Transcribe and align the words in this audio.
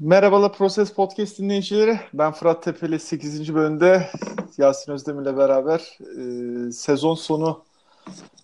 Merhabalar 0.00 0.52
Proses 0.52 0.92
Podcast 0.92 1.38
dinleyicileri. 1.38 2.00
Ben 2.14 2.32
Fırat 2.32 2.62
Tepeli 2.62 3.00
8. 3.00 3.54
bölümde 3.54 4.10
Yasin 4.58 4.92
Özdemir'le 4.92 5.36
beraber 5.36 5.98
e, 6.68 6.72
sezon 6.72 7.14
sonu 7.14 7.64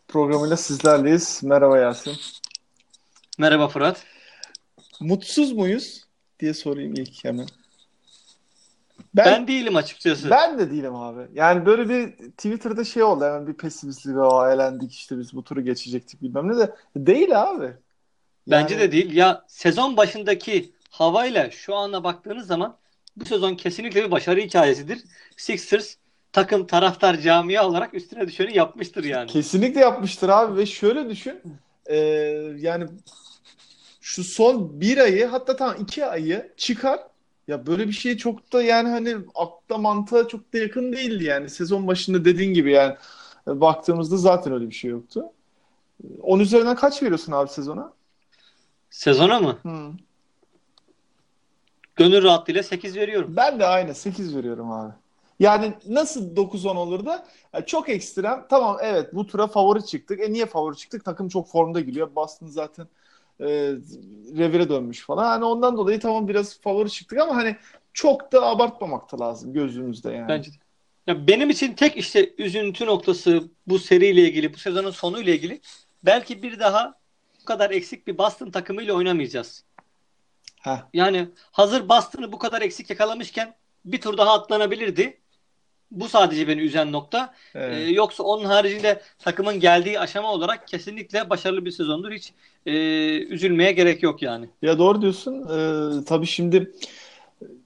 programıyla 0.09 0.57
sizlerleyiz. 0.57 1.41
Merhaba 1.45 1.79
Yasin. 1.79 2.13
Merhaba 3.39 3.69
Fırat. 3.69 4.05
Mutsuz 5.01 5.53
muyuz 5.53 6.05
diye 6.41 6.55
sorayım 6.55 6.95
ilk 6.95 7.25
hemen. 7.25 7.47
Ben, 9.15 9.25
ben 9.25 9.49
değilim 9.49 9.77
açıkçası. 9.77 10.31
Ben 10.31 10.59
de 10.59 10.71
değilim 10.71 10.95
abi. 10.95 11.21
Yani 11.35 11.67
böyle 11.67 11.89
bir 11.89 12.31
Twitter'da 12.31 12.85
şey 12.85 13.03
oldu 13.03 13.25
hemen 13.25 13.47
bir 13.47 13.55
pesimistlik 13.55 14.17
o 14.17 14.49
elendik 14.49 14.93
işte 14.93 15.19
biz 15.19 15.35
bu 15.35 15.45
turu 15.45 15.61
geçecektik 15.61 16.23
bilmem 16.23 16.49
ne 16.49 16.57
de 16.59 16.75
değil 16.97 17.43
abi. 17.43 17.65
Yani... 17.65 17.77
Bence 18.47 18.79
de 18.79 18.93
değil. 18.93 19.13
Ya 19.13 19.45
sezon 19.49 19.97
başındaki 19.97 20.75
havayla 20.95 21.51
şu 21.51 21.75
ana 21.75 22.05
baktığınız 22.05 22.47
zaman 22.47 22.77
bu 23.17 23.25
sezon 23.25 23.55
kesinlikle 23.55 24.05
bir 24.05 24.11
başarı 24.11 24.41
hikayesidir. 24.41 25.03
Sixers 25.37 25.95
takım 26.33 26.67
taraftar 26.67 27.21
camia 27.21 27.69
olarak 27.69 27.95
üstüne 27.95 28.29
düşeni 28.29 28.57
yapmıştır 28.57 29.05
yani. 29.05 29.31
Kesinlikle 29.31 29.81
yapmıştır 29.81 30.29
abi 30.29 30.57
ve 30.57 30.67
şöyle 30.67 31.11
düşün 31.11 31.43
e, 31.87 31.97
yani 32.59 32.87
şu 34.01 34.25
son 34.25 34.81
bir 34.81 34.99
ayı 34.99 35.27
hatta 35.27 35.57
tam 35.57 35.75
iki 35.81 36.07
ayı 36.07 36.53
çıkar 36.57 37.01
ya 37.49 37.67
böyle 37.67 37.89
bir 37.89 37.93
şey 37.93 38.17
çok 38.17 38.53
da 38.53 38.63
yani 38.63 38.89
hani 38.89 39.17
akla 39.35 39.79
mantığa 39.79 40.29
çok 40.29 40.53
da 40.53 40.59
yakın 40.59 40.93
değildi 40.93 41.25
yani 41.25 41.51
sezon 41.51 41.87
başında 41.87 42.25
dediğin 42.25 42.55
gibi 42.55 42.73
yani 42.73 42.97
baktığımızda 43.47 44.17
zaten 44.17 44.53
öyle 44.53 44.71
bir 44.71 44.75
şey 44.75 44.91
yoktu. 44.91 45.25
10 46.23 46.41
üzerinden 46.41 46.77
kaç 46.77 47.03
veriyorsun 47.03 47.33
abi 47.33 47.51
sezona? 47.51 47.93
Sezona 48.91 49.41
mı? 49.41 49.59
Hı. 49.63 49.93
Gönül 51.97 52.23
rahatlığıyla 52.23 52.63
8 52.63 52.97
veriyorum. 52.97 53.37
Ben 53.37 53.61
de 53.61 53.67
aynı 53.67 53.95
8 53.95 54.37
veriyorum 54.37 54.73
abi. 54.73 54.93
Yani 55.41 55.75
nasıl 55.89 56.37
9-10 56.37 56.77
olur 56.77 57.07
da 57.07 57.27
yani 57.53 57.67
çok 57.67 57.89
ekstrem. 57.89 58.47
Tamam 58.51 58.77
evet 58.83 59.15
bu 59.15 59.27
tura 59.27 59.47
favori 59.47 59.87
çıktık. 59.87 60.21
E 60.21 60.33
niye 60.33 60.47
favori 60.47 60.77
çıktık? 60.77 61.05
Takım 61.05 61.29
çok 61.29 61.49
formda 61.49 61.81
geliyor. 61.81 62.15
Boston 62.17 62.47
zaten 62.47 62.87
e, 63.41 63.47
revire 64.37 64.69
dönmüş 64.69 65.01
falan. 65.01 65.25
Hani 65.25 65.45
ondan 65.45 65.77
dolayı 65.77 66.01
tamam 66.01 66.29
biraz 66.29 66.61
favori 66.61 66.91
çıktık 66.91 67.19
ama 67.19 67.37
hani 67.37 67.57
çok 67.93 68.33
da 68.33 68.47
abartmamak 68.47 69.13
da 69.13 69.21
lazım 69.21 69.53
gözümüzde 69.53 70.13
yani. 70.13 70.29
Bence 70.29 70.51
de. 70.51 70.57
Ya 71.07 71.27
benim 71.27 71.51
için 71.51 71.73
tek 71.73 71.97
işte 71.97 72.35
üzüntü 72.39 72.87
noktası 72.87 73.43
bu 73.67 73.79
seriyle 73.79 74.23
ilgili, 74.23 74.55
bu 74.55 74.59
sezonun 74.59 74.91
sonuyla 74.91 75.35
ilgili 75.35 75.61
belki 76.05 76.43
bir 76.43 76.59
daha 76.59 76.95
bu 77.41 77.45
kadar 77.45 77.71
eksik 77.71 78.07
bir 78.07 78.19
Boston 78.19 78.51
takımıyla 78.51 78.95
oynamayacağız. 78.95 79.65
Heh. 80.65 80.79
Yani 80.95 81.29
hazır 81.53 81.89
Boston'ı 81.89 82.33
bu 82.33 82.39
kadar 82.39 82.63
eksik 82.63 82.91
yakalamışken 82.91 83.55
bir 83.85 84.01
tur 84.01 84.19
daha 84.19 84.33
atlanabilirdi. 84.33 85.19
Bu 85.91 86.09
sadece 86.09 86.49
beni 86.49 86.61
üzen 86.61 86.93
nokta. 86.93 87.35
Evet. 87.55 87.79
Ee, 87.79 87.91
yoksa 87.91 88.23
onun 88.23 88.45
haricinde 88.45 89.03
takımın 89.19 89.61
geldiği 89.61 90.01
aşama 90.01 90.33
olarak 90.33 90.69
kesinlikle 90.69 91.31
başarılı 91.31 91.65
bir 91.65 91.71
sezondur. 91.71 92.13
Hiç 92.13 92.33
e, 92.67 92.73
üzülmeye 93.19 93.73
gerek 93.73 94.03
yok 94.03 94.23
yani. 94.23 94.49
Ya 94.63 94.79
doğru 94.79 95.03
diyorsun. 95.03 95.35
Ee, 95.35 96.05
tabii 96.05 96.27
şimdi 96.27 96.73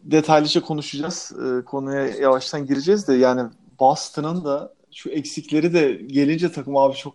detaylıca 0.02 0.60
konuşacağız. 0.60 1.32
Ee, 1.32 1.64
konuya 1.64 2.06
yavaştan 2.06 2.66
gireceğiz 2.66 3.08
de 3.08 3.14
yani 3.14 3.50
Boston'ın 3.80 4.44
da 4.44 4.74
şu 4.92 5.10
eksikleri 5.10 5.74
de 5.74 5.92
gelince 6.06 6.52
takım 6.52 6.76
abi 6.76 6.96
çok 6.96 7.14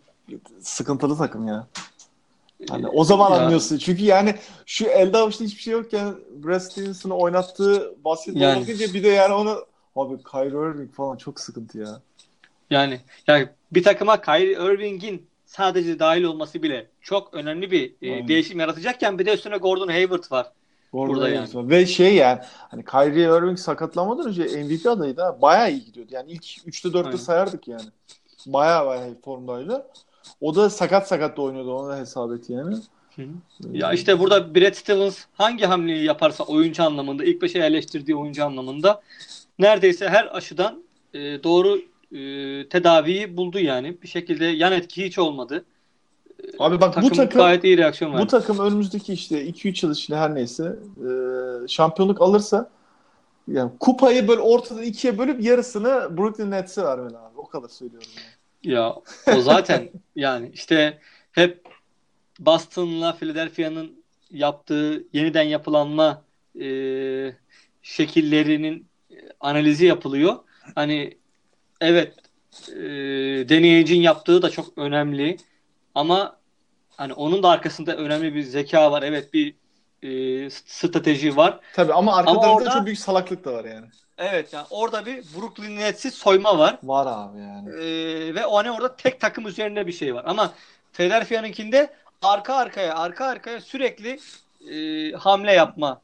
sıkıntılı 0.61 1.17
takım 1.17 1.47
ya. 1.47 1.67
Hani 2.69 2.87
o 2.87 3.03
zaman 3.03 3.31
ya. 3.31 3.37
anlıyorsun. 3.37 3.77
Çünkü 3.77 4.03
yani 4.03 4.35
şu 4.65 4.85
elde 4.85 5.17
avuçta 5.17 5.45
hiçbir 5.45 5.61
şey 5.61 5.73
yokken 5.73 6.15
Brad 6.43 6.59
Stevenson'ı 6.59 7.17
oynattığı 7.17 7.95
basketbol 8.05 8.39
yani. 8.39 8.61
bakınca 8.61 8.93
bir 8.93 9.03
de 9.03 9.07
yani 9.07 9.33
onu 9.33 9.65
abi 9.95 10.23
Kyrie 10.23 10.71
Irving 10.71 10.93
falan 10.93 11.17
çok 11.17 11.39
sıkıntı 11.39 11.77
ya. 11.77 12.01
Yani 12.69 12.99
yani 13.27 13.49
bir 13.71 13.83
takıma 13.83 14.21
Kyrie 14.21 14.73
Irving'in 14.73 15.27
sadece 15.45 15.99
dahil 15.99 16.23
olması 16.23 16.63
bile 16.63 16.87
çok 17.01 17.33
önemli 17.33 17.71
bir 17.71 17.93
e, 18.01 18.27
değişim 18.27 18.59
yaratacakken 18.59 19.19
bir 19.19 19.25
de 19.25 19.33
üstüne 19.33 19.57
Gordon 19.57 19.87
Hayward 19.87 20.31
var. 20.31 20.51
Gordon 20.93 21.15
burada 21.15 21.25
Hayward 21.25 21.53
yani. 21.53 21.65
Var. 21.65 21.69
Ve 21.69 21.85
şey 21.85 22.15
yani 22.15 22.39
hani 22.69 22.85
Kyrie 22.85 23.23
Irving 23.23 23.59
sakatlanmadan 23.59 24.27
önce 24.27 24.43
MVP 24.43 24.85
adayı 24.87 25.17
da 25.17 25.41
bayağı 25.41 25.71
iyi 25.71 25.85
gidiyordu. 25.85 26.11
Yani 26.13 26.31
ilk 26.31 26.43
3'te 26.43 26.89
4'te 26.89 27.17
sayardık 27.17 27.67
yani. 27.67 27.85
Bayağı 28.45 28.85
bayağı 28.85 29.21
formdaydı. 29.25 29.87
O 30.41 30.55
da 30.55 30.69
sakat 30.69 31.07
sakat 31.07 31.37
da 31.37 31.41
oynuyordu 31.41 31.73
onu 31.73 31.89
da 31.89 31.97
hesap 31.97 32.31
et 32.31 32.49
yani. 32.49 32.75
Ya 33.71 33.93
işte 33.93 34.19
burada 34.19 34.55
Brad 34.55 34.73
Stevens 34.73 35.25
hangi 35.33 35.65
hamleyi 35.65 36.05
yaparsa 36.05 36.43
oyuncu 36.43 36.83
anlamında 36.83 37.23
ilk 37.23 37.41
beşe 37.41 37.59
yerleştirdiği 37.59 38.17
oyuncu 38.17 38.45
anlamında 38.45 39.01
neredeyse 39.59 40.09
her 40.09 40.37
aşıdan 40.37 40.83
e, 41.13 41.43
doğru 41.43 41.77
e, 42.11 42.19
tedaviyi 42.69 43.37
buldu 43.37 43.59
yani. 43.59 44.01
Bir 44.01 44.07
şekilde 44.07 44.45
yan 44.45 44.71
etki 44.71 45.05
hiç 45.05 45.19
olmadı. 45.19 45.65
Abi 46.59 46.81
bak 46.81 46.93
takım 46.93 47.09
bu 47.09 47.15
takım 47.15 47.41
gayet 47.41 47.63
iyi 47.63 47.77
reaksiyon 47.77 48.13
verdi. 48.13 48.21
Bu 48.21 48.27
takım 48.27 48.59
önümüzdeki 48.59 49.13
işte 49.13 49.45
2-3 49.45 49.85
yıl 49.85 49.93
içinde 49.93 50.17
her 50.17 50.35
neyse 50.35 50.75
e, 50.97 51.07
şampiyonluk 51.67 52.21
alırsa 52.21 52.69
yani 53.47 53.71
kupayı 53.79 54.27
böyle 54.27 54.41
ortadan 54.41 54.83
ikiye 54.83 55.17
bölüp 55.17 55.43
yarısını 55.43 56.17
Brooklyn 56.17 56.51
Nets'e 56.51 56.83
vermeli 56.83 57.17
abi. 57.17 57.37
O 57.37 57.47
kadar 57.47 57.67
söylüyorum 57.67 58.09
yani. 58.17 58.27
Ya 58.63 58.95
o 59.35 59.41
zaten 59.41 59.89
yani 60.15 60.51
işte 60.53 60.99
hep 61.31 61.67
Boston'la 62.39 63.13
Philadelphia'nın 63.15 64.03
yaptığı 64.31 65.07
yeniden 65.13 65.43
yapılanma 65.43 66.25
e, 66.61 66.67
şekillerinin 67.81 68.87
analizi 69.39 69.85
yapılıyor. 69.85 70.35
Hani 70.75 71.17
evet 71.81 72.15
e, 72.69 72.81
deneyicinin 73.49 74.01
yaptığı 74.01 74.41
da 74.41 74.49
çok 74.49 74.77
önemli 74.77 75.37
ama 75.95 76.39
hani 76.97 77.13
onun 77.13 77.43
da 77.43 77.49
arkasında 77.49 77.97
önemli 77.97 78.35
bir 78.35 78.43
zeka 78.43 78.91
var. 78.91 79.03
Evet 79.03 79.33
bir 79.33 79.55
e, 80.03 80.49
strateji 80.49 81.37
var. 81.37 81.59
Tabii 81.73 81.93
ama 81.93 82.15
arka 82.15 82.31
ama 82.31 82.53
orada, 82.53 82.69
çok 82.69 82.85
büyük 82.85 82.99
salaklık 82.99 83.45
da 83.45 83.53
var 83.53 83.65
yani. 83.65 83.85
Evet 84.17 84.53
yani 84.53 84.65
orada 84.69 85.05
bir 85.05 85.23
Brooklyn 85.37 85.77
Nets'i 85.77 86.11
soyma 86.11 86.57
var. 86.57 86.79
Var 86.83 87.07
abi 87.09 87.39
yani. 87.39 87.69
Ee, 87.69 88.35
ve 88.35 88.45
o 88.45 88.57
hani 88.57 88.71
orada 88.71 88.95
tek 88.95 89.19
takım 89.19 89.47
üzerinde 89.47 89.87
bir 89.87 89.91
şey 89.91 90.15
var. 90.15 90.23
Ama 90.27 90.53
Philadelphia'nınkinde 90.93 91.93
arka 92.21 92.55
arkaya 92.55 92.95
arka 92.95 93.25
arkaya 93.25 93.61
sürekli 93.61 94.19
e, 94.71 95.11
hamle 95.11 95.53
yapma 95.53 96.01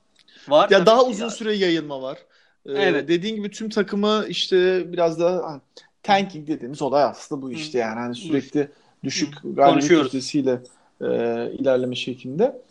var. 0.48 0.70
Ya 0.70 0.86
daha 0.86 1.04
uzun 1.04 1.26
ya. 1.26 1.30
süre 1.30 1.54
yayılma 1.54 2.02
var. 2.02 2.18
Ee, 2.66 2.72
evet. 2.72 3.08
Dediğin 3.08 3.36
gibi 3.36 3.52
tüm 3.52 3.70
takımı 3.70 4.26
işte 4.28 4.84
biraz 4.94 5.20
da 5.20 5.42
hani, 5.46 5.62
tanking 6.04 6.48
dediğimiz 6.48 6.82
olay 6.82 7.04
aslında 7.04 7.42
bu 7.42 7.52
işte 7.52 7.78
yani. 7.78 8.00
Hani 8.00 8.16
sürekli 8.16 8.72
düşük 9.04 9.34
galibiyet 9.44 9.92
yüzdesiyle 9.92 10.60
e, 11.02 11.08
ilerleme 11.52 11.96
şeklinde. 11.96 12.62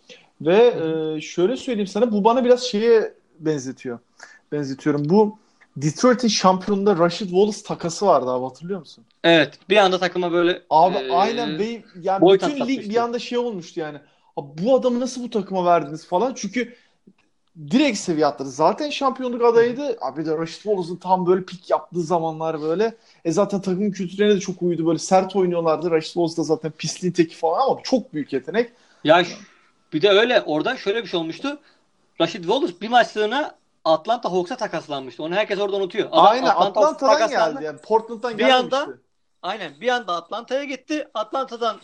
Ve 0.41 0.75
e, 1.16 1.21
şöyle 1.21 1.56
söyleyeyim 1.56 1.87
sana 1.87 2.12
bu 2.12 2.25
bana 2.25 2.44
biraz 2.44 2.62
şeye 2.62 3.15
benzetiyor 3.41 3.99
benzetiyorum. 4.53 5.09
Bu 5.09 5.38
Detroit'in 5.76 6.28
şampiyonunda 6.28 6.99
Rashid 6.99 7.28
Wallace 7.28 7.62
takası 7.62 8.06
vardı 8.06 8.31
abi 8.31 8.44
hatırlıyor 8.44 8.81
musun? 8.81 9.04
Evet. 9.25 9.59
Bir 9.69 9.77
anda 9.77 9.98
takıma 9.98 10.32
böyle 10.32 10.62
Abi 10.71 10.97
e, 10.97 11.12
aynen 11.12 11.59
ve 11.59 11.82
yani 12.00 12.32
bütün 12.32 12.66
lig 12.66 12.91
bir 12.91 12.97
anda 12.97 13.19
şey 13.19 13.38
olmuştu 13.38 13.81
yani. 13.81 13.98
Abi 14.37 14.65
bu 14.65 14.77
adamı 14.77 15.00
nasıl 15.00 15.22
bu 15.22 15.31
takıma 15.31 15.65
verdiniz 15.65 16.06
falan. 16.06 16.34
Çünkü 16.37 16.75
direkt 17.71 17.98
seviye 17.98 18.27
atladı. 18.27 18.50
Zaten 18.50 18.91
şampiyonluk 18.91 19.43
adayıydı. 19.43 19.98
Abi 20.00 20.27
de 20.27 20.38
Rashid 20.38 20.62
Wallace'ın 20.62 20.97
tam 20.97 21.27
böyle 21.27 21.44
pik 21.44 21.71
yaptığı 21.71 22.03
zamanlar 22.03 22.62
böyle. 22.62 22.94
E 23.25 23.32
zaten 23.32 23.60
takımın 23.60 23.91
kültürüne 23.91 24.34
de 24.34 24.41
çok 24.41 24.62
uydu. 24.62 24.87
Böyle 24.87 24.98
sert 24.98 25.37
oynuyorlardı. 25.37 25.91
Rashid 25.91 26.12
Wallace 26.12 26.37
da 26.37 26.43
zaten 26.43 26.71
pisliğin 26.71 27.12
teki 27.12 27.37
falan 27.37 27.71
ama 27.71 27.81
çok 27.82 28.15
büyük 28.15 28.32
yetenek. 28.32 28.71
Ya 29.04 29.25
bir 29.93 30.03
de 30.03 30.10
öyle 30.10 30.43
orada 30.43 30.76
şöyle 30.76 31.03
bir 31.03 31.09
şey 31.09 31.21
olmuştu. 31.21 31.59
Rashid 32.21 32.44
Wallace 32.44 32.81
bir 32.81 32.88
maçlığına 32.88 33.59
Atlanta 33.84 34.33
Hawks'a 34.33 34.57
takaslanmıştı. 34.57 35.22
Onu 35.22 35.34
herkes 35.34 35.59
orada 35.59 35.77
unutuyor. 35.77 36.09
Adam 36.12 36.27
aynen 36.27 36.47
Atlanta 36.47 36.80
Atlanta'dan 36.80 37.28
geldi 37.28 37.65
yani. 37.65 37.78
Portland'dan 37.78 38.39
bir 38.39 38.39
gelmemişti. 38.39 38.77
Anda, 38.77 38.98
aynen 39.42 39.80
bir 39.80 39.89
anda 39.89 40.16
Atlanta'ya 40.16 40.65
gitti. 40.65 41.09
Atlanta'dan 41.15 41.77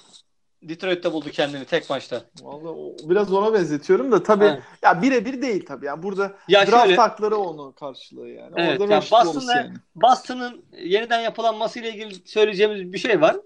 Detroit'te 0.69 1.13
buldu 1.13 1.31
kendini 1.31 1.65
tek 1.65 1.91
maçta. 1.91 2.23
Vallahi 2.43 2.97
biraz 3.05 3.33
ona 3.33 3.55
benzetiyorum 3.55 4.13
da 4.13 4.23
tabii 4.23 4.45
Aynen. 4.45 4.63
ya 4.83 5.03
birebir 5.03 5.43
değil 5.43 5.67
tabii. 5.67 5.87
Yani 5.87 6.03
burada 6.03 6.33
ya 6.49 6.67
draft 6.67 6.87
şöyle, 6.87 6.97
hakları 6.97 7.37
onu 7.37 7.73
karşılığı 7.73 8.29
yani. 8.29 8.53
Evet, 8.57 8.81
Orada 8.81 8.93
yani 8.93 9.05
Boston'ın 9.13 9.57
yani. 9.57 9.75
Boston'ın 9.95 10.65
yeniden 10.83 11.21
yapılanması 11.21 11.81
ile 11.81 11.91
ilgili 11.91 12.29
söyleyeceğimiz 12.29 12.93
bir 12.93 12.99
şey 12.99 13.21
var. 13.21 13.37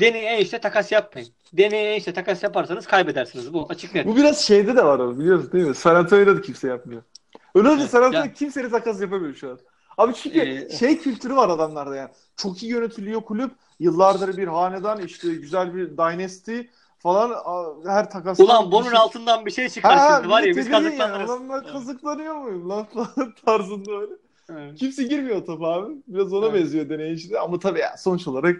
Deney 0.00 0.42
işte 0.42 0.58
takas 0.58 0.92
yapmayın. 0.92 1.28
Deney 1.52 1.96
işte 1.96 2.12
takas 2.12 2.42
yaparsanız 2.42 2.86
kaybedersiniz. 2.86 3.52
Bu 3.52 3.66
açık 3.68 3.94
net. 3.94 4.06
Bu 4.06 4.16
biraz 4.16 4.40
şeyde 4.40 4.76
de 4.76 4.84
var 4.84 4.98
o 4.98 5.18
biliyorsun 5.18 5.52
değil 5.52 5.64
mi? 5.64 5.74
San 5.74 5.94
Antonio'da 5.94 6.36
da 6.36 6.40
kimse 6.40 6.68
yapmıyor. 6.68 7.02
Öyle 7.54 7.68
olunca 7.68 7.88
San 7.88 8.02
Antonio 8.02 8.32
kimseyle 8.32 8.70
takas 8.70 9.00
yapamıyor 9.00 9.34
şu 9.34 9.50
an. 9.50 9.58
Abi 9.98 10.14
çünkü 10.14 10.40
ee, 10.40 10.76
şey 10.76 10.98
kültürü 10.98 11.36
var 11.36 11.48
adamlarda 11.48 11.96
yani. 11.96 12.10
Çok 12.36 12.62
iyi 12.62 12.72
yönetiliyor 12.72 13.20
kulüp. 13.20 13.50
Yıllardır 13.80 14.36
bir 14.36 14.48
hanedan 14.48 15.00
işte 15.00 15.28
güzel 15.34 15.74
bir 15.74 15.90
dynasty. 15.90 16.60
falan 16.98 17.34
her 17.86 18.10
takas. 18.10 18.40
Ulan 18.40 18.72
bunun 18.72 18.90
şey... 18.90 18.98
altından 18.98 19.46
bir 19.46 19.50
şey 19.50 19.68
çıkar 19.68 19.98
ha, 19.98 20.16
şimdi 20.16 20.28
var 20.28 20.42
ya 20.42 20.56
biz 20.56 20.70
kazıklanırız. 20.70 21.30
Ulan 21.30 21.48
ben 21.48 21.72
kazıklanıyor 21.72 22.34
muyum 22.34 22.68
lan 22.68 22.86
tarzında 23.46 23.92
öyle. 23.92 24.12
Evet. 24.50 24.78
Kimse 24.78 25.02
girmiyor 25.02 25.46
tabi 25.46 25.66
abi. 25.66 25.94
Biraz 26.06 26.32
ona 26.32 26.46
evet. 26.46 26.60
benziyor 26.60 26.88
deney 26.88 27.14
işte. 27.14 27.40
Ama 27.40 27.58
tabii 27.58 27.78
ya 27.78 27.96
sonuç 27.96 28.28
olarak 28.28 28.56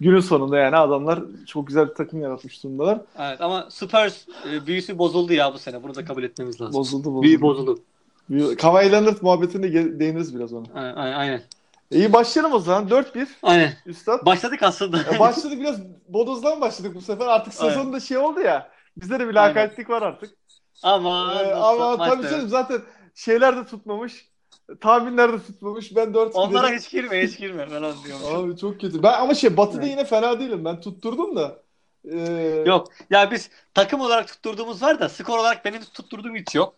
günün 0.00 0.20
sonunda 0.20 0.58
yani 0.58 0.76
adamlar 0.76 1.20
çok 1.46 1.66
güzel 1.66 1.88
bir 1.88 1.94
takım 1.94 2.20
yaratmış 2.20 2.64
durumdalar. 2.64 3.00
Evet 3.18 3.40
ama 3.40 3.66
Spurs 3.70 4.28
e, 4.50 4.66
büyüsü 4.66 4.98
bozuldu 4.98 5.32
ya 5.32 5.54
bu 5.54 5.58
sene. 5.58 5.82
Bunu 5.82 5.94
da 5.94 6.04
kabul 6.04 6.22
etmemiz 6.22 6.60
lazım. 6.60 6.74
Bozuldu 6.74 7.04
bozuldu. 7.04 7.22
Büyü 7.22 7.40
bozuldu. 7.40 7.78
Kawhi 8.58 8.92
Leonard 8.92 9.16
muhabbetine 9.22 9.72
değiniriz 10.00 10.34
biraz 10.34 10.52
ona. 10.52 10.66
Aynen. 10.74 11.12
aynen. 11.12 11.42
İyi 11.90 12.12
başlayalım 12.12 12.52
o 12.52 12.58
zaman. 12.58 12.88
4-1. 12.88 13.26
Aynen. 13.42 13.72
Üstad. 13.86 14.26
Başladık 14.26 14.62
aslında. 14.62 14.96
Ya 14.96 15.18
başladık 15.18 15.60
biraz 15.60 15.76
bodozdan 16.08 16.60
başladık 16.60 16.94
bu 16.94 17.00
sefer. 17.00 17.26
Artık 17.26 17.54
sezonda 17.54 18.00
şey 18.00 18.16
oldu 18.16 18.40
ya. 18.40 18.70
Bizde 18.96 19.20
de 19.20 19.28
bir 19.28 19.34
lakaytlık 19.34 19.90
var 19.90 20.02
artık. 20.02 20.30
Ama 20.82 21.34
ee, 21.34 21.54
ama 21.54 21.96
tabii 21.96 22.22
canım 22.22 22.48
zaten 22.48 22.80
şeyler 23.14 23.56
de 23.56 23.66
tutmamış. 23.66 24.27
Tahminler 24.80 25.32
de 25.32 25.38
tutmamış. 25.38 25.96
Ben 25.96 26.14
4 26.14 26.34
Onlara 26.34 26.66
gidelim. 26.66 26.78
hiç 26.78 26.90
girme, 26.90 27.22
hiç 27.22 27.38
girme 27.38 27.66
falan 27.66 27.94
diyorum. 28.04 28.26
Abi 28.50 28.56
çok 28.56 28.80
kötü. 28.80 29.02
Ben 29.02 29.12
ama 29.12 29.34
şey 29.34 29.56
Batı'da 29.56 29.86
yine 29.86 30.04
fena 30.04 30.40
değilim. 30.40 30.64
Ben 30.64 30.80
tutturdum 30.80 31.36
da. 31.36 31.62
Ee... 32.04 32.62
Yok. 32.66 32.88
Ya 33.10 33.30
biz 33.30 33.50
takım 33.74 34.00
olarak 34.00 34.28
tutturduğumuz 34.28 34.82
var 34.82 35.00
da 35.00 35.08
skor 35.08 35.38
olarak 35.38 35.64
benim 35.64 35.80
tutturduğum 35.84 36.36
hiç 36.36 36.54
yok. 36.54 36.74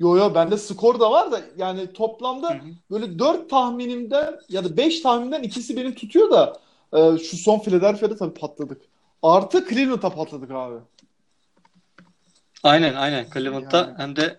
Yo 0.00 0.16
yo 0.16 0.34
bende 0.34 0.56
skor 0.56 1.00
da 1.00 1.10
var 1.10 1.32
da 1.32 1.40
yani 1.56 1.92
toplamda 1.92 2.50
hı 2.50 2.54
hı. 2.54 2.68
böyle 2.90 3.18
4 3.18 3.50
tahminimden 3.50 4.40
ya 4.48 4.64
da 4.64 4.76
5 4.76 5.00
tahminimden 5.00 5.42
ikisi 5.42 5.76
benim 5.76 5.94
tutuyor 5.94 6.30
da 6.30 6.60
e, 6.92 7.18
şu 7.18 7.36
son 7.36 7.58
Philadelphia'da 7.58 8.16
tabii 8.16 8.34
patladık. 8.34 8.82
Artı 9.22 9.68
Cleveland'a 9.68 10.10
patladık 10.10 10.50
abi. 10.50 10.76
Aynen 12.62 12.94
aynen 12.94 13.26
Cleveland'da 13.34 13.78
yani. 13.78 13.94
hem 13.96 14.16
de 14.16 14.36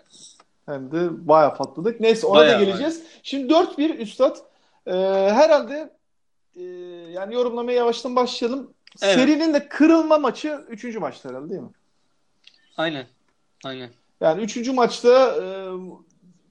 hem 0.69 0.91
de 0.91 1.27
bayağı 1.27 1.55
patladık. 1.55 1.99
Neyse 1.99 2.27
ona 2.27 2.39
bayağı, 2.39 2.59
da 2.59 2.63
geleceğiz. 2.63 2.99
Bayağı. 2.99 3.19
Şimdi 3.23 3.53
4-1 3.53 3.95
üstad. 3.95 4.37
Ee, 4.85 4.91
herhalde 5.31 5.93
e, 6.55 6.63
yani 7.11 7.33
yorumlamaya 7.33 7.77
yavaştan 7.77 8.15
başlayalım. 8.15 8.73
Evet. 9.01 9.15
Serinin 9.15 9.53
de 9.53 9.69
kırılma 9.69 10.17
maçı 10.17 10.65
3. 10.69 10.95
maçta 10.95 11.29
herhalde 11.29 11.49
değil 11.49 11.61
mi? 11.61 11.69
Aynen. 12.77 13.07
Aynen. 13.65 13.89
Yani 14.21 14.41
üçüncü 14.41 14.71
maçta 14.71 15.35
e, 15.43 15.45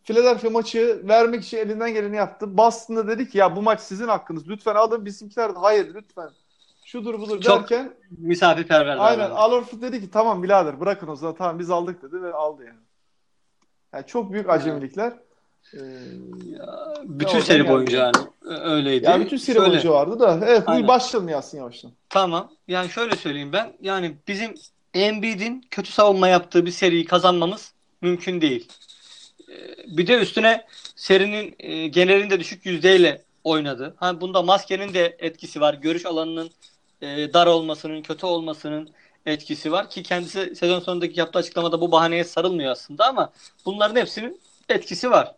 Philadelphia 0.04 0.50
maçı 0.50 1.02
vermek 1.08 1.44
için 1.44 1.58
elinden 1.58 1.94
geleni 1.94 2.16
yaptı. 2.16 2.58
Boston'da 2.58 3.08
dedi 3.08 3.28
ki 3.28 3.38
ya 3.38 3.56
bu 3.56 3.62
maç 3.62 3.80
sizin 3.80 4.08
hakkınız. 4.08 4.48
Lütfen 4.48 4.74
alın. 4.74 5.04
Bizimkiler 5.04 5.54
de 5.54 5.58
hayır 5.58 5.94
lütfen. 5.94 6.30
Şudur 6.84 7.20
budur 7.20 7.40
Çok 7.40 7.60
derken 7.60 7.94
misafirperver. 8.10 8.96
Aynen. 9.00 9.30
Alorfut 9.30 9.82
dedi 9.82 10.00
ki 10.00 10.10
tamam 10.10 10.42
birader 10.42 10.80
bırakın 10.80 11.08
o 11.08 11.16
zaman 11.16 11.34
tamam 11.34 11.58
biz 11.58 11.70
aldık 11.70 12.02
dedi 12.02 12.22
ve 12.22 12.32
aldı 12.32 12.64
yani. 12.64 12.87
Yani 13.94 14.06
çok 14.06 14.32
büyük 14.32 14.50
acemilikler. 14.50 15.12
Ee, 15.74 15.78
ya, 16.58 16.94
bütün 17.04 17.40
seri 17.40 17.68
boyunca 17.68 17.98
yani 17.98 18.28
öyleydi. 18.64 19.04
Ya 19.04 19.20
bütün 19.20 19.36
seri 19.36 19.56
şöyle, 19.56 19.70
boyunca 19.70 19.90
vardı 19.90 20.20
da. 20.20 20.40
Evet 20.46 20.62
bu 20.68 20.88
başlayalım 20.88 21.28
Yasin 21.28 21.58
yavaştan. 21.58 21.90
Tamam. 22.08 22.52
Yani 22.68 22.90
şöyle 22.90 23.16
söyleyeyim 23.16 23.52
ben. 23.52 23.72
Yani 23.80 24.14
bizim 24.28 24.54
Embiid'in 24.94 25.66
kötü 25.70 25.92
savunma 25.92 26.28
yaptığı 26.28 26.66
bir 26.66 26.70
seriyi 26.70 27.04
kazanmamız 27.04 27.72
mümkün 28.00 28.40
değil. 28.40 28.68
Ee, 29.48 29.54
bir 29.96 30.06
de 30.06 30.18
üstüne 30.18 30.64
serinin 30.96 31.54
e, 31.58 31.86
genelinde 31.86 32.40
düşük 32.40 32.66
yüzdeyle 32.66 33.22
oynadı. 33.44 33.94
Ha 33.96 34.20
bunda 34.20 34.42
maskenin 34.42 34.94
de 34.94 35.16
etkisi 35.18 35.60
var. 35.60 35.74
Görüş 35.74 36.06
alanının 36.06 36.50
e, 37.02 37.32
dar 37.32 37.46
olmasının, 37.46 38.02
kötü 38.02 38.26
olmasının 38.26 38.90
etkisi 39.28 39.72
var 39.72 39.90
ki 39.90 40.02
kendisi 40.02 40.56
sezon 40.56 40.80
sonundaki 40.80 41.20
yaptığı 41.20 41.38
açıklamada 41.38 41.80
bu 41.80 41.92
bahaneye 41.92 42.24
sarılmıyor 42.24 42.72
aslında 42.72 43.06
ama 43.06 43.32
bunların 43.64 44.00
hepsinin 44.00 44.40
etkisi 44.68 45.10
var. 45.10 45.34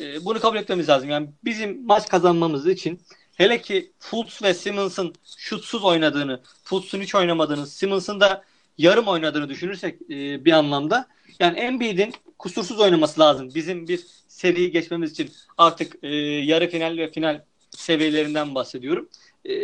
E, 0.00 0.24
bunu 0.24 0.40
kabul 0.40 0.56
etmemiz 0.56 0.88
lazım. 0.88 1.10
Yani 1.10 1.28
bizim 1.44 1.86
maç 1.86 2.08
kazanmamız 2.08 2.66
için 2.66 3.00
hele 3.34 3.62
ki 3.62 3.92
Fultz 3.98 4.42
ve 4.42 4.54
Simmons'ın 4.54 5.14
şutsuz 5.36 5.84
oynadığını, 5.84 6.40
Fultz'un 6.64 7.00
hiç 7.00 7.14
oynamadığını, 7.14 7.66
Simmons'ın 7.66 8.20
da 8.20 8.44
yarım 8.78 9.08
oynadığını 9.08 9.48
düşünürsek 9.48 10.02
e, 10.10 10.44
bir 10.44 10.52
anlamda 10.52 11.08
yani 11.40 11.58
Embiid'in 11.58 12.14
kusursuz 12.38 12.80
oynaması 12.80 13.20
lazım. 13.20 13.50
Bizim 13.54 13.88
bir 13.88 14.06
seriyi 14.28 14.70
geçmemiz 14.70 15.12
için 15.12 15.32
artık 15.58 15.96
e, 16.02 16.08
yarı 16.16 16.70
final 16.70 16.96
ve 16.96 17.10
final 17.10 17.42
seviyelerinden 17.70 18.54
bahsediyorum. 18.54 19.08
E, 19.44 19.54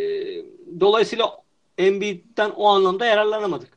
dolayısıyla 0.81 1.37
Embiid'den 1.81 2.50
o 2.50 2.69
anlamda 2.69 3.06
yararlanamadık. 3.06 3.69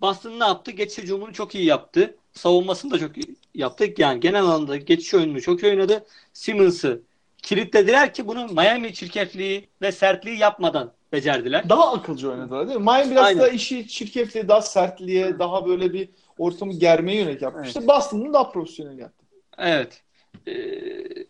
Boston 0.00 0.40
ne 0.40 0.44
yaptı? 0.44 0.70
Geçiş 0.70 0.98
hücumunu 0.98 1.32
çok 1.32 1.54
iyi 1.54 1.64
yaptı. 1.64 2.16
Savunmasını 2.32 2.90
da 2.90 2.98
çok 2.98 3.16
iyi 3.16 3.36
yaptı. 3.54 3.86
Yani 3.98 4.20
genel 4.20 4.42
anlamda 4.42 4.76
geçiş 4.76 5.14
oyununu 5.14 5.42
çok 5.42 5.62
iyi 5.62 5.72
oynadı. 5.72 6.06
Simmons'ı 6.32 7.02
kilitlediler 7.42 8.14
ki 8.14 8.26
bunu 8.26 8.46
Miami 8.46 8.94
çirkefliği 8.94 9.68
ve 9.82 9.92
sertliği 9.92 10.38
yapmadan 10.38 10.92
becerdiler. 11.12 11.68
Daha 11.68 11.92
akılcı 11.92 12.30
oynadılar 12.30 12.68
değil 12.68 12.78
mi? 12.78 12.84
Miami 12.84 13.10
biraz 13.10 13.26
Aynen. 13.26 13.42
da 13.42 13.48
işi 13.48 13.88
çirkefliğe, 13.88 14.48
daha 14.48 14.62
sertliğe, 14.62 15.38
daha 15.38 15.66
böyle 15.66 15.92
bir 15.92 16.08
ortamı 16.38 16.72
germeye 16.72 17.20
yönelik 17.20 17.42
yapmıştı. 17.42 17.78
Evet. 17.78 17.88
Boston'ın 17.88 18.32
daha 18.32 18.50
profesyonel 18.50 18.98
yaptı. 18.98 19.24
Evet. 19.58 20.02
Ee, 20.46 20.52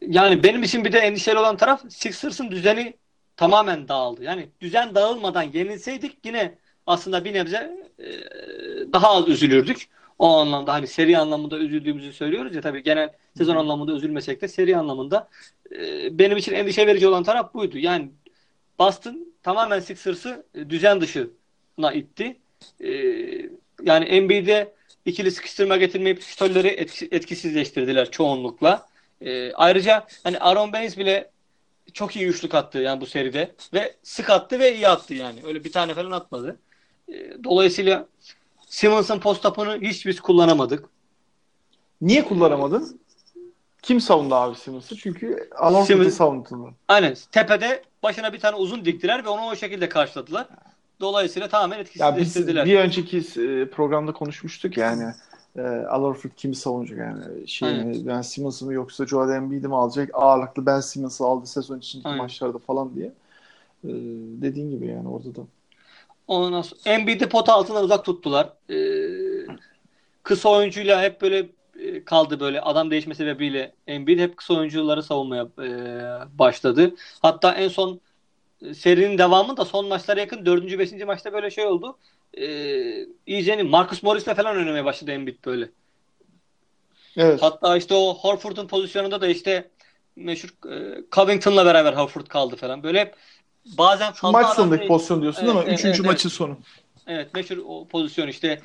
yani 0.00 0.42
benim 0.42 0.62
için 0.62 0.84
bir 0.84 0.92
de 0.92 0.98
endişeli 0.98 1.38
olan 1.38 1.56
taraf 1.56 1.82
Sixers'ın 1.88 2.50
düzeni 2.50 2.94
tamamen 3.36 3.88
dağıldı. 3.88 4.24
Yani 4.24 4.48
düzen 4.60 4.94
dağılmadan 4.94 5.42
yenilseydik 5.42 6.18
yine 6.24 6.58
aslında 6.86 7.24
bir 7.24 7.34
nebze 7.34 7.86
e, 7.98 8.08
daha 8.92 9.10
az 9.10 9.28
üzülürdük. 9.28 9.88
O 10.18 10.36
anlamda 10.36 10.72
hani 10.72 10.86
seri 10.86 11.18
anlamında 11.18 11.58
üzüldüğümüzü 11.58 12.12
söylüyoruz 12.12 12.54
ya 12.54 12.60
tabii 12.60 12.82
genel 12.82 13.12
sezon 13.38 13.56
anlamında 13.56 13.92
üzülmesek 13.92 14.42
de 14.42 14.48
seri 14.48 14.76
anlamında 14.76 15.28
e, 15.72 16.18
benim 16.18 16.36
için 16.36 16.52
endişe 16.52 16.86
verici 16.86 17.08
olan 17.08 17.22
taraf 17.22 17.54
buydu. 17.54 17.78
Yani 17.78 18.10
Boston 18.78 19.34
tamamen 19.42 19.80
Sixers'ı 19.80 20.46
e, 20.54 20.70
düzen 20.70 21.00
dışına 21.00 21.92
itti. 21.94 22.36
E, 22.80 22.90
yani 23.82 24.04
Embiid'e 24.04 24.74
ikili 25.04 25.30
sıkıştırma 25.30 25.76
getirmeyip 25.76 26.22
şütörleri 26.22 26.68
etkisizleştirdiler 27.10 28.10
çoğunlukla. 28.10 28.86
E, 29.20 29.52
ayrıca 29.52 30.06
hani 30.24 30.38
Aaron 30.38 30.72
Baines 30.72 30.98
bile 30.98 31.30
çok 31.92 32.16
iyi 32.16 32.26
üçlük 32.26 32.54
attı 32.54 32.78
yani 32.78 33.00
bu 33.00 33.06
seride 33.06 33.54
ve 33.74 33.94
sık 34.02 34.30
attı 34.30 34.58
ve 34.58 34.74
iyi 34.74 34.88
attı 34.88 35.14
yani. 35.14 35.40
Öyle 35.46 35.64
bir 35.64 35.72
tane 35.72 35.94
falan 35.94 36.10
atmadı. 36.10 36.58
dolayısıyla 37.44 38.06
Simmons'ın 38.68 39.20
post 39.20 39.46
up'ını 39.46 39.80
hiç 39.80 40.06
biz 40.06 40.20
kullanamadık. 40.20 40.84
Niye 42.00 42.24
kullanamadın? 42.24 43.00
Kim 43.82 44.00
savundu 44.00 44.34
abi 44.34 44.56
Simmons'ı? 44.56 44.96
Çünkü 44.96 45.48
Alonso'yu 45.56 46.10
savundular. 46.10 46.72
Aynen. 46.88 47.16
Tepede 47.32 47.82
başına 48.02 48.32
bir 48.32 48.40
tane 48.40 48.56
uzun 48.56 48.84
diktiler 48.84 49.24
ve 49.24 49.28
onu 49.28 49.46
o 49.46 49.56
şekilde 49.56 49.88
karşıladılar. 49.88 50.46
Dolayısıyla 51.00 51.48
tamamen 51.48 51.78
etkisizleştirdiler. 51.78 52.60
Ya 52.60 52.64
biz 52.64 52.72
bir 52.72 52.78
önceki 52.78 53.18
e, 53.18 53.70
programda 53.70 54.12
konuşmuştuk 54.12 54.76
yani 54.76 55.04
e, 55.56 55.62
Alorford 55.62 56.30
kimi 56.36 56.54
savunacak 56.54 56.98
yani 56.98 57.48
şey 57.48 57.74
mi, 57.74 58.06
Ben 58.06 58.22
Simmons'ı 58.22 58.66
mı 58.66 58.72
yoksa 58.72 59.06
Joel 59.06 59.34
Embiid'i 59.34 59.68
mi 59.68 59.76
alacak 59.76 60.10
ağırlıklı 60.12 60.66
Ben 60.66 60.80
Simmons'ı 60.80 61.24
aldı 61.24 61.46
sezon 61.46 61.78
içindeki 61.78 62.08
Aynen. 62.08 62.22
maçlarda 62.22 62.58
falan 62.58 62.94
diye 62.94 63.06
ee, 63.84 63.88
dediğin 64.42 64.70
gibi 64.70 64.86
yani 64.86 65.08
orada 65.08 65.34
da. 65.34 65.40
Ondan 66.28 66.62
sonra 66.62 66.80
Embiid'i 66.84 67.28
pota 67.28 67.52
altından 67.52 67.84
uzak 67.84 68.04
tuttular. 68.04 68.52
Ee, 68.70 69.46
kısa 70.22 70.48
oyuncuyla 70.48 71.02
hep 71.02 71.20
böyle 71.22 71.48
e, 71.80 72.04
kaldı 72.04 72.40
böyle 72.40 72.60
adam 72.60 72.90
değişme 72.90 73.14
sebebiyle 73.14 73.74
Embiid 73.86 74.18
hep 74.18 74.36
kısa 74.36 74.54
oyuncuları 74.54 75.02
savunmaya 75.02 75.48
e, 75.62 75.68
başladı. 76.38 76.94
Hatta 77.22 77.54
en 77.54 77.68
son 77.68 78.00
e, 78.62 78.74
serinin 78.74 79.18
devamı 79.18 79.56
da 79.56 79.64
son 79.64 79.88
maçlara 79.88 80.20
yakın 80.20 80.46
4. 80.46 80.78
5. 80.78 80.92
maçta 81.04 81.32
böyle 81.32 81.50
şey 81.50 81.66
oldu. 81.66 81.98
E, 82.38 82.46
iyice 83.26 83.62
Marcus 83.62 84.02
Morris'le 84.02 84.34
falan 84.36 84.56
oynamaya 84.56 84.84
başladı 84.84 85.10
Embiid 85.10 85.44
böyle. 85.44 85.68
Evet. 87.16 87.42
Hatta 87.42 87.76
işte 87.76 87.94
o 87.94 88.14
Horford'un 88.14 88.68
pozisyonunda 88.68 89.20
da 89.20 89.26
işte 89.26 89.70
meşhur 90.16 90.72
e, 90.72 91.04
Covington'la 91.12 91.66
beraber 91.66 91.92
Horford 91.92 92.26
kaldı 92.26 92.56
falan. 92.56 92.82
Böyle 92.82 93.00
hep 93.00 93.14
bazen 93.78 94.12
Şu 94.12 94.26
maç 94.26 94.56
sonundaki 94.56 94.86
pozisyon 94.86 95.22
diyorsun 95.22 95.42
evet, 95.42 95.50
ama 95.50 95.64
3. 95.64 95.84
Evet, 95.84 96.00
maçın 96.00 96.28
evet. 96.28 96.36
sonu. 96.36 96.58
Evet 97.06 97.34
meşhur 97.34 97.58
o 97.66 97.88
pozisyon 97.88 98.28
işte 98.28 98.60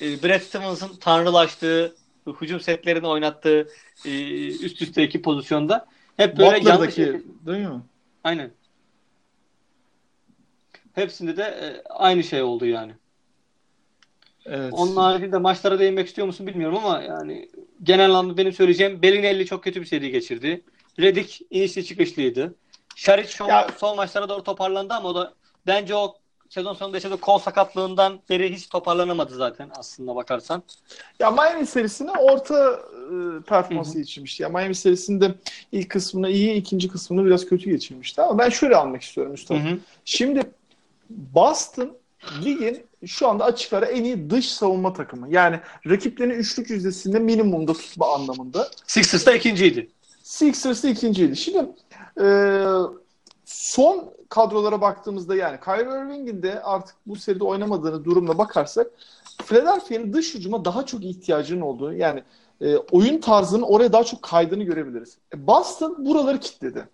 e, 0.00 0.22
Brad 0.22 0.40
Stevens'ın 0.40 0.96
tanrılaştığı 0.96 1.96
hücum 2.40 2.60
setlerini 2.60 3.06
oynattığı 3.06 3.68
e, 4.04 4.10
üst 4.46 4.82
üste 4.82 5.02
iki 5.02 5.22
pozisyonda 5.22 5.86
hep 6.16 6.38
böyle 6.38 6.68
yanlış. 6.70 6.96
Değil 6.96 7.22
mi? 7.46 7.82
Aynen. 8.24 8.50
Hepsinde 10.94 11.36
de 11.36 11.42
e, 11.42 11.82
aynı 11.88 12.24
şey 12.24 12.42
oldu 12.42 12.66
yani. 12.66 12.92
Evet. 14.46 14.72
Onun 14.72 14.96
haricinde 14.96 15.38
maçlara 15.38 15.78
değinmek 15.78 16.06
istiyor 16.06 16.26
musun 16.26 16.46
bilmiyorum 16.46 16.78
ama 16.84 17.02
yani 17.02 17.48
genel 17.82 18.06
anlamda 18.06 18.36
benim 18.36 18.52
söyleyeceğim 18.52 19.02
Bellinelli 19.02 19.46
çok 19.46 19.64
kötü 19.64 19.80
bir 19.80 19.86
seri 19.86 20.10
geçirdi. 20.10 20.64
Redick 20.98 21.40
inişli 21.50 21.84
çıkışlıydı. 21.84 22.54
Şaric 22.96 23.28
son, 23.28 23.48
ya, 23.48 23.68
son 23.78 23.96
maçlara 23.96 24.28
doğru 24.28 24.42
toparlandı 24.42 24.94
ama 24.94 25.08
o 25.08 25.14
da 25.14 25.34
bence 25.66 25.94
o 25.94 26.16
sezon 26.48 26.74
sonunda 26.74 26.96
yaşadığı 26.96 27.16
kol 27.16 27.38
sakatlığından 27.38 28.20
beri 28.30 28.54
hiç 28.54 28.68
toparlanamadı 28.68 29.34
zaten 29.34 29.70
aslında 29.76 30.16
bakarsan. 30.16 30.62
Ya 31.18 31.30
Miami 31.30 31.66
serisine 31.66 32.10
orta 32.10 32.72
e, 32.72 33.42
performansı 33.42 33.98
geçirmişti. 33.98 34.42
Ya 34.42 34.48
Miami 34.48 34.74
serisinde 34.74 35.34
ilk 35.72 35.90
kısmını 35.90 36.30
iyi, 36.30 36.54
ikinci 36.54 36.88
kısmını 36.88 37.24
biraz 37.24 37.46
kötü 37.46 37.70
geçirmişti. 37.70 38.22
Ama 38.22 38.38
ben 38.38 38.48
şöyle 38.48 38.76
almak 38.76 39.02
istiyorum 39.02 39.32
Mustafa. 39.32 39.60
Şimdi 40.04 40.42
Boston 41.34 41.96
ligin 42.44 42.86
şu 43.06 43.28
anda 43.28 43.44
açık 43.44 43.72
ara 43.72 43.86
en 43.86 44.04
iyi 44.04 44.30
dış 44.30 44.52
savunma 44.52 44.92
takımı. 44.92 45.26
Yani 45.30 45.60
rakiplerini 45.86 46.32
üçlük 46.32 46.70
yüzdesinde 46.70 47.18
minimumda 47.18 47.72
tutma 47.72 48.14
anlamında. 48.14 48.68
Sixers 48.86 49.26
da 49.26 49.34
ikinciydi. 49.34 49.90
Sixers 50.22 50.84
da 50.84 50.88
ikinciydi. 50.88 51.36
Şimdi 51.36 51.66
e, 52.20 52.26
son 53.44 54.12
kadrolara 54.28 54.80
baktığımızda 54.80 55.34
yani 55.34 55.60
Kyrie 55.64 56.04
Irving'in 56.04 56.42
de 56.42 56.62
artık 56.62 56.96
bu 57.06 57.16
seride 57.16 57.44
oynamadığını 57.44 58.04
durumda 58.04 58.38
bakarsak 58.38 58.86
Philadelphia'nın 59.46 60.12
dış 60.12 60.34
hücuma 60.34 60.64
daha 60.64 60.86
çok 60.86 61.04
ihtiyacının 61.04 61.60
olduğu 61.60 61.92
yani 61.92 62.22
e, 62.60 62.76
oyun 62.76 63.20
tarzının 63.20 63.62
oraya 63.62 63.92
daha 63.92 64.04
çok 64.04 64.22
kaydığını 64.22 64.64
görebiliriz. 64.64 65.18
E, 65.34 65.46
Boston 65.46 66.06
buraları 66.06 66.40
kilitledi. 66.40 66.88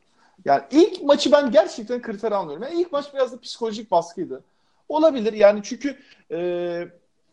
Yani 0.44 0.62
ilk 0.70 1.02
maçı 1.02 1.32
ben 1.32 1.50
gerçekten 1.50 2.02
kriter 2.02 2.32
almıyorum. 2.32 2.62
Yani 2.62 2.80
ilk 2.80 2.92
maç 2.92 3.14
biraz 3.14 3.32
da 3.32 3.40
psikolojik 3.40 3.90
baskıydı. 3.90 4.44
Olabilir 4.88 5.32
yani 5.32 5.60
çünkü 5.62 5.98
e, 6.30 6.88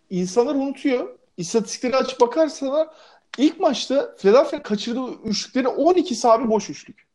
insanlar 0.10 0.56
unutuyor. 0.56 1.20
İstatistikleri 1.38 1.96
açıp 1.96 2.22
bakarsalar 2.22 2.88
ilk 3.38 3.60
maçta 3.60 4.16
Philadelphia 4.16 4.64
kaçırdığı 4.64 5.12
üçlükleri 5.24 5.68
12 5.68 6.28
abi 6.28 6.50
boş 6.50 6.70
üçlük. 6.70 7.06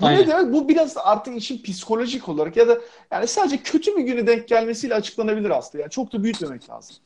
Bu 0.00 0.06
Aynen. 0.06 0.22
ne 0.22 0.26
demek? 0.26 0.52
Bu 0.52 0.68
biraz 0.68 0.96
artık 0.96 1.36
işin 1.36 1.62
psikolojik 1.62 2.28
olarak 2.28 2.56
ya 2.56 2.68
da 2.68 2.78
yani 3.10 3.26
sadece 3.26 3.56
kötü 3.56 3.96
bir 3.96 4.02
günü 4.02 4.26
denk 4.26 4.48
gelmesiyle 4.48 4.94
açıklanabilir 4.94 5.50
aslında. 5.50 5.82
Yani 5.82 5.90
çok 5.90 6.12
da 6.12 6.22
büyütmemek 6.22 6.70
lazım. 6.70 6.96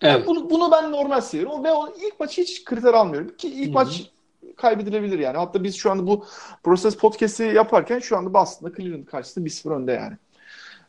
Evet. 0.00 0.14
Yani 0.14 0.26
bunu, 0.26 0.50
bunu 0.50 0.70
ben 0.72 0.92
normal 0.92 1.20
seviyorum 1.20 1.64
ve 1.64 1.72
o 1.72 1.94
ilk 1.96 2.20
maçı 2.20 2.42
hiç 2.42 2.64
kriter 2.64 2.94
almıyorum. 2.94 3.36
Ki 3.36 3.48
ilk 3.48 3.66
Hı-hı. 3.66 3.72
maç 3.72 4.11
kaybedilebilir 4.56 5.18
yani. 5.18 5.36
Hatta 5.36 5.64
biz 5.64 5.76
şu 5.76 5.90
anda 5.90 6.06
bu 6.06 6.26
Proses 6.62 6.96
Podcast'i 6.96 7.42
yaparken 7.42 7.98
şu 7.98 8.16
anda 8.16 8.34
Boston'da 8.34 8.76
Cleveland 8.76 9.06
karşısında 9.06 9.46
1-0 9.46 9.74
önde 9.74 9.92
yani. 9.92 10.16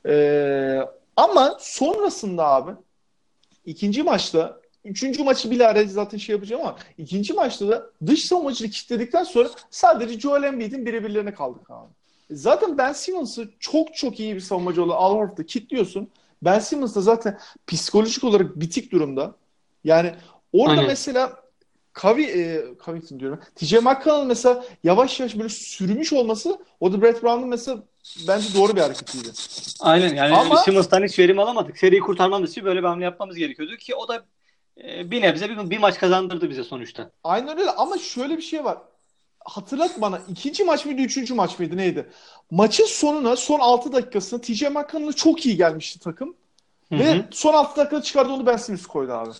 Ee, 0.05 0.79
ama 1.17 1.57
sonrasında 1.59 2.47
abi 2.47 2.71
ikinci 3.65 4.03
maçta 4.03 4.59
üçüncü 4.85 5.23
maçı 5.23 5.51
bile 5.51 5.85
zaten 5.87 6.17
şey 6.17 6.35
yapacağım 6.35 6.61
ama 6.61 6.77
ikinci 6.97 7.33
maçta 7.33 7.69
da 7.69 7.89
dış 8.05 8.25
savunmacılığı 8.25 8.69
kilitledikten 8.69 9.23
sonra 9.23 9.49
sadece 9.69 10.19
Joel 10.19 10.43
Embiid'in 10.43 10.85
birebirlerine 10.85 11.33
kaldık 11.33 11.69
abi. 11.69 11.89
Zaten 12.31 12.77
Ben 12.77 12.93
Simmons'ı 12.93 13.49
çok 13.59 13.95
çok 13.95 14.19
iyi 14.19 14.35
bir 14.35 14.39
savunmacı 14.39 14.83
olan 14.83 14.95
Al 14.95 15.15
Horford'u 15.15 15.43
kilitliyorsun. 15.43 16.09
Ben 16.41 16.59
Simmons 16.59 16.95
da 16.95 17.01
zaten 17.01 17.39
psikolojik 17.67 18.23
olarak 18.23 18.59
bitik 18.59 18.91
durumda. 18.91 19.35
Yani 19.83 20.13
orada 20.53 20.71
Aynen. 20.71 20.87
mesela 20.87 21.42
Kavi, 21.93 22.23
e, 22.23 22.63
Covington 22.85 23.19
diyorum. 23.19 23.39
TJ 23.55 23.73
McConnell 23.73 24.25
mesela 24.25 24.65
yavaş 24.83 25.19
yavaş 25.19 25.37
böyle 25.37 25.49
sürmüş 25.49 26.13
olması 26.13 26.59
o 26.79 26.93
da 26.93 27.01
Brett 27.01 27.23
Brown'un 27.23 27.49
mesela 27.49 27.83
bence 28.27 28.47
doğru 28.55 28.75
bir 28.75 28.81
hareketiydi. 28.81 29.27
Aynen 29.79 30.15
yani 30.15 30.35
Ama, 30.35 30.57
Simmons'tan 30.57 31.03
hiç 31.03 31.19
verim 31.19 31.39
alamadık. 31.39 31.77
Seriyi 31.77 32.01
kurtarmamız 32.01 32.51
için 32.51 32.65
böyle 32.65 32.79
bir 32.79 32.87
hamle 32.87 33.03
yapmamız 33.03 33.35
gerekiyordu 33.35 33.75
ki 33.75 33.95
o 33.95 34.07
da 34.07 34.25
e, 34.83 35.11
bir 35.11 35.21
nebze 35.21 35.49
bir, 35.49 35.69
bir 35.69 35.77
maç 35.77 35.99
kazandırdı 35.99 36.49
bize 36.49 36.63
sonuçta. 36.63 37.11
Aynen 37.23 37.59
öyle 37.59 37.71
ama 37.71 37.97
şöyle 37.97 38.37
bir 38.37 38.43
şey 38.43 38.63
var. 38.63 38.77
Hatırlat 39.45 40.01
bana 40.01 40.21
ikinci 40.29 40.63
maç 40.63 40.85
mıydı 40.85 41.01
üçüncü 41.01 41.33
maç 41.33 41.59
mıydı 41.59 41.77
neydi? 41.77 42.09
Maçın 42.51 42.85
sonuna 42.85 43.35
son 43.35 43.59
6 43.59 43.93
dakikasında 43.93 44.41
TJ 44.41 44.61
McConnell'a 44.61 45.13
çok 45.13 45.45
iyi 45.45 45.57
gelmişti 45.57 45.99
takım. 45.99 46.35
Hı-hı. 46.89 46.99
Ve 46.99 47.25
son 47.31 47.53
6 47.53 47.77
dakikada 47.77 48.01
çıkardı 48.01 48.33
onu 48.33 48.45
Ben 48.45 48.57
Simmons 48.57 48.85
koydu 48.85 49.11
abi. 49.11 49.31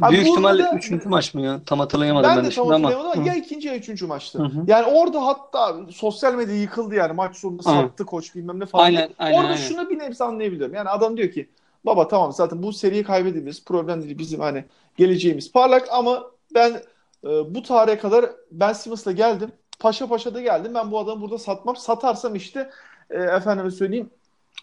Abi 0.00 0.14
Büyük 0.14 0.26
ihtimalle 0.26 0.62
da, 0.62 0.72
üçüncü 0.72 1.08
maç 1.08 1.34
mı 1.34 1.40
ya? 1.40 1.60
Tam 1.66 1.80
hatırlayamadım 1.80 2.30
ben, 2.30 2.36
ben 2.36 2.44
de, 2.44 2.50
de 2.50 2.54
tam 2.54 2.68
hatırlayamadım 2.68 3.20
ama. 3.20 3.28
ya 3.28 3.34
ikinci 3.34 3.68
ya 3.68 3.76
üçüncü 3.76 4.06
maçtı. 4.06 4.38
Hı-hı. 4.38 4.64
Yani 4.66 4.86
orada 4.86 5.26
hatta 5.26 5.76
sosyal 5.90 6.34
medya 6.34 6.56
yıkıldı 6.56 6.94
yani 6.94 7.12
maç 7.12 7.36
sonunda 7.36 7.62
sattı 7.62 8.06
koç 8.06 8.34
bilmem 8.34 8.60
ne 8.60 8.66
falan. 8.66 8.84
Aynen, 8.84 9.10
aynen, 9.18 9.38
orada 9.38 9.48
aynen. 9.48 9.60
şunu 9.60 9.90
bir 9.90 9.98
nebze 9.98 10.24
anlayabiliyorum. 10.24 10.74
Yani 10.74 10.88
adam 10.88 11.16
diyor 11.16 11.30
ki 11.30 11.48
baba 11.86 12.08
tamam 12.08 12.32
zaten 12.32 12.62
bu 12.62 12.72
seriyi 12.72 13.04
kaybedebiliriz. 13.04 13.64
Problem 13.64 14.02
değil 14.02 14.18
bizim 14.18 14.40
hani 14.40 14.64
geleceğimiz 14.96 15.52
parlak 15.52 15.88
ama 15.92 16.24
ben 16.54 16.82
e, 17.24 17.54
bu 17.54 17.62
tarihe 17.62 17.98
kadar 17.98 18.30
Ben 18.50 18.72
Simmons'la 18.72 19.12
geldim. 19.12 19.52
Paşa 19.78 20.06
paşa 20.06 20.34
da 20.34 20.40
geldim. 20.40 20.72
Ben 20.74 20.90
bu 20.90 20.98
adamı 20.98 21.20
burada 21.20 21.38
satmam. 21.38 21.76
Satarsam 21.76 22.34
işte 22.34 22.70
e, 23.10 23.18
efendime 23.18 23.70
söyleyeyim 23.70 24.10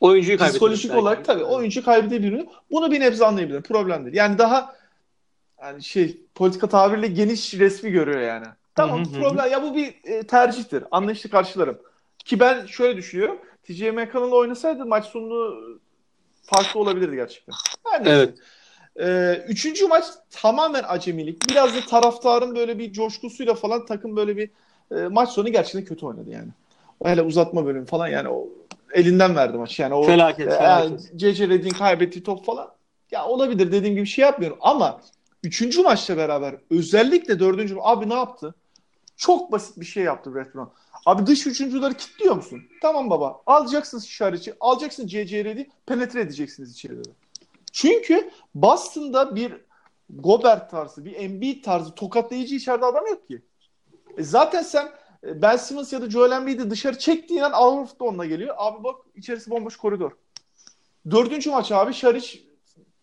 oyuncuyu 0.01 0.38
psikolojik 0.38 0.96
olarak 0.96 1.25
tabii 1.25 1.43
oyuncu 1.43 1.86
kaybedebilir. 1.86 2.46
Bunu 2.72 2.91
bir 2.91 3.00
nebze 3.00 3.25
anlayabilirim. 3.25 3.63
Problem 3.63 4.05
değil. 4.05 4.15
Yani 4.15 4.38
daha 4.38 4.75
yani 5.62 5.84
şey 5.84 6.22
politika 6.36 6.70
tabirle 6.70 7.08
geniş 7.08 7.53
resmi 7.53 7.91
görüyor 7.91 8.22
yani. 8.22 8.46
Tamam 8.75 9.03
problem 9.03 9.51
ya 9.51 9.63
bu 9.63 9.75
bir 9.75 9.96
e, 10.03 10.24
tercihtir. 10.27 10.84
Anlayışlı 10.91 11.29
karşılarım. 11.29 11.77
Ki 12.25 12.39
ben 12.39 12.65
şöyle 12.65 12.98
düşünüyorum. 12.98 13.38
TJ 13.63 13.81
McConnell 13.81 14.31
oynasaydı 14.31 14.86
maç 14.86 15.05
sonunu 15.05 15.58
farklı 16.43 16.79
olabilirdi 16.79 17.15
gerçekten. 17.15 17.53
Yani 17.93 18.10
evet. 18.10 18.34
Ee, 19.00 19.46
üçüncü 19.48 19.88
maç 19.88 20.05
tamamen 20.29 20.84
acemilik. 20.88 21.50
Biraz 21.50 21.75
da 21.75 21.81
taraftarın 21.81 22.55
böyle 22.55 22.79
bir 22.79 22.93
coşkusuyla 22.93 23.55
falan 23.55 23.86
takım 23.86 24.15
böyle 24.15 24.38
bir 24.38 24.50
e, 24.91 25.08
maç 25.08 25.29
sonu 25.29 25.50
gerçekten 25.50 25.86
kötü 25.86 26.05
oynadı 26.05 26.29
yani. 26.29 26.50
O 27.00 27.08
hele 27.08 27.22
uzatma 27.22 27.65
bölümü 27.65 27.86
falan 27.86 28.08
yani 28.08 28.29
o 28.29 28.50
elinden 28.94 29.36
verdi 29.36 29.58
maç. 29.58 29.80
Yani 29.80 29.94
o 29.94 30.04
felaket, 30.04 30.48
e, 30.48 30.58
felaket. 30.58 31.12
CC 31.16 31.50
Red'in 31.50 31.70
kaybettiği 31.70 32.24
top 32.24 32.46
falan 32.46 32.72
ya 33.12 33.26
olabilir 33.26 33.72
dediğim 33.72 33.96
gibi 33.96 34.08
şey 34.08 34.26
yapmıyorum 34.26 34.58
ama 34.62 35.02
Üçüncü 35.44 35.82
maçla 35.82 36.18
beraber 36.18 36.56
özellikle 36.70 37.40
dördüncü 37.40 37.78
abi 37.82 38.10
ne 38.10 38.14
yaptı? 38.14 38.56
Çok 39.18 39.52
basit 39.52 39.80
bir 39.80 39.86
şey 39.86 40.04
yaptı 40.04 40.36
Brett 40.36 40.56
Brown. 40.56 40.72
Abi 41.06 41.26
dış 41.26 41.48
üçüncüleri 41.48 41.98
kilitliyor 41.98 42.36
musun? 42.36 42.62
Tamam 42.82 43.10
baba. 43.10 43.42
Alacaksınız 43.46 44.06
işareti, 44.06 44.56
alacaksın 44.60 45.08
CCR'yi, 45.08 45.70
penetre 45.86 46.22
edeceksiniz 46.22 46.72
içeriye. 46.72 47.02
Çünkü 47.72 48.32
Boston'da 48.56 49.36
bir 49.36 49.54
Gobert 50.10 50.72
tarzı, 50.72 51.06
bir 51.06 51.16
Embiid 51.16 51.64
tarzı 51.64 51.96
tokatlayıcı 51.96 52.56
içeride 52.56 52.86
adam 52.86 53.08
yok 53.08 53.28
ki. 53.28 53.42
E 54.18 54.24
zaten 54.24 54.62
sen 54.62 54.88
Ben 55.24 55.58
Simmons 55.58 55.94
ya 55.94 56.01
da 56.01 56.10
Joel 56.10 56.32
Embiid'i 56.32 56.70
dışarı 56.70 56.98
çektiğin 56.98 57.42
an 57.42 57.51
Al 57.51 57.88
da 58.00 58.04
onunla 58.04 58.25
geliyor. 58.25 58.56
Abi 58.58 58.84
bak 58.84 58.96
içerisi 59.16 59.51
bomboş 59.51 59.78
koridor. 59.78 60.12
Dördüncü 61.12 61.50
maç 61.50 61.72
abi 61.72 61.94
Şariç 61.94 62.44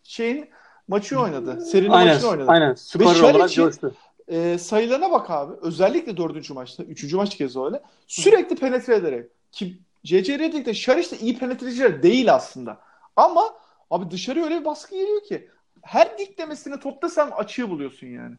şeyin 0.03 0.49
maçı 0.89 1.21
oynadı. 1.21 1.61
Serinin 1.61 1.91
aynen, 1.91 2.15
maçını 2.15 2.31
oynadı. 2.31 2.51
Aynen. 2.51 2.75
Skorer 2.75 3.21
olarak 3.21 3.53
coştu. 3.53 3.95
E, 4.29 4.59
sayılarına 4.59 5.11
bak 5.11 5.31
abi. 5.31 5.55
Özellikle 5.63 6.17
dördüncü 6.17 6.55
maçta. 6.55 6.83
Üçüncü 6.83 7.17
maç 7.17 7.37
kez 7.37 7.57
öyle. 7.57 7.83
Sürekli 8.07 8.57
penetre 8.57 8.95
ederek. 8.95 9.27
Ki 9.53 9.79
C.C. 10.05 10.39
Redick 10.39 10.67
de 10.67 10.75
Şariş 10.75 11.13
de 11.13 11.19
iyi 11.19 11.39
penetreciler 11.39 12.03
değil 12.03 12.35
aslında. 12.35 12.81
Ama 13.17 13.55
abi 13.91 14.11
dışarı 14.11 14.45
öyle 14.45 14.61
bir 14.61 14.65
baskı 14.65 14.95
geliyor 14.95 15.23
ki. 15.23 15.51
Her 15.83 16.19
diklemesini 16.19 16.81
topta 16.81 17.09
sen 17.09 17.31
açığı 17.31 17.71
buluyorsun 17.71 18.07
yani. 18.07 18.37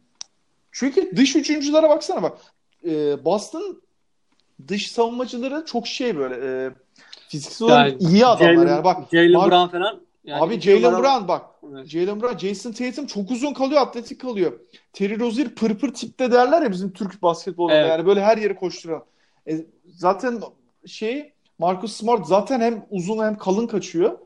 Çünkü 0.72 1.16
dış 1.16 1.36
üçüncülere 1.36 1.88
baksana 1.88 2.22
bak. 2.22 2.38
E, 2.86 3.24
Boston 3.24 3.82
dış 4.68 4.92
savunmacıları 4.92 5.64
çok 5.66 5.86
şey 5.86 6.16
böyle 6.16 6.34
e, 6.46 6.70
fiziksel 7.28 7.68
olarak 7.68 8.02
yani, 8.02 8.12
iyi 8.12 8.26
adamlar 8.26 8.54
Jaylen, 8.54 8.72
yani 8.72 8.84
bak. 8.84 8.96
Jalen 9.12 9.50
Brown 9.50 9.76
falan 9.76 10.00
yani 10.24 10.42
Abi 10.42 10.60
Jalen 10.60 11.02
Brown 11.02 11.28
bak. 11.28 11.46
Evet. 11.72 11.86
Jalen 11.86 12.22
Brown, 12.22 12.38
Jason 12.38 12.72
Tatum 12.72 13.06
çok 13.06 13.30
uzun 13.30 13.52
kalıyor, 13.52 13.80
atletik 13.80 14.20
kalıyor. 14.20 14.52
Terry 14.92 15.20
Rozier 15.20 15.48
pırpır 15.48 15.94
tipte 15.94 16.32
derler 16.32 16.62
ya 16.62 16.70
bizim 16.70 16.92
Türk 16.92 17.22
basketbolunda 17.22 17.74
evet. 17.74 17.88
yani 17.88 18.06
böyle 18.06 18.24
her 18.24 18.38
yere 18.38 18.54
koşturan. 18.54 19.04
E, 19.48 19.66
zaten 19.86 20.40
şey 20.86 21.32
Marcus 21.58 21.92
Smart 21.92 22.26
zaten 22.26 22.60
hem 22.60 22.86
uzun 22.90 23.24
hem 23.24 23.38
kalın 23.38 23.66
kaçıyor. 23.66 24.18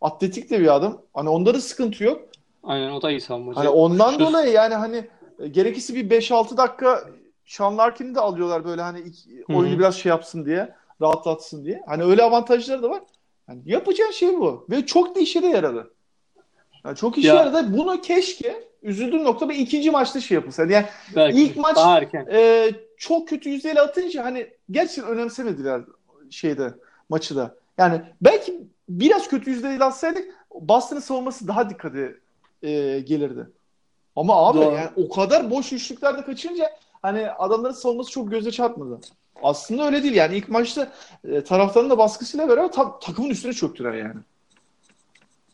Atletik 0.00 0.50
de 0.50 0.60
bir 0.60 0.74
adam. 0.74 1.02
Hani 1.14 1.28
onda 1.28 1.54
da 1.54 1.60
sıkıntı 1.60 2.04
yok. 2.04 2.22
Aynen 2.62 2.90
o 2.90 3.02
da 3.02 3.10
iyi 3.10 3.20
savunmacı. 3.20 3.58
Hani 3.58 3.68
ondan 3.68 4.18
dolayı 4.18 4.52
yani 4.52 4.74
hani 4.74 5.04
e, 5.38 5.48
gerekirse 5.48 5.94
bir 5.94 6.10
5-6 6.10 6.56
dakika 6.56 7.04
Sean 7.46 7.78
Larkin'i 7.78 8.14
de 8.14 8.20
alıyorlar 8.20 8.64
böyle 8.64 8.82
hani 8.82 9.02
oyunu 9.48 9.70
Hı-hı. 9.70 9.78
biraz 9.78 9.96
şey 9.96 10.10
yapsın 10.10 10.44
diye, 10.44 10.74
rahatlatsın 11.00 11.64
diye. 11.64 11.82
Hani 11.86 12.04
öyle 12.04 12.22
avantajları 12.22 12.82
da 12.82 12.90
var. 12.90 13.02
Yani 13.48 13.60
yapacağın 13.64 14.10
şey 14.10 14.40
bu. 14.40 14.66
Ve 14.70 14.86
çok 14.86 15.16
da 15.16 15.20
işe 15.20 15.42
de 15.42 15.46
yaradı. 15.46 15.90
Yani 16.84 16.96
çok 16.96 17.18
işe 17.18 17.28
ya. 17.28 17.34
yaradı. 17.34 17.76
Bunu 17.78 18.00
keşke 18.00 18.64
üzüldüğüm 18.82 19.24
nokta 19.24 19.48
bir 19.48 19.54
ikinci 19.54 19.90
maçta 19.90 20.20
şey 20.20 20.34
yapılsaydı. 20.34 20.72
Yani 20.72 20.86
Belki. 21.16 21.42
ilk 21.42 21.56
maç 21.56 21.78
e, 22.32 22.70
çok 22.96 23.28
kötü 23.28 23.50
yüzdeyle 23.50 23.80
atınca 23.80 24.24
hani 24.24 24.50
gerçekten 24.70 25.06
önemsemediler 25.06 25.82
şeyde 26.30 26.74
maçı 27.08 27.36
da. 27.36 27.54
Yani 27.78 28.00
belki 28.20 28.60
biraz 28.88 29.28
kötü 29.28 29.50
yüzdeyle 29.50 29.84
atsaydık 29.84 30.34
Boston'ın 30.54 31.00
savunması 31.00 31.48
daha 31.48 31.70
dikkate 31.70 32.14
e, 32.62 33.00
gelirdi. 33.00 33.46
Ama 34.16 34.48
abi 34.48 34.58
Doğru. 34.58 34.74
yani 34.74 34.88
o 34.96 35.08
kadar 35.08 35.50
boş 35.50 35.72
üçlüklerde 35.72 36.24
kaçınca 36.24 36.70
hani 37.02 37.30
adamların 37.30 37.72
savunması 37.72 38.10
çok 38.10 38.30
göze 38.30 38.50
çarpmadı. 38.50 39.00
aslında 39.42 39.86
öyle 39.86 40.02
değil. 40.02 40.14
Yani 40.14 40.36
ilk 40.36 40.48
maçta 40.48 40.92
e, 41.24 41.44
taraftarın 41.44 41.90
da 41.90 41.98
baskısıyla 41.98 42.48
beraber 42.48 42.72
ta- 42.72 42.98
takımın 42.98 43.30
üstüne 43.30 43.52
çöktüler 43.52 43.92
yani. 43.92 44.20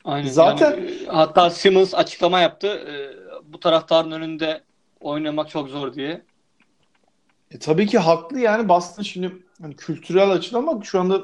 Aynen. 0.04 0.28
Zaten 0.28 0.70
yani, 0.70 0.90
e, 0.90 1.06
hatta 1.06 1.50
Simmons 1.50 1.94
açıklama 1.94 2.40
yaptı. 2.40 2.66
E, 2.66 2.92
bu 3.52 3.60
taraftarın 3.60 4.10
önünde 4.10 4.62
oynamak 5.00 5.48
çok 5.48 5.68
zor 5.68 5.94
diye. 5.94 6.22
E, 7.50 7.58
tabii 7.58 7.86
ki 7.86 7.98
haklı 7.98 8.40
yani 8.40 8.68
Boston 8.68 9.02
şimdi 9.02 9.36
hani 9.62 9.76
kültürel 9.76 10.30
açıdan 10.30 10.58
ama 10.58 10.84
şu 10.84 11.00
anda 11.00 11.22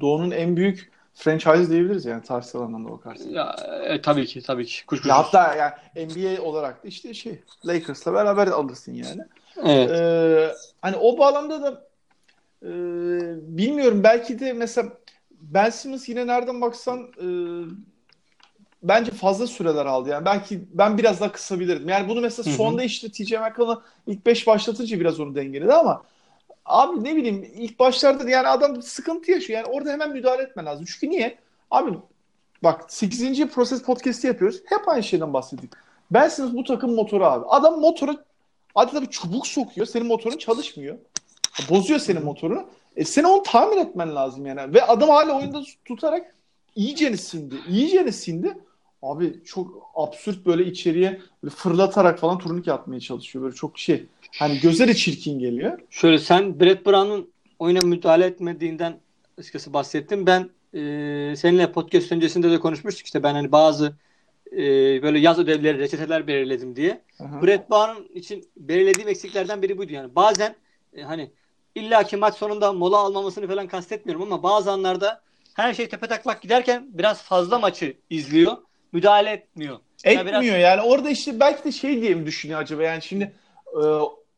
Doğu'nun 0.00 0.30
en 0.30 0.56
büyük 0.56 0.90
franchise 1.14 1.70
diyebiliriz 1.70 2.04
yani 2.04 2.22
tarihsel 2.22 2.60
anlamda 2.60 2.92
bakarsan. 2.92 3.30
Ya, 3.30 3.56
e, 3.84 4.02
tabii 4.02 4.26
ki 4.26 4.42
tabii 4.42 4.66
ki. 4.66 4.86
Kuşkusuz. 4.86 5.10
Ya 5.10 5.18
hatta 5.18 5.54
yani 5.54 6.06
NBA 6.08 6.42
olarak 6.42 6.84
da 6.84 6.88
işte 6.88 7.14
şey 7.14 7.40
Lakers'la 7.66 8.12
beraber 8.12 8.46
alırsın 8.46 8.94
yani. 8.94 9.22
Evet. 9.64 9.90
Ee, 9.90 10.54
hani 10.82 10.96
o 10.96 11.18
bağlamda 11.18 11.62
da 11.62 11.86
e, 12.62 12.70
bilmiyorum 13.56 14.02
belki 14.02 14.40
de 14.40 14.52
mesela 14.52 14.88
Ben 15.40 15.70
Simmons 15.70 16.08
yine 16.08 16.26
nereden 16.26 16.60
baksan 16.60 17.00
e, 17.00 17.26
bence 18.82 19.10
fazla 19.10 19.46
süreler 19.46 19.86
aldı. 19.86 20.08
Yani 20.08 20.24
belki 20.24 20.60
ben 20.72 20.98
biraz 20.98 21.20
daha 21.20 21.32
kısabilirdim. 21.32 21.88
Yani 21.88 22.08
bunu 22.08 22.20
mesela 22.20 22.56
sonda 22.56 22.82
işte 22.82 23.08
TJ 23.10 23.32
McConnell'ı 23.32 23.82
ilk 24.06 24.26
5 24.26 24.46
başlatınca 24.46 25.00
biraz 25.00 25.20
onu 25.20 25.34
dengeledi 25.34 25.72
ama 25.72 26.02
abi 26.64 27.04
ne 27.04 27.16
bileyim 27.16 27.50
ilk 27.54 27.78
başlarda 27.78 28.30
yani 28.30 28.48
adam 28.48 28.82
sıkıntı 28.82 29.30
yaşıyor. 29.30 29.60
Yani 29.64 29.74
orada 29.74 29.90
hemen 29.90 30.10
müdahale 30.10 30.42
etmen 30.42 30.66
lazım. 30.66 30.84
Çünkü 30.88 31.10
niye? 31.10 31.38
Abi 31.70 31.90
bak 32.62 32.92
8. 32.92 33.46
proses 33.46 33.82
podcast'i 33.82 34.26
yapıyoruz. 34.26 34.62
Hep 34.66 34.88
aynı 34.88 35.02
şeyden 35.02 35.32
bahsettik. 35.32 35.72
Ben 36.10 36.28
Simmons 36.28 36.54
bu 36.54 36.64
takım 36.64 36.94
motoru 36.94 37.24
abi. 37.24 37.44
Adam 37.48 37.80
motora 37.80 38.16
adeta 38.74 39.02
bir 39.02 39.06
çubuk 39.06 39.46
sokuyor. 39.46 39.86
Senin 39.86 40.06
motorun 40.06 40.38
çalışmıyor. 40.38 40.98
Bozuyor 41.70 42.00
senin 42.00 42.24
motorunu. 42.24 42.66
E 42.96 43.04
sen 43.04 43.24
onu 43.24 43.42
tamir 43.42 43.76
etmen 43.76 44.14
lazım 44.14 44.46
yani. 44.46 44.74
Ve 44.74 44.82
adam 44.82 45.08
hala 45.08 45.38
oyunda 45.38 45.62
tutarak 45.84 46.34
iyicene 46.76 47.16
sindi. 47.16 47.54
İyicene 47.68 48.12
sindi. 48.12 48.58
Abi 49.02 49.44
çok 49.44 49.90
absürt 49.94 50.46
böyle 50.46 50.64
içeriye 50.64 51.20
böyle 51.42 51.54
fırlatarak 51.54 52.18
falan 52.18 52.38
turnike 52.38 52.72
atmaya 52.72 53.00
çalışıyor. 53.00 53.44
Böyle 53.44 53.54
çok 53.54 53.78
şey. 53.78 54.06
Hani 54.38 54.60
gözleri 54.60 54.96
çirkin 54.96 55.38
geliyor. 55.38 55.78
Şöyle 55.90 56.18
sen 56.18 56.60
Brett 56.60 56.86
Brown'un 56.86 57.30
oyuna 57.58 57.86
müdahale 57.86 58.26
etmediğinden 58.26 59.00
açıkçası 59.38 59.72
bahsettim. 59.72 60.26
Ben 60.26 60.50
e, 60.74 61.36
seninle 61.36 61.72
podcast 61.72 62.12
öncesinde 62.12 62.50
de 62.50 62.60
konuşmuştuk. 62.60 63.06
İşte 63.06 63.22
ben 63.22 63.34
hani 63.34 63.52
bazı 63.52 63.96
e, 64.52 64.58
böyle 65.02 65.18
yaz 65.18 65.38
ödevleri, 65.38 65.78
reçeteler 65.78 66.26
belirledim 66.26 66.76
diye. 66.76 67.00
Aha. 67.20 67.42
Brett 67.42 67.70
Brown 67.70 68.18
için 68.18 68.48
belirlediğim 68.56 69.08
eksiklerden 69.08 69.62
biri 69.62 69.78
buydu. 69.78 69.92
Yani 69.92 70.14
bazen 70.14 70.56
e, 70.92 71.02
hani 71.02 71.30
illaki 71.74 72.16
maç 72.16 72.34
sonunda 72.34 72.72
mola 72.72 72.98
almamasını 72.98 73.48
falan 73.48 73.68
kastetmiyorum 73.68 74.22
ama 74.22 74.42
bazı 74.42 74.70
anlarda 74.70 75.22
her 75.54 75.74
şey 75.74 75.88
tepe 75.88 76.06
taklak 76.06 76.42
giderken 76.42 76.86
biraz 76.88 77.22
fazla 77.22 77.58
maçı 77.58 77.96
izliyor 78.10 78.56
müdahale 78.92 79.30
etmiyor. 79.30 79.78
Etmiyor 80.04 80.34
yani, 80.34 80.46
biraz... 80.46 80.60
yani 80.60 80.80
orada 80.80 81.10
işte 81.10 81.40
belki 81.40 81.64
de 81.64 81.72
şey 81.72 82.00
diye 82.00 82.14
mi 82.14 82.26
düşünüyor 82.26 82.60
acaba 82.60 82.82
yani 82.82 83.02
şimdi 83.02 83.32
e, 83.66 83.82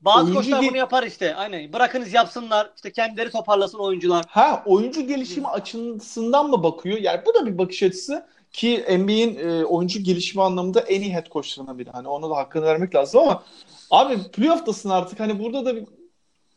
bazı 0.04 0.35
koçlar 0.35 0.62
ge- 0.62 0.68
bunu 0.68 0.76
yapar 0.76 1.02
işte. 1.02 1.35
Aynen. 1.35 1.73
Bırakınız 1.73 2.14
yapsınlar. 2.14 2.71
İşte 2.76 2.92
kendileri 2.92 3.30
toparlasın 3.30 3.78
oyuncular. 3.78 4.25
Ha, 4.28 4.62
oyuncu 4.66 5.06
gelişimi 5.06 5.49
açısından 5.49 6.50
mı 6.50 6.62
bakıyor? 6.62 6.99
Yani 6.99 7.21
bu 7.26 7.35
da 7.35 7.47
bir 7.47 7.59
bakış 7.59 7.82
açısı 7.82 8.26
ki 8.52 8.85
NBA'in 8.99 9.38
e, 9.49 9.64
oyuncu 9.64 10.02
gelişimi 10.02 10.42
anlamında 10.42 10.80
en 10.80 11.00
iyi 11.00 11.14
head 11.14 11.30
coachlarından 11.30 11.78
biri. 11.78 11.90
Hani 11.90 12.09
ona 12.09 12.30
da 12.30 12.37
hakkını 12.37 12.64
vermek 12.64 12.94
lazım 12.94 13.21
ama 13.21 13.42
abi 13.90 14.18
playoff'tasın 14.32 14.90
artık. 14.90 15.21
Hani 15.21 15.38
burada 15.38 15.66
da 15.66 15.76
bir 15.76 15.87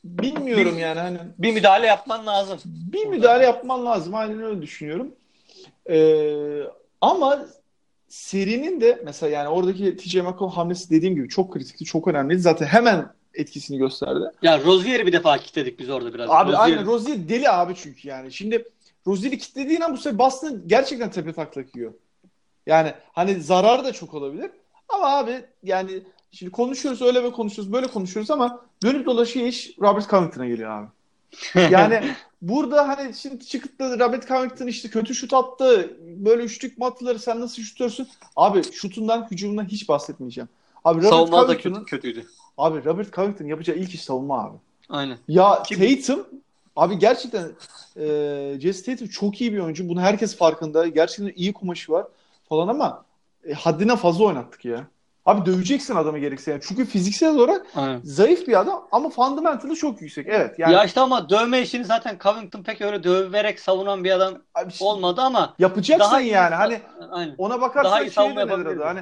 bilmiyorum 0.03 0.75
bir, 0.75 0.81
yani 0.81 0.99
hani 0.99 1.17
bir 1.37 1.53
müdahale 1.53 1.87
yapman 1.87 2.25
lazım. 2.25 2.59
Bir 2.65 3.05
müdahale 3.05 3.43
yapman 3.43 3.85
lazım. 3.85 4.15
Aynen 4.15 4.43
öyle 4.43 4.61
düşünüyorum. 4.61 5.15
Ee, 5.89 6.63
ama 7.01 7.45
serinin 8.07 8.81
de 8.81 9.01
mesela 9.05 9.29
yani 9.29 9.47
oradaki 9.49 9.97
TJ 9.97 10.15
McConnell 10.15 10.55
hamlesi 10.55 10.89
dediğim 10.89 11.15
gibi 11.15 11.29
çok 11.29 11.53
kritikti, 11.53 11.85
çok 11.85 12.07
önemliydi. 12.07 12.41
Zaten 12.41 12.65
hemen 12.65 13.09
etkisini 13.35 13.77
gösterdi. 13.77 14.25
Ya 14.41 14.63
Rozier'i 14.63 15.07
bir 15.07 15.13
defa 15.13 15.37
kilitledik 15.37 15.79
biz 15.79 15.89
orada 15.89 16.13
biraz. 16.13 16.29
Abi 16.29 16.51
Rozier. 16.51 16.63
aynen 16.63 16.85
Rozier 16.85 17.29
deli 17.29 17.49
abi 17.49 17.75
çünkü 17.75 18.07
yani. 18.07 18.31
Şimdi 18.31 18.65
Rozier'i 19.07 19.37
kilitlediğin 19.37 19.81
an 19.81 19.93
bu 19.93 19.97
sefer 19.97 20.17
Boston 20.19 20.61
gerçekten 20.67 21.11
tepe 21.11 21.33
taklak 21.33 21.75
yiyor. 21.75 21.93
Yani 22.65 22.93
hani 23.13 23.41
zararı 23.41 23.83
da 23.83 23.93
çok 23.93 24.13
olabilir. 24.13 24.51
Ama 24.89 25.17
abi 25.17 25.45
yani 25.63 26.03
şimdi 26.31 26.51
konuşuyoruz 26.51 27.01
öyle 27.01 27.23
ve 27.23 27.31
konuşuyoruz 27.31 27.73
böyle 27.73 27.87
konuşuyoruz 27.87 28.31
ama 28.31 28.65
dönüp 28.83 29.05
dolaşıyor 29.05 29.47
iş 29.47 29.79
Robert 29.81 30.09
Covington'a 30.09 30.47
geliyor 30.47 30.71
abi. 30.71 30.87
Yani 31.71 32.15
burada 32.41 32.87
hani 32.87 33.13
şimdi 33.13 33.45
çıkıp 33.45 33.79
da 33.79 33.99
Robert 33.99 34.27
Covington 34.27 34.67
işte 34.67 34.89
kötü 34.89 35.15
şut 35.15 35.33
attı. 35.33 35.97
Böyle 36.01 36.43
üçlük 36.43 36.77
mü 36.77 36.85
atılır 36.85 37.17
sen 37.17 37.41
nasıl 37.41 37.61
şutuyorsun? 37.61 38.07
Abi 38.35 38.63
şutundan 38.73 39.27
hücumundan 39.31 39.65
hiç 39.65 39.89
bahsetmeyeceğim. 39.89 40.49
Abi 40.85 40.99
Robert 40.99 41.09
Savunma 41.09 41.47
da 41.47 41.57
kötü, 41.57 41.85
kötüydü. 41.85 42.25
Abi 42.57 42.85
Robert 42.85 43.13
Covington 43.13 43.45
yapacağı 43.45 43.75
ilk 43.75 43.93
iş 43.93 44.03
savunma 44.03 44.43
abi. 44.43 44.57
Aynen. 44.89 45.17
Ya 45.27 45.63
Kim? 45.63 45.79
Tatum 45.79 46.27
abi 46.75 46.99
gerçekten 46.99 47.47
e, 47.97 48.57
Jesse 48.59 48.91
Tatum 48.91 49.07
çok 49.07 49.41
iyi 49.41 49.53
bir 49.53 49.59
oyuncu. 49.59 49.89
Bunu 49.89 50.01
herkes 50.01 50.37
farkında. 50.37 50.87
Gerçekten 50.87 51.33
iyi 51.35 51.53
kumaşı 51.53 51.91
var 51.91 52.07
falan 52.49 52.67
ama 52.67 53.05
e, 53.47 53.53
haddine 53.53 53.95
fazla 53.95 54.23
oynattık 54.23 54.65
ya. 54.65 54.87
Abi 55.25 55.45
döveceksin 55.45 55.95
adamı 55.95 56.19
gerekse 56.19 56.51
yani. 56.51 56.61
Çünkü 56.67 56.85
fiziksel 56.85 57.35
olarak 57.35 57.65
Aynen. 57.75 58.01
zayıf 58.03 58.47
bir 58.47 58.59
adam 58.59 58.87
ama 58.91 59.09
fundamental'ı 59.09 59.75
çok 59.75 60.01
yüksek. 60.01 60.27
Evet. 60.29 60.59
Yani... 60.59 60.73
Ya 60.73 60.83
işte 60.83 60.99
ama 60.99 61.29
dövme 61.29 61.61
işini 61.61 61.85
zaten 61.85 62.17
Covington 62.23 62.63
pek 62.63 62.81
öyle 62.81 63.03
döverek 63.03 63.59
savunan 63.59 64.03
bir 64.03 64.11
adam 64.11 64.33
Abi 64.55 64.71
işte, 64.71 64.85
olmadı 64.85 65.21
ama 65.21 65.53
yapacaksın 65.59 65.99
daha 65.99 66.21
yani. 66.21 66.55
Hani 66.55 66.81
Aynen. 67.11 67.35
ona 67.37 67.61
bakarsan 67.61 67.91
daha 67.91 68.01
iyi 68.03 68.11
şey 68.11 68.35
denir 68.35 68.51
adı. 68.51 68.83
Hani 68.83 68.99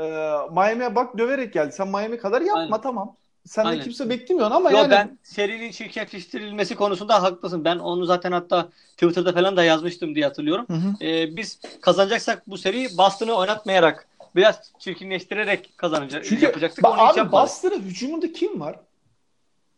e, 0.00 0.04
Miami'ye 0.52 0.94
bak 0.94 1.18
döverek 1.18 1.52
geldi. 1.52 1.72
Sen 1.72 1.88
Miami 1.88 2.18
kadar 2.18 2.40
yapma 2.40 2.60
Aynen. 2.60 2.80
tamam. 2.80 3.16
Sen 3.46 3.72
de 3.72 3.80
kimse 3.80 4.10
beklemiyor 4.10 4.50
ama 4.50 4.70
Yo, 4.70 4.78
yani. 4.78 4.90
ben 4.90 5.18
serinin 5.22 5.70
şirketleştirilmesi 5.70 6.74
konusunda 6.74 7.22
haklısın. 7.22 7.64
Ben 7.64 7.78
onu 7.78 8.04
zaten 8.06 8.32
hatta 8.32 8.68
Twitter'da 8.92 9.32
falan 9.32 9.56
da 9.56 9.64
yazmıştım 9.64 10.14
diye 10.14 10.24
hatırlıyorum. 10.24 10.66
Hı 10.68 10.74
hı. 10.74 11.04
Ee, 11.04 11.36
biz 11.36 11.60
kazanacaksak 11.80 12.48
bu 12.48 12.58
seriyi 12.58 12.88
Boston'ı 12.98 13.32
oynatmayarak 13.32 14.08
biraz 14.36 14.72
çirkinleştirerek 14.78 15.72
kazanacak 15.76 16.24
Çünkü 16.24 16.44
yapacaktık. 16.44 16.84
Ba- 16.84 17.20
abi 17.20 17.32
Boston'ın 17.32 17.80
hücumunda 17.80 18.32
kim 18.32 18.60
var? 18.60 18.76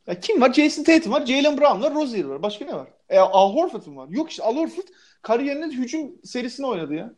Ya 0.07 0.21
kim 0.21 0.41
var? 0.41 0.53
Jason 0.53 0.83
Tatum 0.83 1.13
var, 1.13 1.27
Jalen 1.27 1.59
Brown 1.59 1.83
var, 1.83 1.95
Rozier 1.95 2.25
var. 2.25 2.43
Başka 2.43 2.65
ne 2.65 2.75
var? 2.75 2.87
E, 3.09 3.19
Al 3.19 3.55
Horford 3.55 3.97
var? 3.97 4.09
Yok 4.09 4.31
işte 4.31 4.43
Al 4.43 4.57
Horford 4.57 4.87
kariyerinin 5.23 5.71
hücum 5.71 6.11
serisini 6.25 6.67
oynadı 6.67 6.95
ya. 6.95 7.13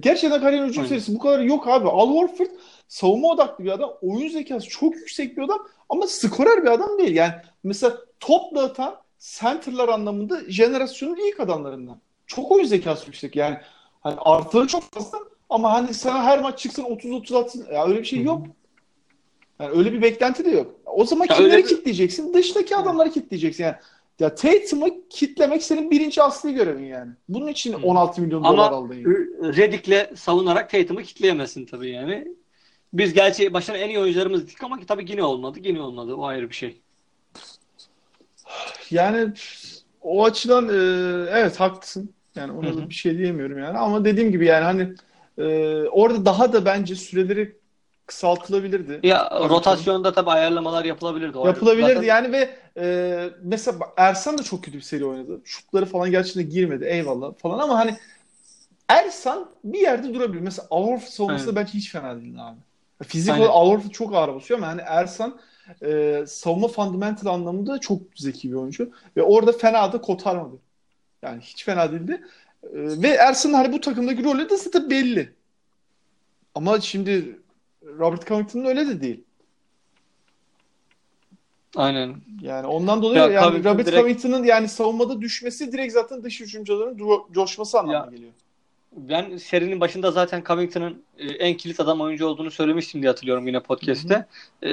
Gerçekten 0.00 0.40
kariyerin 0.40 0.68
hücum 0.68 0.86
serisi 0.86 1.14
bu 1.14 1.18
kadar 1.18 1.40
yok 1.40 1.68
abi. 1.68 1.88
Al 1.88 2.14
Horford 2.14 2.50
savunma 2.88 3.28
odaklı 3.28 3.64
bir 3.64 3.70
adam. 3.70 3.94
Oyun 4.02 4.28
zekası 4.28 4.68
çok 4.68 4.96
yüksek 4.96 5.36
bir 5.36 5.42
adam 5.42 5.66
ama 5.88 6.06
skorer 6.06 6.62
bir 6.62 6.68
adam 6.68 6.98
değil. 6.98 7.16
Yani 7.16 7.32
mesela 7.64 7.96
top 8.20 8.54
dağıtan 8.54 8.96
center'lar 9.18 9.88
anlamında 9.88 10.40
jenerasyonun 10.48 11.28
ilk 11.28 11.40
adamlarından. 11.40 12.00
Çok 12.26 12.52
oyun 12.52 12.64
zekası 12.64 13.06
yüksek. 13.06 13.36
Yani 13.36 13.56
hani 14.00 14.16
artıları 14.18 14.66
çok 14.66 14.82
fazla 14.82 15.18
ama 15.50 15.72
hani 15.72 15.94
sana 15.94 16.22
her 16.24 16.40
maç 16.40 16.58
çıksın 16.58 16.82
30-30 16.82 17.38
atsın. 17.38 17.66
Ya 17.72 17.86
öyle 17.86 17.98
bir 17.98 18.04
şey 18.04 18.22
yok. 18.22 18.46
Yani 19.60 19.78
öyle 19.78 19.92
bir 19.92 20.02
beklenti 20.02 20.44
de 20.44 20.50
yok. 20.50 20.74
O 20.86 21.04
zaman 21.04 21.26
ya 21.30 21.36
kimleri 21.36 21.62
bir... 21.62 21.68
kitleyeceksin? 21.68 22.34
Dıştaki 22.34 22.76
adamları 22.76 23.10
kitleyeceksin. 23.10 23.64
Yani 23.64 23.76
ya 24.20 24.34
Tatum'u 24.34 25.08
kitlemek 25.10 25.62
senin 25.62 25.90
birinci 25.90 26.22
asli 26.22 26.54
görevin 26.54 26.84
yani. 26.84 27.12
Bunun 27.28 27.46
için 27.46 27.72
16 27.72 28.22
milyon 28.22 28.42
Ama 28.42 28.52
dolar 28.52 28.72
aldın. 28.72 28.94
Yani. 28.94 29.56
Reddick'le 29.56 30.16
savunarak 30.16 30.70
Tatum'u 30.70 31.02
kitleyemezsin 31.02 31.66
tabii 31.66 31.90
yani. 31.90 32.28
Biz 32.92 33.14
gerçi 33.14 33.52
başına 33.52 33.76
en 33.76 33.88
iyi 33.88 33.98
oyuncularımız 33.98 34.42
dedik 34.42 34.64
ama 34.64 34.78
tabii 34.86 35.10
yine 35.10 35.22
olmadı. 35.22 35.58
Yine 35.62 35.80
olmadı. 35.80 36.14
O 36.14 36.24
ayrı 36.24 36.50
bir 36.50 36.54
şey. 36.54 36.80
Yani 38.90 39.32
o 40.02 40.24
açıdan 40.24 40.68
e, 40.68 40.72
evet 41.30 41.60
haklısın. 41.60 42.14
Yani 42.36 42.52
ona 42.52 42.76
da 42.76 42.88
bir 42.88 42.94
şey 42.94 43.18
diyemiyorum 43.18 43.58
yani. 43.58 43.78
Ama 43.78 44.04
dediğim 44.04 44.32
gibi 44.32 44.46
yani 44.46 44.64
hani 44.64 44.94
e, 45.38 45.76
orada 45.88 46.24
daha 46.24 46.52
da 46.52 46.64
bence 46.64 46.94
süreleri 46.94 47.56
kısaltılabilirdi. 48.06 49.06
Ya 49.06 49.30
rotasyonda 49.48 50.12
tabii 50.12 50.30
ayarlamalar 50.30 50.84
yapılabilirdi. 50.84 51.38
O 51.38 51.46
yapılabilirdi 51.46 51.94
zaten... 51.94 52.06
yani 52.06 52.32
ve 52.32 52.50
e, 52.76 53.30
mesela 53.42 53.78
Ersan 53.96 54.38
da 54.38 54.42
çok 54.42 54.64
kötü 54.64 54.76
bir 54.76 54.82
seri 54.82 55.04
oynadı. 55.04 55.40
Şutları 55.44 55.86
falan 55.86 56.10
gerçekten 56.10 56.50
girmedi 56.50 56.84
eyvallah 56.84 57.34
falan 57.34 57.58
ama 57.58 57.78
hani 57.78 57.96
Ersan 58.88 59.50
bir 59.64 59.78
yerde 59.78 60.14
durabilir. 60.14 60.42
Mesela 60.42 60.68
Alorf 60.70 61.08
savunması 61.08 61.46
da 61.46 61.56
bence 61.56 61.72
hiç 61.72 61.92
fena 61.92 62.16
değildi 62.16 62.40
abi. 62.40 62.58
Fizik 63.06 63.34
olarak 63.34 63.50
Alorf 63.50 63.92
çok 63.92 64.14
ağır 64.14 64.34
basıyor 64.34 64.58
ama 64.58 64.68
hani 64.68 64.80
Ersan 64.80 65.38
e, 65.82 66.24
savunma 66.26 66.68
fundamental 66.68 67.34
anlamında 67.34 67.78
çok 67.78 68.02
zeki 68.16 68.50
bir 68.50 68.54
oyuncu. 68.54 68.90
Ve 69.16 69.22
orada 69.22 69.52
fena 69.52 69.92
da 69.92 70.00
kotarmadı. 70.00 70.56
Yani 71.22 71.40
hiç 71.40 71.64
fena 71.64 71.92
değildi. 71.92 72.24
E, 72.62 72.68
ve 72.74 73.08
Ersan'ın 73.08 73.54
hani 73.54 73.72
bu 73.72 73.80
takımdaki 73.80 74.24
rolü 74.24 74.50
de 74.50 74.56
zaten 74.56 74.90
belli. 74.90 75.32
Ama 76.54 76.80
şimdi 76.80 77.38
Robert 77.98 78.28
Covington'ın 78.28 78.64
öyle 78.64 78.86
de 78.86 79.00
değil. 79.00 79.20
Aynen. 81.76 82.14
Yani 82.42 82.66
ondan 82.66 83.02
dolayı 83.02 83.18
ya, 83.18 83.30
yani 83.30 83.44
Covington 83.44 83.70
Robert 83.70 83.86
direkt... 83.86 84.00
Covington'ın 84.00 84.44
yani 84.44 84.68
savunmada 84.68 85.20
düşmesi 85.20 85.72
direkt 85.72 85.92
zaten 85.92 86.24
dış 86.24 86.40
hücumcuların 86.40 86.98
coşması 87.32 87.78
anlamına 87.78 88.04
ya, 88.04 88.10
geliyor. 88.10 88.32
Ben 88.96 89.36
serinin 89.36 89.80
başında 89.80 90.10
zaten 90.10 90.44
Covington'ın 90.46 91.02
e, 91.18 91.26
en 91.26 91.56
kilit 91.56 91.80
adam 91.80 92.00
oyuncu 92.00 92.26
olduğunu 92.26 92.50
söylemiştim 92.50 93.02
diye 93.02 93.10
hatırlıyorum 93.10 93.46
yine 93.46 93.60
podcast'te. 93.60 94.26
Ee, 94.62 94.70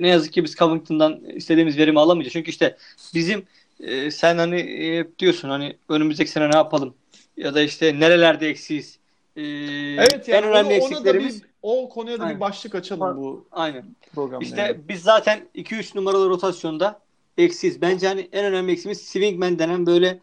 ne 0.00 0.08
yazık 0.08 0.32
ki 0.32 0.44
biz 0.44 0.54
Covington'dan 0.54 1.20
istediğimiz 1.24 1.78
verimi 1.78 2.00
alamayacağız. 2.00 2.32
Çünkü 2.32 2.50
işte 2.50 2.76
bizim 3.14 3.46
e, 3.80 4.10
sen 4.10 4.38
hani 4.38 4.60
e, 4.60 5.06
diyorsun 5.18 5.48
hani 5.48 5.76
önümüzdeki 5.88 6.30
sene 6.30 6.50
ne 6.50 6.56
yapalım? 6.56 6.94
Ya 7.36 7.54
da 7.54 7.62
işte 7.62 8.00
nerelerde 8.00 8.48
eksiyiz? 8.48 8.98
Ee, 9.36 9.42
evet 9.42 10.28
yani 10.28 10.38
en 10.38 10.44
önemli 10.44 10.66
onu, 10.66 10.72
eksiklerimiz 10.72 11.42
bir, 11.42 11.48
o 11.64 11.88
konuya 11.88 12.18
da 12.18 12.24
Aynen. 12.24 12.36
bir 12.36 12.40
başlık 12.40 12.74
açalım 12.74 13.16
bu 13.16 13.46
Aynen. 13.52 13.84
programda. 14.14 14.44
İşte 14.44 14.60
yani. 14.60 14.76
biz 14.88 15.02
zaten 15.02 15.48
2-3 15.54 15.98
numaralı 15.98 16.28
rotasyonda 16.28 17.00
eksiyiz. 17.38 17.80
Bence 17.82 18.08
hani 18.08 18.28
en 18.32 18.44
önemli 18.44 18.72
eksiğimiz 18.72 19.00
swingman 19.00 19.58
denen 19.58 19.86
böyle 19.86 20.20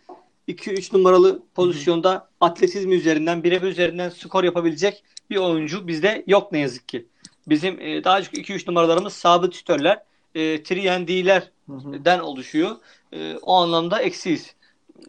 2-3 0.47 0.97
numaralı 0.97 1.43
pozisyonda 1.55 2.11
Hı-hı. 2.11 2.23
atletizmi 2.41 2.95
üzerinden 2.95 3.43
birebir 3.43 3.67
üzerinden 3.67 4.09
skor 4.09 4.43
yapabilecek 4.43 5.03
bir 5.29 5.37
oyuncu 5.37 5.87
bizde 5.87 6.23
yok 6.27 6.51
ne 6.51 6.59
yazık 6.59 6.87
ki. 6.87 7.07
Bizim 7.47 7.81
e, 7.81 8.03
daha 8.03 8.21
çok 8.21 8.33
2-3 8.33 8.69
numaralarımız 8.69 9.13
sabit 9.13 9.53
şütörler, 9.53 10.03
e, 10.35 10.63
triyendilerden 10.63 12.19
oluşuyor. 12.19 12.75
E, 13.13 13.35
o 13.41 13.53
anlamda 13.53 14.01
eksiyiz. 14.01 14.55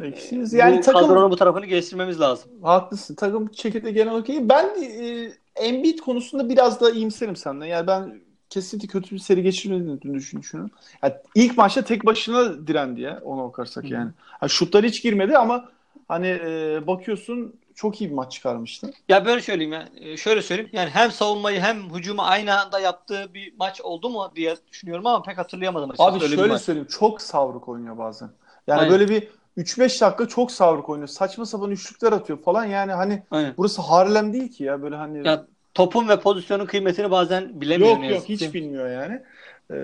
Eksiyiz. 0.00 0.52
Yani 0.52 0.78
bu 0.78 0.80
takım, 0.80 1.00
kadronun 1.00 1.30
bu 1.30 1.36
tarafını 1.36 1.66
geliştirmemiz 1.66 2.20
lazım. 2.20 2.50
Haklısın. 2.62 3.14
Takım 3.14 3.48
çekirde 3.48 3.90
genel 3.90 4.14
okey. 4.14 4.48
Ben 4.48 4.82
e, 4.82 5.32
Embiid 5.56 5.98
konusunda 5.98 6.48
biraz 6.48 6.80
daha 6.80 6.90
iyimserim 6.90 7.36
senden. 7.36 7.66
Yani 7.66 7.86
ben 7.86 8.20
kesinlikle 8.50 8.88
kötü 8.88 9.14
bir 9.14 9.20
seri 9.20 9.42
geçirmediğini 9.42 10.14
düşünüyorum. 10.14 10.70
Yani 11.02 11.14
ilk 11.34 11.58
maçta 11.58 11.82
tek 11.82 12.06
başına 12.06 12.66
direndi 12.66 13.00
ya 13.00 13.20
ona 13.24 13.44
bakarsak 13.44 13.90
yani. 13.90 14.10
yani 14.42 14.50
şutlar 14.50 14.84
hiç 14.84 15.02
girmedi 15.02 15.38
ama 15.38 15.68
hani 16.08 16.26
e, 16.26 16.80
bakıyorsun 16.86 17.54
çok 17.74 18.00
iyi 18.00 18.10
bir 18.10 18.14
maç 18.14 18.32
çıkarmıştı. 18.32 18.90
Ya 19.08 19.24
böyle 19.24 19.42
söyleyeyim 19.42 19.72
ya. 19.72 19.88
E, 19.96 20.16
şöyle 20.16 20.42
söyleyeyim. 20.42 20.70
Yani 20.72 20.90
hem 20.90 21.10
savunmayı 21.10 21.60
hem 21.60 21.94
hücumu 21.94 22.22
aynı 22.22 22.60
anda 22.60 22.80
yaptığı 22.80 23.34
bir 23.34 23.54
maç 23.58 23.80
oldu 23.80 24.10
mu 24.10 24.32
diye 24.36 24.56
düşünüyorum 24.72 25.06
ama 25.06 25.22
pek 25.22 25.38
hatırlayamadım. 25.38 25.92
Abi 25.98 26.20
şöyle 26.20 26.58
söyleyeyim. 26.58 26.88
Çok 26.90 27.22
savruk 27.22 27.68
oynuyor 27.68 27.98
bazen. 27.98 28.30
Yani 28.66 28.80
Aynen. 28.80 28.92
böyle 28.92 29.08
bir 29.08 29.28
3-5 29.58 30.00
dakika 30.00 30.28
çok 30.28 30.52
savruk 30.52 30.88
oynuyor. 30.88 31.08
Saçma 31.08 31.46
sapan 31.46 31.70
üçlükler 31.70 32.12
atıyor 32.12 32.42
falan. 32.42 32.64
Yani 32.64 32.92
hani 32.92 33.22
Aynen. 33.30 33.54
burası 33.56 33.82
Harlem 33.82 34.32
değil 34.32 34.52
ki 34.52 34.64
ya 34.64 34.82
böyle 34.82 34.96
hani 34.96 35.28
ya, 35.28 35.46
topun 35.74 36.08
ve 36.08 36.20
pozisyonun 36.20 36.66
kıymetini 36.66 37.10
bazen 37.10 37.60
bilemiyor. 37.60 37.90
Yok 37.90 38.10
yok 38.10 38.24
hiç 38.28 38.54
bilmiyor 38.54 38.90
yani. 38.90 39.22
Ee, 39.70 39.74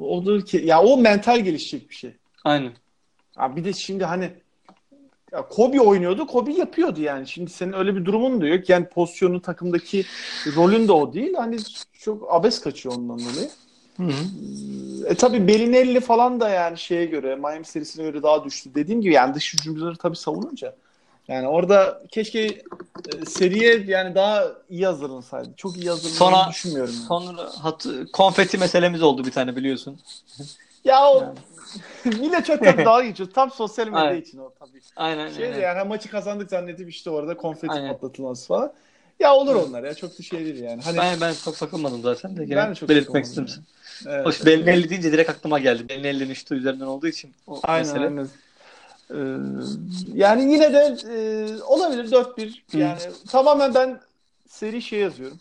o 0.00 0.26
da 0.26 0.44
ki 0.44 0.62
ya 0.64 0.82
o 0.82 0.96
mental 0.96 1.40
gelişecek 1.40 1.90
bir 1.90 1.94
şey. 1.94 2.16
Aynen. 2.44 2.72
Ya 3.38 3.56
bir 3.56 3.64
de 3.64 3.72
şimdi 3.72 4.04
hani 4.04 4.30
ya 5.32 5.48
Kobe 5.48 5.80
oynuyordu, 5.80 6.26
Kobe 6.26 6.52
yapıyordu 6.52 7.00
yani. 7.00 7.26
Şimdi 7.26 7.50
senin 7.50 7.72
öyle 7.72 7.96
bir 7.96 8.04
durumun 8.04 8.40
da 8.40 8.46
yok. 8.46 8.68
Yani 8.68 8.88
pozisyonu 8.88 9.42
takımdaki 9.42 10.04
rolün 10.56 10.88
de 10.88 10.92
o 10.92 11.12
değil. 11.12 11.34
Hani 11.34 11.56
çok 12.00 12.34
abes 12.34 12.60
kaçıyor 12.60 12.94
ondan 12.94 13.18
dolayı. 13.18 13.48
Hı 13.96 14.02
hı. 14.02 15.06
E 15.06 15.14
tabi 15.14 15.48
Belinelli 15.48 16.00
falan 16.00 16.40
da 16.40 16.48
yani 16.48 16.78
şeye 16.78 17.04
göre 17.04 17.36
Miami 17.36 17.64
serisine 17.64 18.04
göre 18.04 18.22
daha 18.22 18.44
düştü. 18.44 18.70
Dediğim 18.74 19.00
gibi 19.00 19.14
yani 19.14 19.34
dış 19.34 19.54
hücumcuları 19.54 19.96
tabi 19.96 20.16
savununca 20.16 20.74
yani 21.28 21.48
orada 21.48 22.02
keşke 22.10 22.40
e, 22.40 23.24
seriye 23.26 23.84
yani 23.86 24.14
daha 24.14 24.44
iyi 24.70 24.86
hazırlansaydı. 24.86 25.48
Çok 25.56 25.76
iyi 25.76 25.88
hazırlandığını 25.88 26.50
düşünmüyorum. 26.50 26.94
Yani. 26.94 27.06
Sonra 27.06 27.50
hat, 27.62 27.86
konfeti 28.12 28.58
meselemiz 28.58 29.02
oldu 29.02 29.24
bir 29.24 29.30
tane 29.30 29.56
biliyorsun. 29.56 30.00
ya 30.84 31.10
o 31.10 31.34
yine 32.20 32.44
çok 32.44 32.64
tabii 32.64 32.84
daha 32.84 33.04
geçiyor. 33.04 33.30
Tam 33.34 33.50
sosyal 33.50 33.86
medya 33.86 34.00
aynen. 34.00 34.20
için 34.20 34.38
o 34.38 34.52
tabii. 34.58 34.80
Aynen. 34.96 35.32
Şey 35.32 35.46
aynen. 35.46 35.60
yani 35.60 35.88
maçı 35.88 36.10
kazandık 36.10 36.50
zannedip 36.50 36.90
işte 36.90 37.10
orada 37.10 37.36
konfeti 37.36 37.72
aynen. 37.72 37.92
patlatılması 37.92 38.46
falan. 38.46 38.72
Ya 39.20 39.34
olur 39.34 39.54
onlar 39.54 39.84
ya 39.84 39.94
çok 39.94 40.18
da 40.18 40.22
şey 40.22 40.44
değil 40.44 40.62
yani. 40.62 40.82
Hani 40.82 40.98
ben 40.98 41.20
ben 41.20 41.34
çok 41.44 41.56
takılmadım 41.56 42.02
zaten 42.02 42.36
de 42.36 42.56
ben 42.56 42.74
çok 42.74 42.88
belirtmek 42.88 43.24
istedim. 43.24 43.54
Evet, 44.06 44.26
Hoş. 44.26 44.46
Belli 44.46 44.90
deyince 44.90 45.12
direkt 45.12 45.30
aklıma 45.30 45.58
geldi. 45.58 45.88
Belli 45.88 46.06
50'nin 46.06 46.30
işte 46.30 46.54
üzerinden 46.54 46.86
olduğu 46.86 47.08
için 47.08 47.32
o 47.46 47.60
aynen, 47.62 47.86
mesele. 47.86 48.04
Aynen. 48.06 48.28
Ee, 49.10 49.16
yani 50.14 50.52
yine 50.52 50.72
de 50.72 50.96
e, 51.08 51.62
olabilir 51.62 52.12
4-1. 52.12 52.54
Yani 52.72 53.00
Hı. 53.00 53.28
tamamen 53.30 53.74
ben 53.74 54.00
seri 54.48 54.82
şey 54.82 54.98
yazıyorum. 54.98 55.40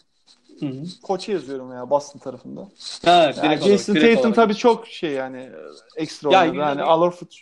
Hı 0.59 0.65
hı. 0.65 0.83
Koç'u 1.03 1.31
yazıyorum 1.31 1.71
ya 1.73 1.89
Boston 1.89 2.19
tarafında. 2.19 2.69
Evet, 3.03 3.37
yani 3.43 3.57
Jason 3.57 3.93
olarak, 3.93 4.07
Tatum 4.07 4.19
olarak. 4.19 4.35
tabii 4.35 4.55
çok 4.55 4.87
şey 4.87 5.11
yani 5.11 5.49
ekstra 5.95 6.31
ya, 6.31 6.41
oynadı. 6.41 6.57
Yani 6.57 6.81
Alorfut 6.81 7.41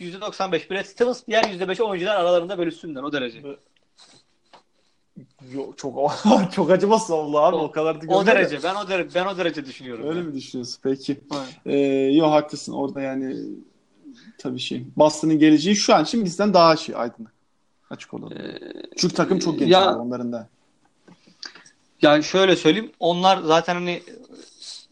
%95 0.00 0.70
Brad 0.70 0.84
Stevens 0.84 1.22
diğer 1.26 1.44
%5 1.44 1.82
oyuncular 1.82 2.16
aralarında 2.16 2.58
bölüşsünler 2.58 3.02
o 3.02 3.12
derece. 3.12 3.42
Yok 5.52 5.78
çok 5.78 6.12
çok 6.52 6.70
acımasız 6.70 7.10
oldu 7.10 7.38
abi 7.38 7.56
o, 7.56 7.58
o 7.58 7.70
kadar 7.70 8.02
da 8.02 8.14
O 8.14 8.26
derece 8.26 8.58
de. 8.58 8.62
ben 8.62 8.74
o 8.74 8.88
derece 8.88 9.14
ben 9.14 9.26
o 9.26 9.36
derece 9.36 9.66
düşünüyorum. 9.66 10.08
Öyle 10.08 10.18
yani. 10.18 10.28
mi 10.28 10.34
düşünüyorsun? 10.34 10.78
Peki. 10.82 11.20
Ee, 11.66 11.78
yok 12.12 12.30
haklısın 12.30 12.72
orada 12.72 13.00
yani 13.00 13.36
tabii 14.38 14.58
şey. 14.58 14.84
Boston'ın 14.96 15.38
geleceği 15.38 15.76
şu 15.76 15.94
an 15.94 16.04
için 16.04 16.24
bizden 16.24 16.54
daha 16.54 16.76
şey 16.76 16.94
aydınlık. 16.96 17.32
Açık 17.90 18.14
olalım. 18.14 18.36
Ee, 18.36 18.58
Çünkü 18.96 19.14
takım 19.14 19.38
çok 19.38 19.58
genç 19.58 19.70
ya, 19.70 19.98
onların 19.98 20.32
da. 20.32 20.48
Ya 22.02 22.22
şöyle 22.22 22.56
söyleyeyim. 22.56 22.92
Onlar 23.00 23.42
zaten 23.42 23.74
hani 23.74 24.02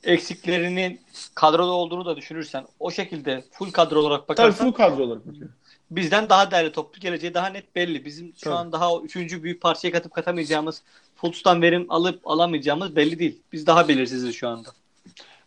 eksiklerinin 0.05 1.01
kadroda 1.35 1.73
olduğunu 1.73 2.07
da 2.07 2.17
düşünürsen 2.17 2.65
o 2.81 2.91
şekilde 2.91 3.45
full 3.53 3.71
kadro 3.71 3.99
olarak 3.99 4.29
bakarsan 4.29 4.59
Tabii 4.59 4.71
full 4.71 4.77
kadro 4.77 5.03
olarak 5.05 5.27
bakıyor. 5.27 5.51
Bizden 5.91 6.29
daha 6.29 6.51
değerli 6.51 6.73
toplu 6.73 7.01
geleceği 7.01 7.35
daha 7.35 7.47
net 7.47 7.77
belli. 7.77 8.05
Bizim 8.05 8.33
şu 8.37 8.45
Tabii. 8.45 8.55
an 8.55 8.73
daha 8.73 8.97
üçüncü 9.05 9.43
büyük 9.43 9.61
parçaya 9.61 9.91
katıp 9.91 10.15
katamayacağımız 10.15 10.83
Fultz'tan 11.17 11.63
verim 11.63 11.87
alıp 11.89 12.27
alamayacağımız 12.27 12.97
belli 12.97 13.19
değil. 13.19 13.39
Biz 13.53 13.67
daha 13.67 13.89
belirsiziz 13.89 14.35
şu 14.35 14.49
anda. 14.49 14.69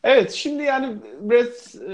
Evet 0.04 0.32
şimdi 0.32 0.64
yani 0.64 0.96
Brett 1.22 1.76
e, 1.76 1.90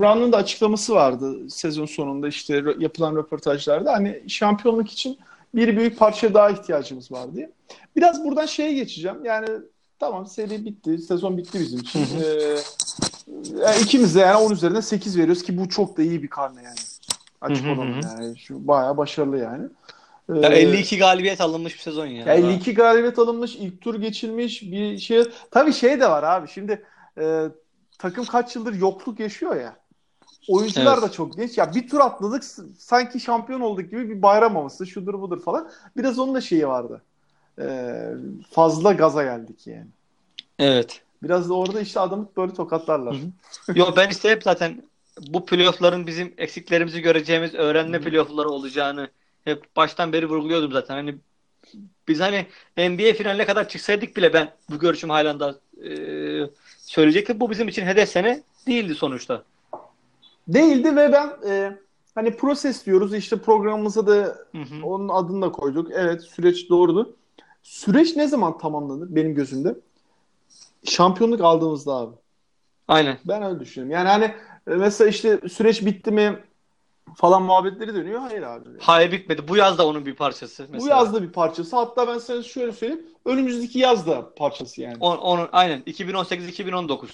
Brown'un 0.00 0.32
da 0.32 0.36
açıklaması 0.36 0.94
vardı 0.94 1.50
sezon 1.50 1.86
sonunda 1.86 2.28
işte 2.28 2.64
yapılan 2.78 3.16
röportajlarda 3.16 3.92
hani 3.92 4.22
şampiyonluk 4.28 4.90
için 4.90 5.18
bir 5.54 5.76
büyük 5.76 5.98
parça 5.98 6.34
daha 6.34 6.50
ihtiyacımız 6.50 7.12
var 7.12 7.34
diye. 7.34 7.50
Biraz 7.96 8.24
buradan 8.24 8.46
şeye 8.46 8.72
geçeceğim 8.72 9.24
yani 9.24 9.48
tamam 9.98 10.26
seri 10.26 10.64
bitti 10.64 10.98
sezon 10.98 11.38
bitti 11.38 11.60
bizim 11.60 11.80
için. 11.80 12.00
ee, 12.24 13.80
ikimiz 13.82 14.14
de 14.14 14.20
yani 14.20 14.36
10 14.36 14.52
üzerinden 14.52 14.80
8 14.80 15.18
veriyoruz 15.18 15.42
ki 15.42 15.58
bu 15.58 15.68
çok 15.68 15.96
da 15.96 16.02
iyi 16.02 16.22
bir 16.22 16.28
karne 16.28 16.62
yani. 16.62 16.78
Açık 17.40 17.66
olalım 17.66 18.00
yani 18.02 18.38
şu 18.38 18.68
bayağı 18.68 18.96
başarılı 18.96 19.38
yani. 19.38 19.68
Ya 20.28 20.48
52 20.48 20.96
ee, 20.96 20.98
galibiyet 20.98 21.40
alınmış 21.40 21.74
bir 21.74 21.80
sezon 21.80 22.06
ya. 22.06 22.24
ya 22.26 22.34
52 22.34 22.74
galibiyet 22.74 23.18
alınmış, 23.18 23.56
ilk 23.56 23.80
tur 23.80 24.00
geçilmiş 24.00 24.62
bir 24.62 24.98
şey. 24.98 25.24
Tabii 25.50 25.72
şey 25.72 26.00
de 26.00 26.10
var 26.10 26.22
abi. 26.22 26.48
Şimdi 26.48 26.84
e, 27.20 27.44
takım 27.98 28.24
kaç 28.24 28.56
yıldır 28.56 28.74
yokluk 28.74 29.20
yaşıyor 29.20 29.56
ya. 29.56 29.76
Oyuncular 30.48 30.92
evet. 30.92 31.02
da 31.02 31.12
çok 31.12 31.36
genç. 31.36 31.58
Ya 31.58 31.74
bir 31.74 31.88
tur 31.88 32.00
atladık 32.00 32.44
sanki 32.78 33.20
şampiyon 33.20 33.60
olduk 33.60 33.90
gibi 33.90 34.10
bir 34.10 34.22
bayram 34.22 34.56
havası 34.56 34.86
şudur 34.86 35.20
budur 35.20 35.42
falan. 35.42 35.70
Biraz 35.96 36.18
onun 36.18 36.34
da 36.34 36.40
şeyi 36.40 36.68
vardı. 36.68 37.02
Ee, 37.60 38.10
fazla 38.50 38.92
gaza 38.92 39.22
geldik 39.22 39.66
yani. 39.66 39.86
Evet. 40.58 41.02
Biraz 41.22 41.48
da 41.48 41.54
orada 41.54 41.80
işte 41.80 42.00
adamı 42.00 42.28
böyle 42.36 42.54
tokatlarlar. 42.54 43.16
Yo 43.74 43.86
ben 43.96 44.10
işte 44.10 44.30
hep 44.30 44.42
zaten 44.42 44.82
bu 45.26 45.46
playoff'ların 45.46 46.06
bizim 46.06 46.34
eksiklerimizi 46.38 47.00
göreceğimiz 47.00 47.54
öğrenme 47.54 48.00
playoff'ları 48.00 48.48
olacağını 48.48 49.08
hep 49.44 49.76
baştan 49.76 50.12
beri 50.12 50.28
vurguluyordum 50.28 50.72
zaten. 50.72 50.94
Hani 50.94 51.14
biz 52.08 52.20
hani 52.20 52.46
NBA 52.76 53.12
finaline 53.12 53.46
kadar 53.46 53.68
çıksaydık 53.68 54.16
bile 54.16 54.32
ben 54.32 54.54
bu 54.70 54.78
görüşüm 54.78 55.10
halen 55.10 55.40
daha 55.40 55.54
e, 55.84 55.90
söyleyecektim. 56.78 57.40
Bu 57.40 57.50
bizim 57.50 57.68
için 57.68 57.86
hedef 57.86 58.08
sene 58.08 58.42
değildi 58.66 58.94
sonuçta. 58.94 59.42
Değildi 60.48 60.96
ve 60.96 61.12
ben 61.12 61.30
e, 61.48 61.78
hani 62.14 62.36
proses 62.36 62.86
diyoruz 62.86 63.14
işte 63.14 63.36
programımıza 63.36 64.06
da 64.06 64.12
hı 64.52 64.58
hı. 64.58 64.86
onun 64.86 65.08
adını 65.08 65.42
da 65.42 65.52
koyduk. 65.52 65.90
Evet 65.94 66.22
süreç 66.22 66.70
doğrudu. 66.70 67.16
Süreç 67.62 68.16
ne 68.16 68.28
zaman 68.28 68.58
tamamlanır 68.58 69.14
benim 69.14 69.34
gözümde? 69.34 69.74
Şampiyonluk 70.84 71.40
aldığımızda 71.40 71.94
abi. 71.94 72.14
Aynen. 72.88 73.18
Ben 73.24 73.42
öyle 73.42 73.60
düşünüyorum. 73.60 73.94
Yani 73.94 74.08
hani 74.08 74.34
mesela 74.76 75.10
işte 75.10 75.40
süreç 75.48 75.86
bitti 75.86 76.10
mi 76.10 76.38
falan 77.16 77.42
muhabbetleri 77.42 77.94
dönüyor. 77.94 78.20
Hayır 78.20 78.42
abi. 78.42 78.68
Hayır 78.80 79.12
bitmedi. 79.12 79.48
Bu 79.48 79.56
yaz 79.56 79.78
da 79.78 79.86
onun 79.86 80.06
bir 80.06 80.14
parçası. 80.14 80.62
Mesela. 80.62 80.80
Bu 80.80 80.88
yaz 80.88 81.14
da 81.14 81.22
bir 81.22 81.32
parçası. 81.32 81.76
Hatta 81.76 82.08
ben 82.08 82.18
sana 82.18 82.42
şöyle 82.42 82.72
söyleyeyim. 82.72 83.06
Önümüzdeki 83.24 83.78
yaz 83.78 84.06
da 84.06 84.34
parçası 84.34 84.80
yani. 84.80 84.96
On, 85.00 85.16
on, 85.16 85.48
aynen. 85.52 85.80
2018-2019. 85.80 87.06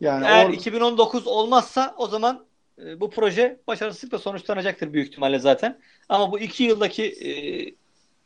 Yani 0.00 0.26
Eğer 0.26 0.48
or... 0.48 0.52
2019 0.52 1.26
olmazsa 1.26 1.94
o 1.96 2.06
zaman 2.06 2.44
e, 2.84 3.00
bu 3.00 3.10
proje 3.10 3.60
başarısızlıkla 3.66 4.18
sonuçlanacaktır 4.18 4.92
büyük 4.92 5.08
ihtimalle 5.08 5.38
zaten. 5.38 5.78
Ama 6.08 6.32
bu 6.32 6.38
iki 6.38 6.64
yıldaki 6.64 7.04
e, 7.04 7.30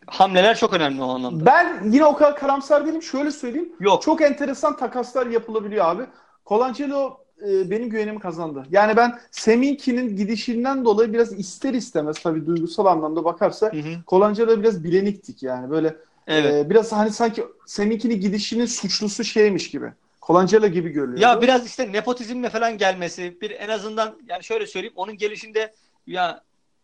hamleler 0.06 0.56
çok 0.56 0.74
önemli 0.74 1.02
o 1.02 1.08
anlamda. 1.08 1.46
Ben 1.46 1.90
yine 1.90 2.04
o 2.04 2.16
kadar 2.16 2.36
karamsar 2.36 2.86
değilim. 2.86 3.02
Şöyle 3.02 3.30
söyleyeyim. 3.30 3.72
Yok. 3.80 4.02
Çok 4.02 4.22
enteresan 4.22 4.76
takaslar 4.76 5.26
yapılabiliyor 5.26 5.84
abi. 5.84 6.02
Colangelo 6.46 7.27
e, 7.46 7.70
benim 7.70 7.90
güvenimi 7.90 8.20
kazandı. 8.20 8.64
Yani 8.70 8.96
ben 8.96 9.18
Seminki'nin 9.30 10.16
gidişinden 10.16 10.84
dolayı 10.84 11.12
biraz 11.12 11.32
ister 11.32 11.74
istemez 11.74 12.16
tabii 12.22 12.46
duygusal 12.46 12.86
anlamda 12.86 13.24
bakarsa 13.24 13.72
Colangelo 14.08 14.60
biraz 14.60 14.84
bileniktik 14.84 15.42
yani 15.42 15.70
böyle 15.70 15.96
evet. 16.26 16.66
e, 16.66 16.70
biraz 16.70 16.92
hani 16.92 17.10
sanki 17.10 17.44
Seminki'nin 17.66 18.20
gidişinin 18.20 18.66
suçlusu 18.66 19.24
şeymiş 19.24 19.70
gibi. 19.70 19.92
Colangelo 20.22 20.66
gibi 20.66 20.88
görülüyor. 20.88 21.20
Ya 21.20 21.42
biraz 21.42 21.66
işte 21.66 21.92
nepotizmle 21.92 22.50
falan 22.50 22.78
gelmesi 22.78 23.40
bir 23.40 23.50
en 23.50 23.68
azından 23.68 24.18
yani 24.28 24.44
şöyle 24.44 24.66
söyleyeyim 24.66 24.94
onun 24.96 25.16
gelişinde 25.16 25.74
ya 26.06 26.42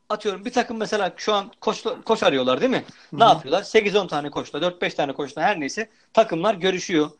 atıyorum 0.09 0.45
bir 0.45 0.53
takım 0.53 0.77
mesela 0.77 1.13
şu 1.17 1.33
an 1.33 1.53
koç, 1.61 1.85
koç 2.05 2.23
arıyorlar 2.23 2.61
değil 2.61 2.71
mi? 2.71 2.85
Hı-hı. 3.11 3.21
Ne 3.21 3.25
yapıyorlar? 3.25 3.63
8-10 3.63 4.09
tane 4.09 4.31
koçla 4.31 4.59
4-5 4.59 4.95
tane 4.95 5.13
koçla 5.13 5.43
her 5.43 5.61
neyse 5.61 5.89
takımlar 6.13 6.55
görüşüyor 6.55 7.11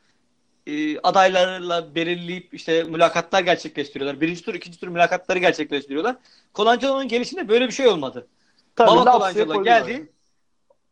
e, 0.67 0.99
adaylarla 0.99 1.95
belirleyip 1.95 2.55
işte 2.55 2.83
mülakatlar 2.83 3.41
gerçekleştiriyorlar. 3.41 4.21
Birinci 4.21 4.45
tur, 4.45 4.55
ikinci 4.55 4.81
tur 4.81 4.89
mülakatları 4.89 5.39
gerçekleştiriyorlar. 5.39 6.17
Kolancelo'nun 6.53 7.09
gelişinde 7.09 7.49
böyle 7.49 7.67
bir 7.67 7.73
şey 7.73 7.87
olmadı. 7.87 8.27
Tabii, 8.77 8.91
Baba 8.91 9.13
Colangelo 9.13 9.65
geldi. 9.65 9.93
Yani. 9.93 10.07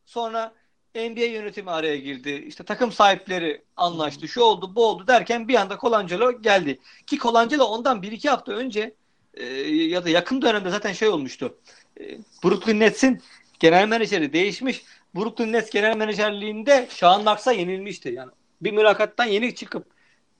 Sonra 0.07 0.53
NBA 0.95 1.25
yönetimi 1.25 1.71
araya 1.71 1.97
girdi. 1.97 2.45
İşte 2.49 2.65
takım 2.65 2.93
sahipleri 2.93 3.63
anlaştı. 3.77 4.29
Şu 4.29 4.41
oldu, 4.41 4.75
bu 4.75 4.87
oldu 4.87 5.07
derken 5.07 5.49
bir 5.49 5.55
anda 5.55 5.79
Colangelo 5.81 6.43
geldi. 6.43 6.79
Ki 7.07 7.19
Colangelo 7.19 7.65
ondan 7.65 8.03
bir 8.03 8.13
iki 8.13 8.31
hafta 8.31 8.53
önce 8.53 8.95
e, 9.35 9.45
ya 9.67 10.05
da 10.05 10.09
yakın 10.09 10.43
dönemde 10.43 10.71
zaten 10.71 10.93
şey 10.93 11.09
olmuştu. 11.09 11.59
E, 12.01 12.19
Brooklyn 12.45 12.81
Nets'in 12.81 13.23
genel 13.61 13.89
menajeri 13.89 14.33
değişmiş. 14.33 14.85
Brooklyn 15.15 15.53
Nets 15.53 15.71
genel 15.71 15.97
menajerliğinde 15.97 16.87
Sean 16.91 17.25
Marks'a 17.25 17.53
yenilmişti. 17.53 18.09
Yani 18.09 18.31
bir 18.63 18.73
mülakattan 18.73 19.25
yeni 19.25 19.55
çıkıp 19.55 19.87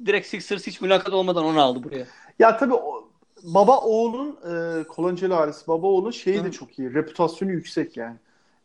direkt 0.07 0.27
Sixers 0.27 0.67
hiç 0.67 0.81
mülakat 0.81 1.13
olmadan 1.15 1.45
onu 1.45 1.61
aldı 1.61 1.85
buraya. 1.85 2.07
Ya 2.39 2.57
tabii 2.57 2.75
o, 2.75 3.09
baba 3.43 3.81
oğlun 3.81 4.31
e, 4.31 4.85
Colangelo 4.95 5.35
ailesi 5.35 5.69
baba 5.69 5.87
oğlun 5.87 6.11
şeyi 6.11 6.41
Hı. 6.41 6.45
de 6.45 6.53
çok 6.53 6.79
iyi. 6.79 6.95
Reputasyonu 6.95 7.53
yüksek 7.53 7.97
yani. 7.97 8.17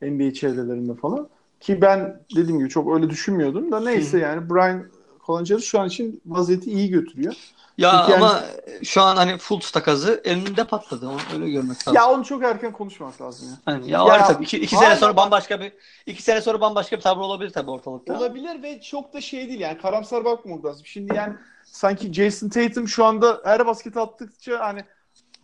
NBA 0.01 0.33
çevrelerinde 0.33 0.93
falan. 0.95 1.27
Ki 1.59 1.81
ben 1.81 2.19
dediğim 2.35 2.59
gibi 2.59 2.69
çok 2.69 2.95
öyle 2.95 3.09
düşünmüyordum 3.09 3.71
da 3.71 3.79
neyse 3.79 4.17
Hı. 4.17 4.21
yani 4.21 4.49
Brian 4.49 4.83
Colangelo 5.25 5.59
şu 5.59 5.79
an 5.79 5.87
için 5.87 6.21
vaziyeti 6.25 6.71
iyi 6.71 6.89
götürüyor. 6.89 7.35
Ya 7.77 8.03
Çünkü 8.05 8.17
ama 8.17 8.33
yani... 8.33 8.85
şu 8.85 9.01
an 9.01 9.15
hani 9.15 9.37
full 9.37 9.59
takazı 9.59 10.21
elinde 10.23 10.63
patladı. 10.63 11.07
Onu 11.07 11.17
öyle 11.33 11.49
görmek 11.49 11.87
lazım. 11.87 11.93
Ya 11.93 12.09
onu 12.09 12.23
çok 12.25 12.43
erken 12.43 12.71
konuşmak 12.71 13.21
lazım 13.21 13.47
ya. 13.49 13.73
Yani, 13.73 13.91
ya, 13.91 13.97
ya 13.97 14.05
var 14.05 14.27
tabii. 14.27 14.43
İki, 14.43 14.57
iki 14.57 14.75
sene 14.75 14.95
sonra 14.95 15.17
bambaşka 15.17 15.59
bir 15.59 15.73
iki 16.05 16.23
sene 16.23 16.41
sonra 16.41 16.61
bambaşka 16.61 16.95
bir 16.95 17.01
tavır 17.01 17.21
olabilir 17.21 17.49
tabii 17.49 17.71
ortalıkta. 17.71 18.17
Olabilir 18.17 18.63
ve 18.63 18.81
çok 18.81 19.13
da 19.13 19.21
şey 19.21 19.47
değil 19.47 19.59
yani 19.59 19.77
karamsar 19.77 20.25
bakmamak 20.25 20.65
lazım. 20.65 20.85
Şimdi 20.85 21.15
yani 21.15 21.33
sanki 21.63 22.13
Jason 22.13 22.49
Tatum 22.49 22.87
şu 22.87 23.05
anda 23.05 23.41
her 23.43 23.65
basket 23.65 23.97
attıkça 23.97 24.59
hani 24.59 24.83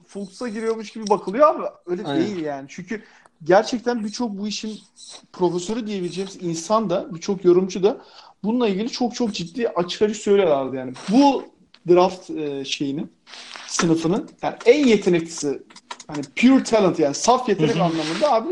Fultz'a 0.07 0.47
giriyormuş 0.47 0.91
gibi 0.91 1.09
bakılıyor 1.09 1.47
ama 1.47 1.71
öyle 1.85 2.03
Aynen. 2.05 2.25
değil 2.25 2.45
yani. 2.45 2.65
Çünkü 2.69 3.03
gerçekten 3.43 4.03
birçok 4.03 4.31
bu 4.31 4.47
işin 4.47 4.79
profesörü 5.33 5.87
diyebileceğimiz 5.87 6.43
insan 6.43 6.89
da 6.89 7.15
birçok 7.15 7.45
yorumcu 7.45 7.83
da 7.83 7.97
bununla 8.43 8.67
ilgili 8.67 8.89
çok 8.89 9.15
çok 9.15 9.33
ciddi 9.33 9.69
açık 9.69 10.01
açık 10.01 10.17
söylüyorlardı 10.17 10.75
yani. 10.75 10.93
Bu 11.09 11.52
draft 11.89 12.29
e, 12.29 12.65
şeyini 12.65 13.05
sınıfının 13.67 14.29
yani 14.41 14.55
en 14.65 14.87
yeteneklisi 14.87 15.63
hani 16.07 16.21
pure 16.35 16.63
talent 16.63 16.99
yani 16.99 17.15
saf 17.15 17.49
yetenek 17.49 17.75
anlamında 17.75 18.33
abi 18.33 18.49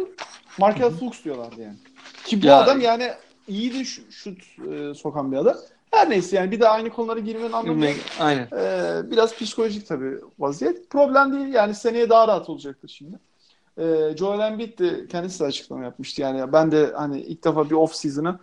Markel 0.57 0.89
Fultz 0.89 1.23
diyorlardı 1.23 1.61
yani. 1.61 1.77
Ki 2.25 2.41
bu 2.41 2.45
ya, 2.45 2.57
adam 2.57 2.81
yani 2.81 3.11
iyiydi 3.47 3.85
şut, 3.85 4.11
şut 4.11 4.39
e, 4.71 4.93
sokan 4.93 5.31
bir 5.31 5.37
adam. 5.37 5.55
Her 5.91 6.09
neyse 6.09 6.35
yani 6.35 6.51
bir 6.51 6.59
de 6.59 6.67
aynı 6.67 6.89
konulara 6.89 7.19
girmenin 7.19 7.51
anlamı 7.51 7.87
Aynen. 8.19 8.47
E, 8.57 9.11
biraz 9.11 9.35
psikolojik 9.35 9.87
tabii 9.87 10.15
vaziyet. 10.39 10.89
Problem 10.89 11.33
değil 11.33 11.53
yani 11.53 11.75
seneye 11.75 12.09
daha 12.09 12.27
rahat 12.27 12.49
olacaktır 12.49 12.89
şimdi. 12.97 13.19
E, 13.77 14.17
Joel 14.17 14.39
Embiid 14.39 14.79
de 14.79 15.07
kendisi 15.07 15.39
de 15.39 15.43
açıklama 15.43 15.83
yapmıştı. 15.83 16.21
Yani 16.21 16.53
ben 16.53 16.71
de 16.71 16.91
hani 16.95 17.21
ilk 17.21 17.43
defa 17.43 17.69
bir 17.69 17.75
off 17.75 17.95
season'a 17.95 18.29
e, 18.29 18.39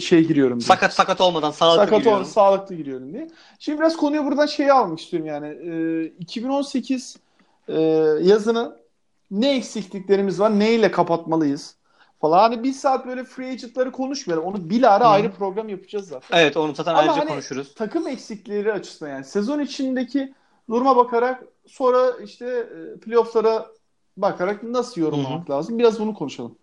şey 0.00 0.26
giriyorum 0.26 0.60
diye. 0.60 0.66
Sakat 0.66 0.94
sakat 0.94 1.20
olmadan 1.20 1.50
sağlıklı 1.50 1.84
sakat 1.84 1.98
giriyorum. 1.98 2.24
Sakat 2.24 2.34
sağlıklı 2.34 2.74
giriyorum 2.74 3.12
diye. 3.12 3.28
Şimdi 3.58 3.78
biraz 3.78 3.96
konuyu 3.96 4.24
buradan 4.24 4.46
şeyi 4.46 4.72
almak 4.72 5.00
istiyorum 5.00 5.28
yani. 5.28 5.46
E, 5.46 6.04
2018 6.04 7.16
e, 7.68 7.80
yazını 8.22 8.76
ne 9.30 9.56
eksikliklerimiz 9.56 10.40
var, 10.40 10.58
neyle 10.58 10.90
kapatmalıyız 10.90 11.76
falan. 12.20 12.38
Hani 12.38 12.62
bir 12.64 12.72
saat 12.72 13.06
böyle 13.06 13.24
free 13.24 13.50
agent'ları 13.50 13.92
konuşmayalım. 13.92 14.46
Onu 14.46 14.70
bilahare 14.70 15.04
ayrı 15.04 15.32
program 15.32 15.68
yapacağız 15.68 16.08
zaten. 16.08 16.38
Evet 16.38 16.56
onu 16.56 16.74
zaten 16.74 16.90
Ama 16.90 17.00
ayrıca 17.00 17.20
hani 17.20 17.28
konuşuruz. 17.28 17.74
takım 17.74 18.08
eksikleri 18.08 18.72
açısından 18.72 19.10
yani 19.10 19.24
sezon 19.24 19.60
içindeki 19.60 20.34
duruma 20.70 20.96
bakarak 20.96 21.44
sonra 21.66 22.10
işte 22.24 22.46
e, 22.46 23.00
playoff'lara 23.00 23.66
bakarak 24.16 24.62
nasıl 24.62 25.00
yorumlamak 25.00 25.48
Hı-hı. 25.48 25.56
lazım? 25.56 25.78
Biraz 25.78 26.00
bunu 26.00 26.14
konuşalım. 26.14 26.58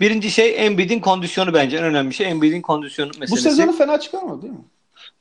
Birinci 0.00 0.30
şey 0.30 0.66
Embiid'in 0.66 1.00
kondisyonu 1.00 1.54
bence 1.54 1.76
en 1.76 1.84
önemli 1.84 2.14
şey 2.14 2.30
Embiid'in 2.30 2.62
kondisyonu 2.62 3.08
meselesi. 3.08 3.32
Bu 3.32 3.36
sezonu 3.36 3.72
fena 3.72 4.00
çıkarmadı 4.00 4.42
değil 4.42 4.52
mi? 4.52 4.64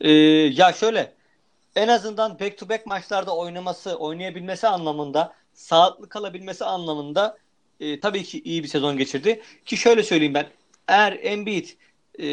Ee, 0.01 0.11
ya 0.61 0.73
şöyle 0.73 1.13
en 1.75 1.87
azından 1.87 2.39
back 2.39 2.57
to 2.57 2.69
back 2.69 2.85
maçlarda 2.85 3.35
oynaması, 3.35 3.95
oynayabilmesi 3.95 4.67
anlamında, 4.67 5.33
sağlıklı 5.53 6.09
kalabilmesi 6.09 6.65
anlamında 6.65 7.37
e, 7.79 7.99
tabii 7.99 8.23
ki 8.23 8.41
iyi 8.41 8.63
bir 8.63 8.67
sezon 8.67 8.97
geçirdi. 8.97 9.41
Ki 9.65 9.77
şöyle 9.77 10.03
söyleyeyim 10.03 10.33
ben. 10.33 10.47
Eğer 10.87 11.19
Embiid 11.21 11.67
e, 12.19 12.23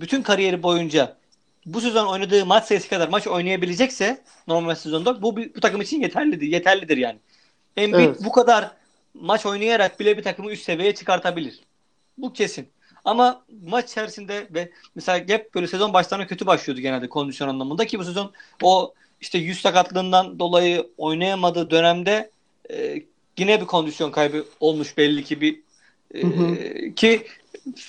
bütün 0.00 0.22
kariyeri 0.22 0.62
boyunca 0.62 1.16
bu 1.66 1.80
sezon 1.80 2.06
oynadığı 2.06 2.46
maç 2.46 2.64
sayısı 2.64 2.88
kadar 2.88 3.08
maç 3.08 3.26
oynayabilecekse 3.26 4.22
normal 4.48 4.74
sezonda 4.74 5.22
bu 5.22 5.36
bu 5.36 5.60
takım 5.60 5.80
için 5.80 6.00
yeterlidir. 6.00 6.46
Yeterlidir 6.46 6.96
yani. 6.96 7.18
Embiid 7.76 8.06
evet. 8.06 8.16
bu 8.24 8.32
kadar 8.32 8.70
maç 9.14 9.46
oynayarak 9.46 10.00
bile 10.00 10.18
bir 10.18 10.22
takımı 10.22 10.52
üst 10.52 10.64
seviyeye 10.64 10.94
çıkartabilir. 10.94 11.60
Bu 12.18 12.32
kesin. 12.32 12.68
Ama 13.04 13.44
maç 13.66 13.90
içerisinde 13.90 14.48
ve 14.50 14.72
mesela 14.94 15.24
hep 15.28 15.54
böyle 15.54 15.66
sezon 15.66 15.92
başlarına 15.92 16.26
kötü 16.26 16.46
başlıyordu 16.46 16.80
genelde 16.80 17.08
kondisyon 17.08 17.48
anlamında 17.48 17.86
ki 17.86 17.98
bu 17.98 18.04
sezon 18.04 18.32
o 18.62 18.94
işte 19.20 19.38
yüz 19.38 19.60
sakatlığından 19.60 20.38
dolayı 20.38 20.90
oynayamadığı 20.98 21.70
dönemde 21.70 22.30
e, 22.70 23.02
yine 23.38 23.60
bir 23.60 23.66
kondisyon 23.66 24.10
kaybı 24.10 24.44
olmuş 24.60 24.96
belli 24.96 25.24
ki 25.24 25.40
bir 25.40 25.60
e, 26.14 26.22
hı 26.22 26.26
hı. 26.26 26.94
ki 26.94 27.26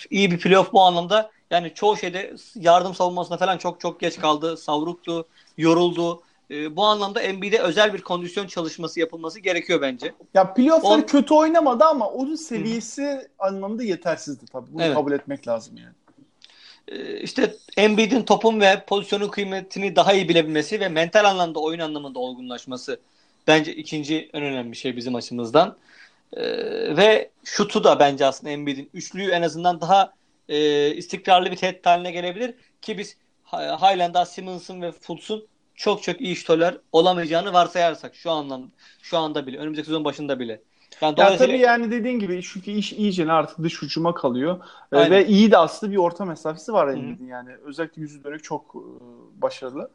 iyi 0.10 0.32
bir 0.32 0.40
playoff 0.40 0.74
bu 0.74 0.82
anlamda 0.82 1.32
yani 1.52 1.72
çoğu 1.76 1.98
şeyde 1.98 2.36
yardım 2.56 2.96
savunmasına 2.96 3.38
falan 3.38 3.58
çok 3.58 3.80
çok 3.80 4.00
geç 4.00 4.20
kaldı. 4.20 4.58
Savruktu, 4.58 5.28
yoruldu. 5.58 6.22
E, 6.52 6.76
bu 6.76 6.84
anlamda 6.86 7.34
NBA'de 7.34 7.60
özel 7.60 7.94
bir 7.94 8.02
kondisyon 8.02 8.48
çalışması 8.48 9.00
yapılması 9.00 9.40
gerekiyor 9.40 9.82
bence. 9.82 10.14
Ya 10.34 10.54
playoff'ları 10.54 11.02
On... 11.02 11.02
kötü 11.02 11.34
oynamadı 11.34 11.84
ama 11.84 12.10
onun 12.10 12.36
seviyesi 12.36 13.04
Hı. 13.04 13.28
anlamında 13.40 13.84
yetersizdi 13.84 14.46
tabii. 14.46 14.74
Bunu 14.74 14.84
evet. 14.84 14.96
kabul 14.96 15.12
etmek 15.12 15.48
lazım 15.48 15.78
yani. 15.78 15.94
E, 16.88 17.20
işte 17.20 17.56
Embiid'in 17.78 18.24
topun 18.24 18.60
ve 18.60 18.84
pozisyonun 18.88 19.28
kıymetini 19.28 19.96
daha 19.96 20.14
iyi 20.14 20.30
bilebilmesi 20.30 20.80
ve 20.80 20.90
mental 20.90 21.26
anlamda 21.26 21.60
oyun 21.60 21.80
anlamında 21.80 22.20
olgunlaşması 22.20 23.00
bence 23.48 23.76
ikinci 23.76 24.30
en 24.34 24.44
önemli 24.44 24.76
şey 24.76 24.96
bizim 24.96 25.16
açımızdan. 25.16 25.78
Ee, 26.34 26.98
ve 26.98 27.30
şutu 27.44 27.84
da 27.84 28.00
bence 28.00 28.26
aslında 28.26 28.52
Embiid'in 28.52 28.90
üçlüyü 28.94 29.32
en 29.32 29.42
azından 29.42 29.82
daha 29.82 30.14
e, 30.50 30.88
istikrarlı 30.96 31.52
bir 31.52 31.56
tehdit 31.56 31.86
haline 31.86 32.12
gelebilir 32.12 32.54
ki 32.82 32.98
biz 32.98 33.18
daha 33.52 34.26
Simmons'ın 34.26 34.82
ve 34.82 34.92
Fultz'un 34.92 35.48
çok 35.80 36.04
çok 36.04 36.22
iyi 36.22 36.36
şutörler 36.36 36.78
olamayacağını 36.92 37.54
varsayarsak 37.54 38.16
şu 38.16 38.32
anlamda 38.32 38.68
şu 39.02 39.18
anda 39.18 39.48
bile 39.48 39.58
önümüzdeki 39.58 39.86
sezon 39.86 40.06
başında 40.06 40.40
bile. 40.40 40.62
Yani 41.02 41.20
ya 41.20 41.38
tabii 41.38 41.60
yani 41.60 41.92
dediğin 41.92 42.20
gibi 42.20 42.42
çünkü 42.44 42.72
iş 42.72 42.94
iyice 42.94 43.32
artık 43.32 43.64
dış 43.64 43.82
hücuma 43.82 44.14
kalıyor. 44.14 44.60
Ee, 44.92 44.98
Aynen. 44.98 45.12
Ve 45.12 45.28
iyi 45.28 45.52
de 45.52 45.58
aslında 45.58 45.92
bir 45.92 45.98
orta 45.98 46.26
mesafesi 46.26 46.74
var 46.74 46.88
Embiid'in 46.88 47.28
yani. 47.28 47.50
Özellikle 47.66 48.02
yüzü 48.02 48.24
dönük 48.24 48.44
çok 48.44 48.76
e, 48.76 48.82
başarılı. 49.42 49.92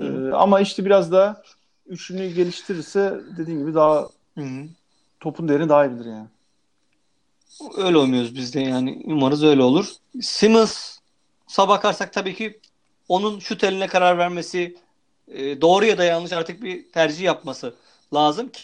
Ee, 0.00 0.04
ama 0.32 0.60
işte 0.60 0.84
biraz 0.84 1.12
da 1.12 1.42
üçünü 1.86 2.28
geliştirirse 2.28 3.20
dediğin 3.38 3.58
gibi 3.58 3.74
daha 3.74 4.08
Hı-hı. 4.38 4.66
topun 5.20 5.48
değerini 5.48 5.68
daha 5.68 5.86
iyi 5.86 5.94
bilir 5.94 6.10
yani. 6.10 6.28
Öyle 7.76 7.96
olmuyoruz 7.96 8.34
biz 8.34 8.54
de 8.54 8.60
yani. 8.60 9.02
Umarız 9.04 9.44
öyle 9.44 9.62
olur. 9.62 9.86
Simmons'a 10.20 11.68
bakarsak 11.68 12.12
tabii 12.12 12.34
ki 12.34 12.60
onun 13.08 13.38
şu 13.38 13.58
teline 13.58 13.86
karar 13.86 14.18
vermesi 14.18 14.76
e, 15.34 15.60
doğru 15.60 15.84
ya 15.84 15.98
da 15.98 16.04
yanlış 16.04 16.32
artık 16.32 16.62
bir 16.62 16.92
tercih 16.92 17.20
yapması 17.20 17.74
lazım 18.14 18.48
ki 18.48 18.60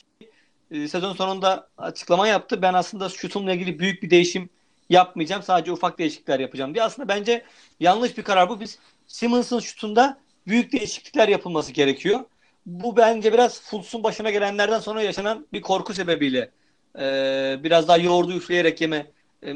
e, 0.70 0.88
sezon 0.88 1.12
sonunda 1.12 1.68
açıklama 1.78 2.28
yaptı. 2.28 2.62
Ben 2.62 2.74
aslında 2.74 3.08
şutumla 3.08 3.52
ilgili 3.52 3.78
büyük 3.78 4.02
bir 4.02 4.10
değişim 4.10 4.50
yapmayacağım. 4.90 5.42
Sadece 5.42 5.72
ufak 5.72 5.98
değişiklikler 5.98 6.40
yapacağım 6.40 6.74
diye. 6.74 6.84
Aslında 6.84 7.08
bence 7.08 7.44
yanlış 7.80 8.18
bir 8.18 8.22
karar 8.22 8.48
bu. 8.48 8.60
Biz 8.60 8.78
Simmons'ın 9.06 9.60
şutunda 9.60 10.18
büyük 10.46 10.72
değişiklikler 10.72 11.28
yapılması 11.28 11.72
gerekiyor. 11.72 12.20
Bu 12.66 12.96
bence 12.96 13.32
biraz 13.32 13.62
Fultz'un 13.62 14.02
başına 14.02 14.30
gelenlerden 14.30 14.78
sonra 14.78 15.02
yaşanan 15.02 15.46
bir 15.52 15.60
korku 15.60 15.94
sebebiyle 15.94 16.50
e, 16.98 17.56
biraz 17.64 17.88
daha 17.88 17.96
yoğurdu 17.96 18.32
üfleyerek 18.32 18.80
yeme 18.80 19.06
e, 19.46 19.54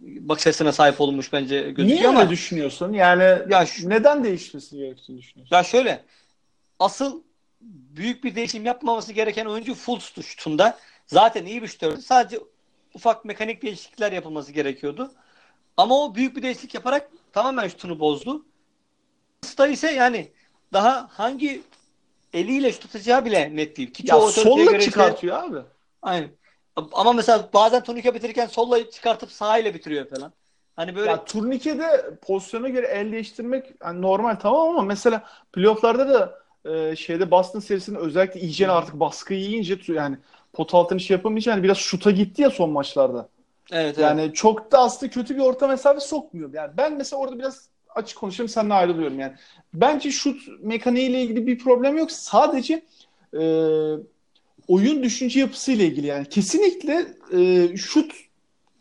bakış 0.00 0.46
açısına 0.46 0.72
sahip 0.72 1.00
olmuş 1.00 1.32
bence 1.32 1.60
gözüküyor 1.60 1.86
Niye 1.86 2.08
ama. 2.08 2.18
Niye 2.18 2.30
düşünüyorsun? 2.30 2.92
Yani 2.92 3.52
ya 3.52 3.66
şu, 3.66 3.90
neden 3.90 4.24
değişmesi 4.24 4.76
gerektiğini 4.76 5.18
düşünüyorsun? 5.18 5.56
Ya 5.56 5.62
şöyle 5.62 6.04
asıl 6.78 7.22
büyük 7.96 8.24
bir 8.24 8.34
değişim 8.34 8.64
yapmaması 8.64 9.12
gereken 9.12 9.46
oyuncu 9.46 9.74
full 9.74 10.00
şutunda. 10.00 10.78
Zaten 11.06 11.46
iyi 11.46 11.62
bir 11.62 11.68
şutördü. 11.68 12.02
Sadece 12.02 12.40
ufak 12.94 13.24
mekanik 13.24 13.62
değişiklikler 13.62 14.12
yapılması 14.12 14.52
gerekiyordu. 14.52 15.12
Ama 15.76 16.04
o 16.04 16.14
büyük 16.14 16.36
bir 16.36 16.42
değişiklik 16.42 16.74
yaparak 16.74 17.10
tamamen 17.32 17.68
şutunu 17.68 18.00
bozdu. 18.00 18.46
Sta 19.42 19.66
ise 19.66 19.90
yani 19.90 20.32
daha 20.72 21.08
hangi 21.12 21.62
eliyle 22.32 22.72
şut 22.72 22.84
atacağı 22.84 23.24
bile 23.24 23.56
net 23.56 23.76
değil. 23.76 23.92
Ki 23.92 24.04
ya 24.06 24.20
solla 24.20 24.80
çıkartıyor 24.80 25.42
abi. 25.42 25.58
Aynen. 26.02 26.30
Ama 26.92 27.12
mesela 27.12 27.48
bazen 27.54 27.82
turnike 27.82 28.14
bitirirken 28.14 28.46
solla 28.46 28.90
çıkartıp 28.90 29.32
sağ 29.32 29.58
ile 29.58 29.74
bitiriyor 29.74 30.10
falan. 30.10 30.32
Hani 30.76 30.96
böyle 30.96 31.10
ya 31.10 31.24
turnikede 31.24 32.18
pozisyona 32.22 32.68
göre 32.68 32.86
el 32.86 33.12
değiştirmek 33.12 33.72
yani 33.82 34.02
normal 34.02 34.34
tamam 34.34 34.68
ama 34.68 34.82
mesela 34.82 35.24
playoff'larda 35.52 36.08
da 36.08 36.43
e, 36.64 36.96
şeyde 36.96 37.30
Boston 37.30 37.60
serisinde 37.60 37.98
özellikle 37.98 38.40
iyice 38.40 38.70
artık 38.70 39.00
baskı 39.00 39.34
yiyince 39.34 39.78
yani 39.88 40.16
pot 40.52 40.74
altını 40.74 41.00
şey 41.00 41.16
yapamayınca 41.16 41.52
yani 41.52 41.62
biraz 41.62 41.76
şuta 41.76 42.10
gitti 42.10 42.42
ya 42.42 42.50
son 42.50 42.70
maçlarda. 42.70 43.28
Evet, 43.72 43.98
yani 43.98 44.20
evet. 44.20 44.36
çok 44.36 44.72
da 44.72 44.78
aslında 44.78 45.12
kötü 45.12 45.36
bir 45.36 45.40
orta 45.40 45.68
mesafe 45.68 46.00
sokmuyor. 46.00 46.52
Yani 46.52 46.72
ben 46.76 46.96
mesela 46.96 47.20
orada 47.20 47.38
biraz 47.38 47.68
açık 47.94 48.18
konuşayım 48.18 48.48
seninle 48.48 48.74
ayrılıyorum 48.74 49.20
yani. 49.20 49.32
Bence 49.74 50.10
şut 50.10 50.40
mekaniğiyle 50.60 51.22
ilgili 51.22 51.46
bir 51.46 51.58
problem 51.58 51.98
yok. 51.98 52.12
Sadece 52.12 52.82
e, 53.34 53.42
oyun 54.68 55.02
düşünce 55.02 55.40
yapısıyla 55.40 55.84
ilgili 55.84 56.06
yani. 56.06 56.28
Kesinlikle 56.28 57.06
e, 57.32 57.68
şut 57.76 58.12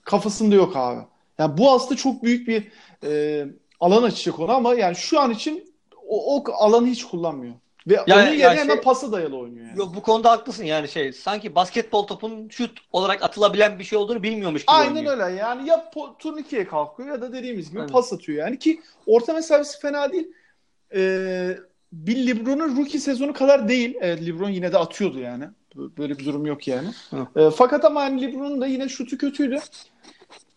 kafasında 0.03 0.55
yok 0.55 0.75
abi. 0.75 1.01
Yani 1.37 1.57
bu 1.57 1.71
aslında 1.71 1.95
çok 1.95 2.23
büyük 2.23 2.47
bir 2.47 2.71
e, 3.03 3.45
alan 3.79 4.03
açacak 4.03 4.39
ona 4.39 4.53
ama 4.53 4.73
yani 4.73 4.95
şu 4.95 5.19
an 5.19 5.31
için 5.31 5.73
o, 6.07 6.35
o 6.35 6.43
alanı 6.53 6.87
hiç 6.87 7.03
kullanmıyor. 7.03 7.53
Ve 7.87 7.93
yani, 8.07 8.13
onun 8.13 8.21
yerine 8.21 8.41
yani 8.41 8.59
hemen 8.59 8.73
şey, 8.73 8.83
pasa 8.83 9.11
dayalı 9.11 9.37
oynuyor 9.37 9.67
yani. 9.67 9.79
Yok 9.79 9.95
bu 9.95 10.01
konuda 10.01 10.31
haklısın 10.31 10.63
yani 10.63 10.87
şey 10.87 11.13
sanki 11.13 11.55
basketbol 11.55 12.07
topun 12.07 12.49
şut 12.49 12.79
olarak 12.91 13.23
atılabilen 13.23 13.79
bir 13.79 13.83
şey 13.83 13.99
olduğunu 13.99 14.23
bilmiyormuş 14.23 14.61
gibi 14.61 14.71
Aynen 14.71 14.95
oynuyor. 14.95 15.17
öyle 15.17 15.39
yani 15.39 15.69
ya 15.69 15.91
turnikeye 16.19 16.67
kalkıyor 16.67 17.09
ya 17.09 17.21
da 17.21 17.33
dediğimiz 17.33 17.69
gibi 17.69 17.79
Aynen. 17.79 17.91
pas 17.91 18.13
atıyor 18.13 18.37
yani 18.37 18.59
ki 18.59 18.81
orta 19.07 19.33
mesafesi 19.33 19.79
fena 19.79 20.11
değil. 20.11 20.27
Ee, 20.95 21.57
bir 21.91 22.27
LeBron'un 22.27 22.77
rookie 22.77 22.99
sezonu 22.99 23.33
kadar 23.33 23.67
değil. 23.67 23.95
Evet 24.01 24.25
LeBron 24.25 24.49
yine 24.49 24.73
de 24.73 24.77
atıyordu 24.77 25.19
yani. 25.19 25.45
Böyle 25.75 26.19
bir 26.19 26.25
durum 26.25 26.45
yok 26.45 26.67
yani. 26.67 26.87
E, 27.35 27.49
fakat 27.49 27.85
ama 27.85 28.03
yani 28.03 28.21
LeBron'un 28.21 28.61
da 28.61 28.67
yine 28.67 28.89
şutu 28.89 29.17
kötüydü 29.17 29.59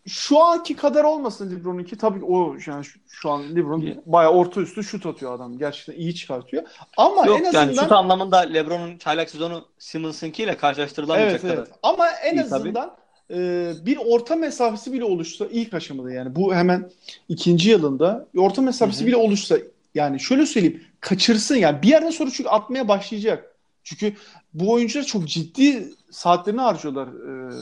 şu 0.07 0.45
anki 0.45 0.77
kadar 0.77 1.05
olmasın 1.05 1.51
LeBron'unki 1.51 1.99
tabii 1.99 2.25
o 2.25 2.57
yani 2.67 2.85
şu, 2.85 2.99
şu 3.09 3.31
an 3.31 3.57
LeBron 3.57 3.81
yeah. 3.81 3.97
bayağı 4.07 4.33
orta 4.33 4.61
üstü 4.61 4.85
şut 4.85 5.07
atıyor 5.07 5.35
adam. 5.35 5.59
Gerçekten 5.59 5.95
iyi 5.95 6.15
çıkartıyor. 6.15 6.63
Ama 6.97 7.27
Yok, 7.27 7.41
en 7.41 7.45
azından 7.45 7.67
yani 7.67 7.77
şut 7.77 7.93
anlamında 7.93 8.39
LeBron'un 8.39 8.99
çaylak 8.99 9.31
sezonu 9.31 9.65
Simmons'ınkiyle 9.79 10.57
karşılaştırılamayacak 10.57 11.41
evet, 11.41 11.43
kadar. 11.43 11.67
Evet. 11.67 11.79
Ama 11.83 12.09
en 12.11 12.35
iyi 12.35 12.43
azından 12.43 12.97
e, 13.31 13.73
bir 13.87 13.99
orta 14.07 14.37
mesafesi 14.37 14.93
bile 14.93 15.05
oluşsa 15.05 15.47
ilk 15.51 15.75
aşamada 15.75 16.13
yani 16.13 16.37
bu 16.37 16.55
hemen 16.55 16.91
ikinci 17.29 17.71
yılında 17.71 18.27
orta 18.37 18.63
mesafesi 18.63 18.99
Hı-hı. 18.99 19.07
bile 19.07 19.17
oluşsa 19.17 19.57
yani 19.95 20.21
şöyle 20.21 20.47
söyleyeyim 20.47 20.83
kaçırsın 21.01 21.57
yani 21.57 21.83
bir 21.83 21.89
yerden 21.89 22.11
sonra 22.11 22.31
çünkü 22.31 22.51
atmaya 22.51 22.89
başlayacak. 22.89 23.57
Çünkü 23.85 24.15
bu 24.55 24.73
oyuncular 24.73 25.05
çok 25.05 25.29
ciddi 25.29 25.89
saatlerini 26.11 26.61
harcıyorlar 26.61 27.09
e, 27.09 27.53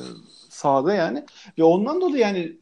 sahada 0.54 0.94
yani. 0.94 1.24
Ve 1.58 1.64
ondan 1.64 2.00
dolayı 2.00 2.22
yani 2.22 2.52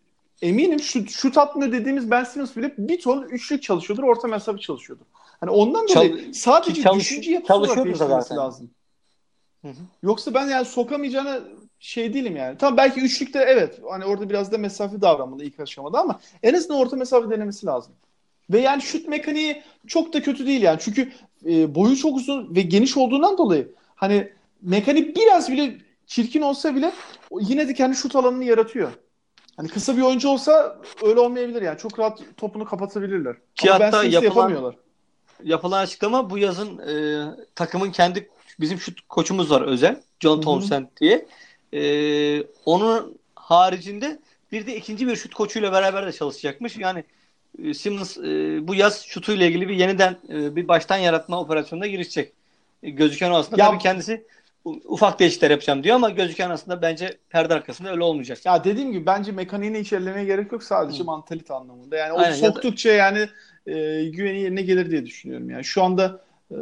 eminim 0.43 0.81
şut, 0.81 1.11
şut 1.11 1.39
atmıyor 1.39 1.73
dediğimiz 1.73 2.11
Ben 2.11 2.25
Simmons 2.25 2.57
bile 2.57 2.75
bir 2.79 3.01
ton 3.01 3.23
üçlük 3.23 3.63
çalışıyordur, 3.63 4.03
orta 4.03 4.29
mesafe 4.29 4.59
çalışıyordur. 4.59 5.05
Hani 5.41 5.51
ondan 5.51 5.89
dolayı 5.89 6.25
Çal- 6.25 6.33
sadece 6.33 6.83
çalış- 6.83 7.01
düşünce 7.01 7.31
yapısı 7.31 7.55
olarak 7.55 7.85
değiştirmesi 7.85 8.35
lazım. 8.35 8.71
Hı 9.63 9.69
hı. 9.69 9.83
Yoksa 10.03 10.35
ben 10.35 10.49
yani 10.49 10.65
sokamayacağına 10.65 11.41
şey 11.81 12.15
değilim 12.15 12.37
yani. 12.37 12.59
Tamam 12.59 12.77
belki 12.77 13.01
üçlükte 13.01 13.39
evet 13.39 13.81
hani 13.91 14.05
orada 14.05 14.31
biraz 14.31 14.53
da 14.53 14.59
mesafe 14.59 15.01
davranmalı 15.01 15.45
ilk 15.45 15.61
aşamada 15.61 16.01
ama 16.01 16.21
en 16.43 16.55
azından 16.55 16.79
orta 16.79 16.97
mesafe 16.97 17.31
denemesi 17.31 17.67
lazım. 17.67 17.93
Ve 18.51 18.61
yani 18.61 18.83
şut 18.83 19.09
mekaniği 19.09 19.63
çok 19.87 20.13
da 20.13 20.23
kötü 20.23 20.47
değil 20.47 20.63
yani. 20.63 20.79
Çünkü 20.83 21.13
e, 21.47 21.75
boyu 21.75 21.97
çok 21.97 22.17
uzun 22.17 22.55
ve 22.55 22.63
geniş 22.63 22.97
olduğundan 22.97 23.39
dolayı 23.39 23.73
hani 23.95 24.33
mekanik 24.63 25.17
biraz 25.17 25.53
bile 25.53 25.77
çirkin 26.13 26.43
olsa 26.43 26.75
bile 26.75 26.93
yine 27.41 27.69
de 27.69 27.75
kendi 27.75 27.97
şut 27.97 28.17
alanını 28.17 28.45
yaratıyor. 28.45 28.93
Hani 29.57 29.69
kısa 29.69 29.97
bir 29.97 30.03
oyuncu 30.03 30.29
olsa 30.29 30.81
öyle 31.03 31.21
olmayabilir 31.21 31.63
yani. 31.63 31.79
Çok 31.79 31.99
rahat 31.99 32.21
topunu 32.37 32.65
kapatabilirler. 32.65 33.37
Ki 33.55 33.73
Ama 33.73 33.85
hatta 33.85 34.05
yapılan, 34.05 34.23
yapamıyorlar. 34.23 34.75
Yapılan 35.45 35.83
açıklama 35.83 36.31
bu 36.31 36.39
yazın 36.39 36.79
e, 36.79 37.25
takımın 37.55 37.91
kendi 37.91 38.31
bizim 38.61 38.79
şut 38.79 39.01
koçumuz 39.09 39.51
var 39.51 39.63
özel. 39.63 40.01
John 40.21 40.41
Townsend 40.41 40.87
diye. 41.01 41.27
E, 41.75 42.43
onun 42.65 43.19
haricinde 43.35 44.19
bir 44.53 44.67
de 44.67 44.77
ikinci 44.77 45.07
bir 45.07 45.17
şut 45.17 45.35
koçuyla 45.35 45.73
beraber 45.73 46.07
de 46.07 46.13
çalışacakmış. 46.13 46.77
Yani 46.77 47.05
e, 47.65 47.75
Simmons 47.75 48.19
e, 48.19 48.59
bu 48.69 48.75
yaz 48.75 49.05
şutuyla 49.07 49.47
ilgili 49.47 49.69
bir 49.69 49.77
yeniden 49.77 50.17
e, 50.29 50.57
bir 50.57 50.69
baştan 50.69 50.97
yaratma 50.97 51.41
operasyonuna 51.41 51.87
girişecek. 51.87 52.33
E, 52.83 52.91
gözüken 52.91 53.31
o 53.31 53.37
aslında 53.37 53.63
ya, 53.63 53.71
tabii 53.71 53.79
kendisi 53.79 54.27
ufak 54.65 55.19
değişiklikler 55.19 55.51
yapacağım 55.51 55.85
diyor 55.85 55.97
ama 55.97 56.11
gözüken 56.11 56.51
aslında 56.51 56.83
bence 56.83 57.19
perde 57.31 57.55
arkasında 57.55 57.91
öyle 57.91 58.03
olmayacak. 58.03 58.47
Ya 58.47 58.65
dediğim 58.65 58.93
gibi 58.93 59.07
bence 59.07 59.33
mekaniğini 59.33 59.79
hiç 59.79 59.93
ellemeye 59.93 60.25
gerek 60.25 60.53
yok 60.53 60.63
sadece 60.63 60.99
hmm. 60.99 61.07
mantalite 61.07 61.55
anlamında. 61.55 61.97
Yani 61.97 62.13
o 62.13 62.33
soktukça 62.33 62.89
da... 62.89 62.93
yani 62.93 63.29
e, 63.67 64.05
güveni 64.05 64.41
yerine 64.41 64.63
gelir 64.63 64.91
diye 64.91 65.07
düşünüyorum. 65.07 65.51
Yani 65.51 65.65
şu 65.65 65.83
anda 65.83 66.21
e, 66.51 66.57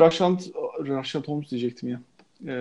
Rashad 0.00 0.40
Rashad 0.88 1.28
Holmes 1.28 1.50
diyecektim 1.50 1.88
ya. 1.88 2.00
E, 2.52 2.54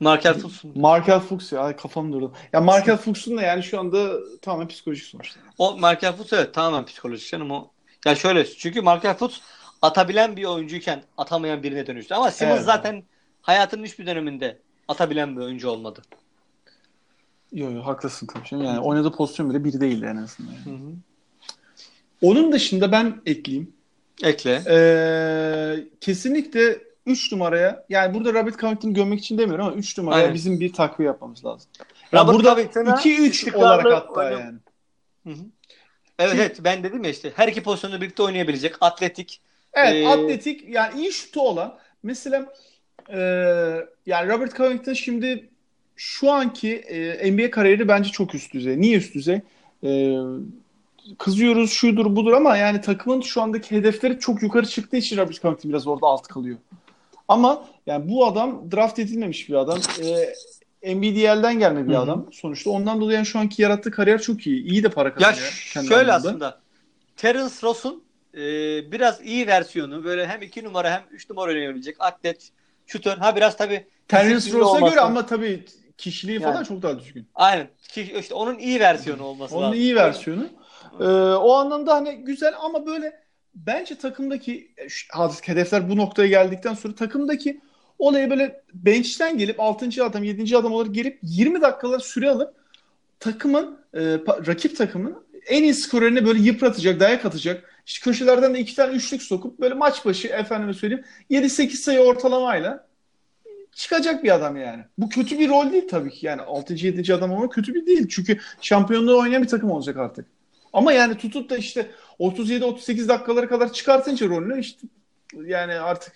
Markel 0.00 0.34
Fuchs. 0.34 0.64
Markel 0.74 1.20
Fuchs 1.20 1.52
ya 1.52 1.76
kafam 1.76 2.12
durdu. 2.12 2.32
Ya 2.52 2.60
Markel 2.60 2.96
Fuchs'un 3.04 3.36
da 3.36 3.42
yani 3.42 3.62
şu 3.62 3.80
anda 3.80 4.18
tamamen 4.42 4.68
psikolojik 4.68 5.04
sonuçta. 5.04 5.40
O 5.58 5.76
Markel 5.76 6.12
Fuchs 6.12 6.32
evet 6.32 6.54
tamamen 6.54 6.84
psikolojik 6.84 7.30
canım 7.30 7.50
o. 7.50 7.70
Ya 8.06 8.14
şöyle 8.14 8.46
çünkü 8.46 8.80
Markel 8.80 9.14
Fuchs 9.14 9.40
atabilen 9.82 10.36
bir 10.36 10.44
oyuncuyken 10.44 11.02
atamayan 11.16 11.62
birine 11.62 11.86
dönüştü. 11.86 12.14
Ama 12.14 12.30
Simmons 12.30 12.56
evet. 12.56 12.66
zaten 12.66 13.02
hayatının 13.42 13.84
hiçbir 13.84 14.06
döneminde 14.06 14.58
atabilen 14.88 15.36
bir 15.36 15.42
oyuncu 15.42 15.68
olmadı. 15.68 16.02
Yok 17.52 17.74
yok 17.74 17.86
haklısın 17.86 18.26
tabii 18.26 18.48
canım. 18.48 18.64
Yani 18.64 18.80
oynadığı 18.80 19.12
pozisyon 19.12 19.50
bile 19.50 19.64
bir 19.64 19.80
değil 19.80 20.02
en 20.02 20.16
azından. 20.16 20.52
Yani. 20.52 20.64
Hı 20.64 20.84
hı. 20.84 20.92
Onun 22.22 22.52
dışında 22.52 22.92
ben 22.92 23.20
ekleyeyim. 23.26 23.72
Ekle. 24.22 24.62
Ee, 24.68 25.84
kesinlikle 26.00 26.78
3 27.06 27.32
numaraya 27.32 27.84
yani 27.88 28.14
burada 28.14 28.32
Robert 28.32 28.58
Covington'ı 28.60 28.94
gömmek 28.94 29.20
için 29.20 29.38
demiyorum 29.38 29.66
ama 29.66 29.76
3 29.76 29.98
numaraya 29.98 30.22
Aynen. 30.22 30.34
bizim 30.34 30.60
bir 30.60 30.72
takviye 30.72 31.06
yapmamız 31.06 31.44
lazım. 31.44 31.70
Yani 32.12 32.28
burada 32.28 32.62
2-3 32.62 33.54
olarak 33.54 33.84
hatta 33.86 34.20
oynam- 34.20 34.40
yani. 34.40 34.58
Hı 35.26 35.30
hı. 35.30 35.46
Evet, 36.18 36.32
Ki, 36.32 36.38
evet 36.40 36.58
ben 36.64 36.82
dedim 36.82 37.04
ya 37.04 37.10
işte 37.10 37.32
her 37.36 37.48
iki 37.48 37.62
pozisyonda 37.62 38.00
birlikte 38.00 38.22
oynayabilecek 38.22 38.74
atletik 38.80 39.40
Evet 39.74 39.94
ee, 39.94 40.08
atletik 40.08 40.68
yani 40.68 41.00
iyi 41.00 41.12
şutu 41.12 41.40
olan. 41.40 41.78
Mesela 42.02 42.54
e, 43.08 43.18
yani 44.06 44.28
Robert 44.28 44.56
Covington 44.56 44.92
şimdi 44.92 45.48
şu 45.96 46.30
anki 46.30 46.74
e, 46.74 47.32
NBA 47.32 47.50
kariyeri 47.50 47.88
bence 47.88 48.10
çok 48.10 48.34
üst 48.34 48.54
düzey. 48.54 48.80
Niye 48.80 48.96
üst 48.96 49.14
düzey? 49.14 49.40
E, 49.84 50.18
kızıyoruz 51.18 51.72
şudur 51.72 52.16
budur 52.16 52.32
ama 52.32 52.56
yani 52.56 52.80
takımın 52.80 53.20
şu 53.20 53.42
andaki 53.42 53.76
hedefleri 53.76 54.18
çok 54.18 54.42
yukarı 54.42 54.66
çıktığı 54.66 54.96
için 54.96 55.16
Robert 55.16 55.42
Covington 55.42 55.70
biraz 55.70 55.86
orada 55.86 56.06
alt 56.06 56.28
kalıyor. 56.28 56.58
Ama 57.28 57.64
yani 57.86 58.08
bu 58.10 58.26
adam 58.26 58.72
draft 58.72 58.98
edilmemiş 58.98 59.48
bir 59.48 59.54
adam. 59.54 59.78
E, 60.02 60.94
NBDL'den 60.94 61.58
gelme 61.58 61.88
bir 61.88 61.92
Hı-hı. 61.92 62.00
adam 62.00 62.26
sonuçta. 62.32 62.70
Ondan 62.70 63.00
dolayı 63.00 63.16
yani 63.16 63.26
şu 63.26 63.38
anki 63.38 63.62
yarattığı 63.62 63.90
kariyer 63.90 64.20
çok 64.22 64.46
iyi. 64.46 64.62
İyi 64.64 64.82
de 64.82 64.88
para 64.88 65.14
kazanıyor. 65.14 65.72
Ya 65.76 65.82
şöyle 65.82 66.12
anlamda. 66.12 66.14
aslında. 66.14 66.60
Terence 67.16 67.54
Ross'un 67.62 68.02
e, 68.34 68.40
biraz 68.92 69.26
iyi 69.26 69.46
versiyonu 69.46 70.04
böyle 70.04 70.26
hem 70.26 70.42
iki 70.42 70.64
numara 70.64 70.90
hem 70.90 71.02
üç 71.10 71.30
numara 71.30 71.50
oynayabilecek 71.50 71.96
atlet, 71.98 72.48
şutör. 72.86 73.16
Ha 73.16 73.36
biraz 73.36 73.56
tabii 73.56 73.86
Terence 74.08 74.52
Ross'a 74.52 74.88
göre 74.88 75.00
ama 75.00 75.26
tabii 75.26 75.64
kişiliği 75.98 76.40
yani. 76.40 76.52
falan 76.52 76.64
çok 76.64 76.82
daha 76.82 76.98
düzgün. 76.98 77.26
Aynen. 77.34 77.68
İşte 77.96 78.34
onun 78.34 78.58
iyi 78.58 78.80
versiyonu 78.80 79.22
olması 79.22 79.54
onun 79.54 79.62
lazım. 79.62 79.72
Onun 79.72 79.80
iyi 79.80 79.96
versiyonu. 79.96 80.48
Ee, 81.00 81.04
o 81.34 81.52
anlamda 81.52 81.94
hani 81.94 82.16
güzel 82.16 82.54
ama 82.60 82.86
böyle 82.86 83.20
bence 83.54 83.94
takımdaki 83.94 84.74
hedefler 85.42 85.90
bu 85.90 85.96
noktaya 85.96 86.28
geldikten 86.28 86.74
sonra 86.74 86.94
takımdaki 86.94 87.60
olayı 87.98 88.30
böyle 88.30 88.62
bench'ten 88.74 89.38
gelip 89.38 89.60
6. 89.60 90.04
adam 90.04 90.24
7. 90.24 90.56
adam 90.56 90.72
olarak 90.72 90.94
gelip 90.94 91.18
20 91.22 91.60
dakikalar 91.60 91.98
süre 91.98 92.30
alıp 92.30 92.54
takımın 93.20 93.78
e, 93.94 94.00
rakip 94.46 94.76
takımın 94.76 95.24
en 95.46 95.62
iyi 95.62 95.74
skorerine 95.74 96.26
böyle 96.26 96.40
yıpratacak, 96.40 97.00
dayak 97.00 97.24
atacak. 97.24 97.77
Köşelerden 98.02 98.54
de 98.54 98.60
iki 98.60 98.76
tane 98.76 98.96
üçlük 98.96 99.22
sokup 99.22 99.60
böyle 99.60 99.74
maç 99.74 100.04
başı 100.04 100.28
efendime 100.28 100.74
söyleyeyim 100.74 101.04
7-8 101.30 101.68
sayı 101.68 102.00
ortalamayla 102.00 102.88
çıkacak 103.72 104.24
bir 104.24 104.34
adam 104.34 104.56
yani. 104.56 104.84
Bu 104.98 105.08
kötü 105.08 105.38
bir 105.38 105.48
rol 105.48 105.72
değil 105.72 105.88
tabii 105.88 106.10
ki. 106.10 106.26
Yani 106.26 106.42
6. 106.42 106.74
7. 106.74 107.14
adam 107.14 107.32
olmak 107.32 107.52
kötü 107.52 107.74
bir 107.74 107.86
değil. 107.86 108.08
Çünkü 108.08 108.38
şampiyonluğu 108.60 109.18
oynayan 109.18 109.42
bir 109.42 109.48
takım 109.48 109.70
olacak 109.70 109.96
artık. 109.96 110.26
Ama 110.72 110.92
yani 110.92 111.16
tutup 111.16 111.50
da 111.50 111.56
işte 111.56 111.90
37-38 112.20 113.08
dakikalara 113.08 113.48
kadar 113.48 113.72
çıkartınca 113.72 114.28
rolünü 114.28 114.60
işte 114.60 114.86
yani 115.34 115.74
artık 115.74 116.12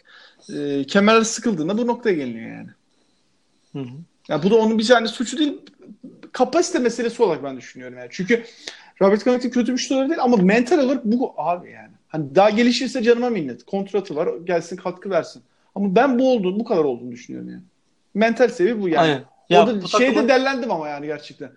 e, 0.54 0.84
kemerler 0.84 1.22
sıkıldığında 1.22 1.78
bu 1.78 1.86
noktaya 1.86 2.12
geliniyor 2.12 2.50
yani. 2.50 2.70
Hı 3.72 3.78
hı. 3.78 3.96
Yani 4.28 4.42
bu 4.42 4.50
da 4.50 4.56
onun 4.56 4.78
bir 4.78 4.86
tane 4.86 5.08
suçu 5.08 5.38
değil 5.38 5.60
kapasite 6.32 6.78
meselesi 6.78 7.22
olarak 7.22 7.44
ben 7.44 7.56
düşünüyorum 7.56 7.98
yani. 7.98 8.08
Çünkü 8.10 8.44
Robert 9.00 9.24
Covington 9.24 9.48
kötü 9.48 9.72
bir 9.72 9.78
şutör 9.78 10.08
değil 10.08 10.22
ama 10.22 10.36
mental 10.36 10.78
olarak 10.78 11.04
bu 11.04 11.34
abi 11.36 11.70
yani. 11.70 11.92
Hani 12.08 12.34
daha 12.34 12.50
gelişirse 12.50 13.02
canıma 13.02 13.30
minnet. 13.30 13.66
Kontratı 13.66 14.16
var. 14.16 14.28
Gelsin 14.44 14.76
katkı 14.76 15.10
versin. 15.10 15.42
Ama 15.74 15.94
ben 15.96 16.18
bu 16.18 16.32
olduğunu, 16.32 16.60
bu 16.60 16.64
kadar 16.64 16.84
olduğunu 16.84 17.12
düşünüyorum 17.12 17.50
yani. 17.50 17.62
Mental 18.14 18.48
seviye 18.48 18.82
bu 18.82 18.88
yani. 18.88 19.00
Aynen. 19.00 19.24
Ya, 19.48 19.62
Orada 19.62 19.86
şeyde 19.86 20.06
takımın... 20.06 20.28
derlendim 20.28 20.70
ama 20.70 20.88
yani 20.88 21.06
gerçekten. 21.06 21.50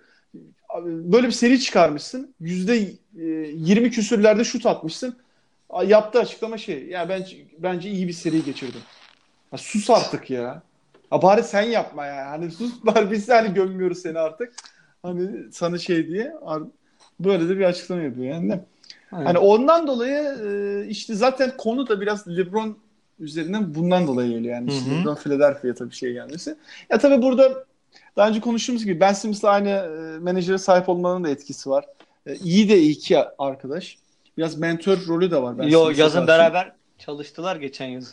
Böyle 0.86 1.28
bir 1.28 1.32
seri 1.32 1.60
çıkarmışsın. 1.60 2.34
Yüzde 2.40 2.78
e, 2.78 3.26
yirmi 3.56 3.92
küsürlerde 3.92 4.44
şut 4.44 4.66
atmışsın. 4.66 5.16
Yaptığı 5.86 6.20
açıklama 6.20 6.58
şey. 6.58 6.86
Ya 6.86 7.10
ben 7.10 7.26
bence 7.60 7.90
iyi 7.90 8.08
bir 8.08 8.14
seri 8.14 8.44
geçirdim. 8.44 8.82
Ya 9.52 9.58
sus 9.58 9.90
artık 9.90 10.30
ya. 10.30 10.64
ya. 11.12 11.22
Bari 11.22 11.44
sen 11.44 11.62
yapma 11.62 12.06
ya. 12.06 12.30
Hani 12.30 12.52
sus 12.52 12.72
bari 12.84 13.12
biz 13.12 13.30
hani 13.30 13.54
gömmüyoruz 13.54 14.02
seni 14.02 14.20
artık. 14.20 14.54
Hani 15.02 15.52
sana 15.52 15.78
şey 15.78 16.08
diye. 16.08 16.34
Böyle 17.20 17.50
de 17.50 17.58
bir 17.58 17.64
açıklama 17.64 18.02
yapıyor 18.02 18.28
yani. 18.28 18.60
Aynen. 19.12 19.26
Hani 19.26 19.38
ondan 19.38 19.88
dolayı 19.88 20.38
e, 20.46 20.88
işte 20.88 21.16
zaten 21.16 21.58
konu 21.58 21.88
da 21.88 22.02
biraz 22.02 22.28
LeBron 22.28 22.78
üzerinden 23.20 23.76
bundan 23.76 24.08
dolayı 24.08 24.30
geliyor 24.30 24.56
yani. 24.56 24.72
İşte 24.72 24.92
LeBron 24.92 25.16
Philadelphia'ya 25.16 25.76
tabii 25.76 25.94
şey 25.94 26.14
gelmesi. 26.14 26.56
Ya 26.90 26.98
tabii 26.98 27.22
burada 27.22 27.66
daha 28.16 28.30
önce 28.30 28.40
konuştuğumuz 28.40 28.86
gibi 28.86 29.00
Ben 29.00 29.14
Simmons'la 29.14 29.50
aynı 29.50 29.70
e, 29.70 30.20
menajere 30.20 30.58
sahip 30.58 30.90
olmanın 30.90 31.24
da 31.24 31.30
etkisi 31.30 31.70
var. 31.70 31.86
E, 32.26 32.36
iyi 32.36 32.70
de 32.70 32.82
iki 32.82 33.18
arkadaş. 33.38 33.98
Biraz 34.38 34.58
mentor 34.58 34.98
rolü 35.08 35.32
de 35.32 35.42
var. 35.42 35.58
Ben 35.58 35.64
Yo 35.68 35.92
yazın 35.98 36.28
beraber 36.28 36.72
çalıştılar 36.98 37.56
geçen 37.56 37.88
yıl. 37.88 38.06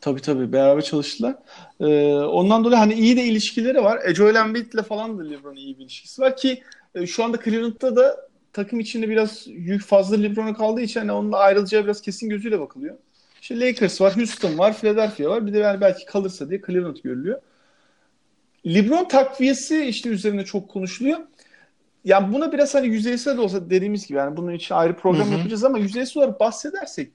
Tabii 0.00 0.20
tabii 0.20 0.52
beraber 0.52 0.82
çalıştılar. 0.82 1.34
Ee, 1.80 2.14
ondan 2.14 2.64
dolayı 2.64 2.78
hani 2.78 2.94
iyi 2.94 3.16
de 3.16 3.24
ilişkileri 3.24 3.84
var. 3.84 4.00
E, 4.04 4.14
Joel 4.14 4.34
Embiid'le 4.34 4.82
falan 4.82 5.18
da 5.18 5.24
LeBron'un 5.24 5.56
iyi 5.56 5.78
bir 5.78 5.82
ilişkisi 5.82 6.22
var 6.22 6.36
ki 6.36 6.62
e, 6.94 7.06
şu 7.06 7.24
anda 7.24 7.38
Cleveland'da 7.44 7.96
da 7.96 8.29
takım 8.52 8.80
içinde 8.80 9.08
biraz 9.08 9.46
yük 9.46 9.82
fazla 9.82 10.16
LeBron'a 10.16 10.54
kaldığı 10.54 10.80
için 10.80 11.00
hani 11.00 11.12
onunla 11.12 11.38
ayrılacağı 11.38 11.84
biraz 11.84 12.00
kesin 12.00 12.28
gözüyle 12.28 12.60
bakılıyor. 12.60 12.96
İşte 13.40 13.60
Lakers 13.60 14.00
var, 14.00 14.16
Houston 14.16 14.58
var, 14.58 14.76
Philadelphia 14.76 15.30
var. 15.30 15.46
Bir 15.46 15.52
de 15.52 15.58
yani 15.58 15.80
belki 15.80 16.04
kalırsa 16.04 16.50
diye 16.50 16.60
Cleveland 16.66 16.96
görülüyor. 16.96 17.40
LeBron 18.66 19.08
takviyesi 19.08 19.84
işte 19.84 20.08
üzerine 20.08 20.44
çok 20.44 20.68
konuşuluyor. 20.68 21.18
Yani 22.04 22.32
buna 22.32 22.52
biraz 22.52 22.74
hani 22.74 22.86
yüzeysel 22.86 23.36
de 23.36 23.40
olsa 23.40 23.70
dediğimiz 23.70 24.06
gibi 24.06 24.18
yani 24.18 24.36
bunun 24.36 24.52
için 24.52 24.74
ayrı 24.74 24.96
program 24.96 25.26
Hı-hı. 25.26 25.36
yapacağız 25.36 25.64
ama 25.64 25.78
yüzeysel 25.78 26.22
olarak 26.22 26.40
bahsedersek 26.40 27.12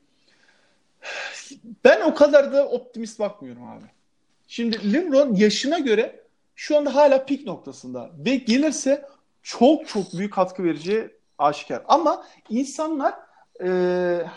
ben 1.84 2.02
o 2.02 2.16
kadar 2.16 2.54
da 2.54 2.68
optimist 2.68 3.20
bakmıyorum 3.20 3.64
abi. 3.64 3.86
Şimdi 4.48 4.94
LeBron 4.94 5.36
yaşına 5.36 5.80
göre 5.80 6.24
şu 6.56 6.78
anda 6.78 6.96
hala 6.96 7.26
pik 7.26 7.46
noktasında 7.46 8.12
ve 8.26 8.36
gelirse 8.36 9.06
çok 9.44 9.88
çok 9.88 10.14
büyük 10.14 10.34
katkı 10.34 10.64
vereceği 10.64 11.10
aşikar. 11.38 11.84
Ama 11.88 12.26
insanlar 12.50 13.14
e, 13.64 13.70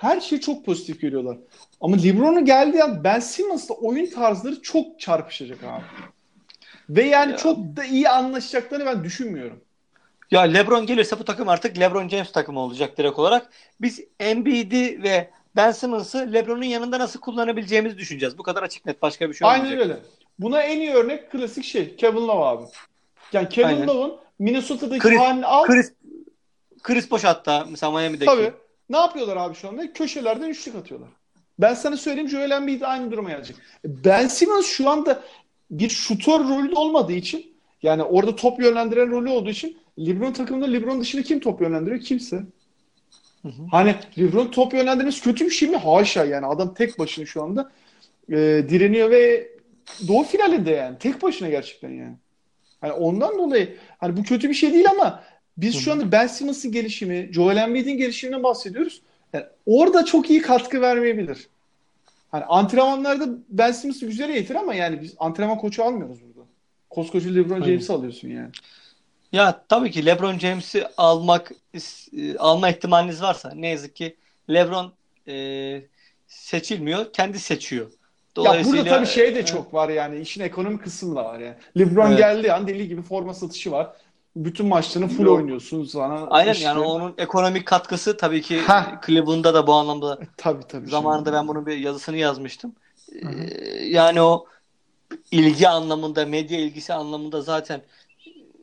her 0.01 0.21
şeyi 0.21 0.41
çok 0.41 0.65
pozitif 0.65 1.01
görüyorlar. 1.01 1.39
Ama 1.81 1.97
LeBron'un 1.97 2.45
geldiği 2.45 2.85
an 2.85 3.05
Ben 3.05 3.21
Simmons'la 3.21 3.75
oyun 3.75 4.07
tarzları 4.07 4.63
çok 4.63 5.01
çarpışacak 5.01 5.59
abi. 5.65 5.85
Ve 6.91 7.03
yani 7.03 7.31
ya. 7.31 7.37
çok 7.37 7.59
da 7.59 7.85
iyi 7.85 8.09
anlaşacaklarını 8.09 8.87
ben 8.87 9.05
düşünmüyorum. 9.05 9.61
Ya 10.31 10.41
LeBron 10.41 10.87
gelirse 10.87 11.19
bu 11.19 11.25
takım 11.25 11.49
artık 11.49 11.79
LeBron 11.79 12.09
James 12.09 12.33
takımı 12.33 12.61
olacak 12.61 12.99
direkt 12.99 13.19
olarak. 13.19 13.51
Biz 13.81 14.01
Embiid'i 14.21 15.03
ve 15.03 15.31
Ben 15.57 15.71
Simmons'ı 15.71 16.33
LeBron'un 16.33 16.63
yanında 16.63 16.99
nasıl 16.99 17.21
kullanabileceğimizi 17.21 17.99
düşüneceğiz. 17.99 18.39
Bu 18.39 18.43
kadar 18.43 18.63
açık 18.63 18.87
net 18.87 19.03
başka 19.03 19.29
bir 19.29 19.35
şey 19.35 19.47
olmayacak. 19.47 19.71
Aynen 19.71 19.83
öyle. 19.83 19.99
Buna 20.39 20.63
en 20.63 20.81
iyi 20.81 20.91
örnek 20.91 21.31
klasik 21.31 21.65
şey 21.65 21.97
Kevin 21.97 22.29
Love 22.29 22.45
abi. 22.45 22.65
Yani 23.33 23.49
Kevin 23.49 23.87
Love'ın 23.87 24.17
Minnesota'daki 24.39 25.01
Chris, 25.01 25.19
halini 25.19 25.47
al. 25.47 25.65
Chris, 25.65 25.93
Chris 26.83 27.11
Bosh 27.11 27.25
hatta 27.25 27.67
mesela 27.71 27.93
Miami'deki. 27.93 28.25
Tabii. 28.25 28.53
Ne 28.91 28.97
yapıyorlar 28.97 29.37
abi 29.37 29.55
şu 29.55 29.69
anda? 29.69 29.93
Köşelerden 29.93 30.49
üçlük 30.49 30.75
atıyorlar. 30.75 31.09
Ben 31.59 31.75
sana 31.75 31.97
söyleyeyim 31.97 32.29
Joel 32.29 32.51
Embiid 32.51 32.81
aynı 32.81 33.11
duruma 33.11 33.31
gelecek. 33.31 33.57
Ben 33.85 34.27
Simmons 34.27 34.67
şu 34.67 34.91
anda 34.91 35.23
bir 35.71 35.89
şutör 35.89 36.41
rolü 36.41 36.75
olmadığı 36.75 37.13
için 37.13 37.55
yani 37.83 38.03
orada 38.03 38.37
top 38.37 38.61
yönlendiren 38.61 39.11
rolü 39.11 39.31
olduğu 39.31 39.51
için 39.51 39.79
LeBron 39.99 40.33
takımında 40.33 40.67
LeBron 40.67 41.01
dışında 41.01 41.23
kim 41.23 41.41
top 41.41 41.61
yönlendiriyor? 41.61 42.01
Kimse. 42.01 42.37
Hı 43.43 43.49
hı. 43.49 43.63
Hani 43.71 43.95
LeBron 44.19 44.47
top 44.47 44.75
yönlendirmesi 44.75 45.23
kötü 45.23 45.45
bir 45.45 45.51
şey 45.51 45.69
mi? 45.69 45.77
Haşa 45.77 46.25
yani 46.25 46.47
adam 46.47 46.75
tek 46.75 46.99
başına 46.99 47.27
şu 47.27 47.43
anda 47.43 47.73
e, 48.29 48.37
direniyor 48.69 49.11
ve 49.11 49.49
doğu 50.09 50.23
finalinde 50.23 50.71
yani 50.71 50.99
tek 50.99 51.23
başına 51.23 51.49
gerçekten 51.49 51.91
yani. 51.91 52.17
Hani 52.81 52.93
ondan 52.93 53.39
dolayı 53.39 53.77
hani 53.99 54.17
bu 54.17 54.23
kötü 54.23 54.49
bir 54.49 54.55
şey 54.55 54.73
değil 54.73 54.91
ama 54.91 55.23
biz 55.59 55.75
Hı-hı. 55.75 55.83
şu 55.83 55.93
anda 55.93 56.13
Ben 56.13 56.27
Simmons'ın 56.27 56.73
gelişimi, 56.73 57.29
Joel 57.33 57.57
Embiid'in 57.57 57.97
gelişiminden 57.97 58.43
bahsediyoruz. 58.43 59.03
Yani 59.33 59.45
orada 59.67 60.05
çok 60.05 60.31
iyi 60.31 60.43
katkı 60.43 60.81
vermeyebilir. 60.81 61.49
Hani 62.31 62.45
antrenmanlarda 62.45 63.29
Ben 63.49 63.73
Simmons'ı 63.73 64.07
güzel 64.07 64.31
eğitir 64.31 64.55
ama 64.55 64.75
yani 64.75 65.03
biz 65.03 65.15
antrenman 65.19 65.59
koçu 65.59 65.85
almıyoruz 65.85 66.19
burada. 66.23 66.49
Koskoca 66.91 67.31
LeBron 67.31 67.63
James'i 67.63 67.93
alıyorsun 67.93 68.29
yani. 68.29 68.51
Ya 69.33 69.65
tabii 69.69 69.91
ki 69.91 70.07
LeBron 70.07 70.39
James'i 70.39 70.87
almak 70.97 71.53
e, 72.17 72.37
alma 72.39 72.71
ihtimaliniz 72.71 73.23
varsa 73.23 73.53
ne 73.55 73.69
yazık 73.69 73.97
ki 73.97 74.17
LeBron 74.51 74.93
e, 75.29 75.83
seçilmiyor, 76.27 77.13
kendi 77.13 77.39
seçiyor. 77.39 77.93
Ya 78.37 78.65
burada 78.65 78.85
tabii 78.85 79.07
şey 79.07 79.35
de 79.35 79.45
çok 79.45 79.75
var 79.75 79.89
yani 79.89 80.21
işin 80.21 80.41
ekonomik 80.41 80.83
kısmı 80.83 81.17
da 81.17 81.25
var 81.25 81.39
yani. 81.39 81.55
LeBron 81.79 82.09
evet. 82.09 82.19
geldi 82.19 82.53
an 82.53 82.67
deli 82.67 82.89
gibi 82.89 83.03
forma 83.03 83.35
satışı 83.35 83.71
var. 83.71 83.93
Bütün 84.45 84.67
maçlarını 84.67 85.09
full 85.09 85.25
Yok. 85.25 85.39
oynuyorsun 85.39 85.85
sana. 85.85 86.27
Aynen 86.27 86.53
işte... 86.53 86.65
yani 86.65 86.81
onun 86.81 87.15
ekonomik 87.19 87.67
katkısı 87.67 88.17
tabii 88.17 88.43
ki 88.43 88.61
Heh. 88.67 89.07
Cleveland'da 89.07 89.55
da 89.55 89.67
bu 89.67 89.73
anlamda. 89.73 90.19
E, 90.23 90.27
tabii 90.37 90.65
tabii. 90.69 90.91
Zamanında 90.91 91.33
ben 91.33 91.49
bunun 91.49 91.67
bir 91.67 91.77
yazısını 91.77 92.17
yazmıştım. 92.17 92.73
Ee, 93.13 93.85
yani 93.85 94.23
o 94.23 94.45
ilgi 95.31 95.69
anlamında, 95.69 96.27
medya 96.27 96.59
ilgisi 96.59 96.95
anlamında 96.95 97.43
zaten 97.43 97.83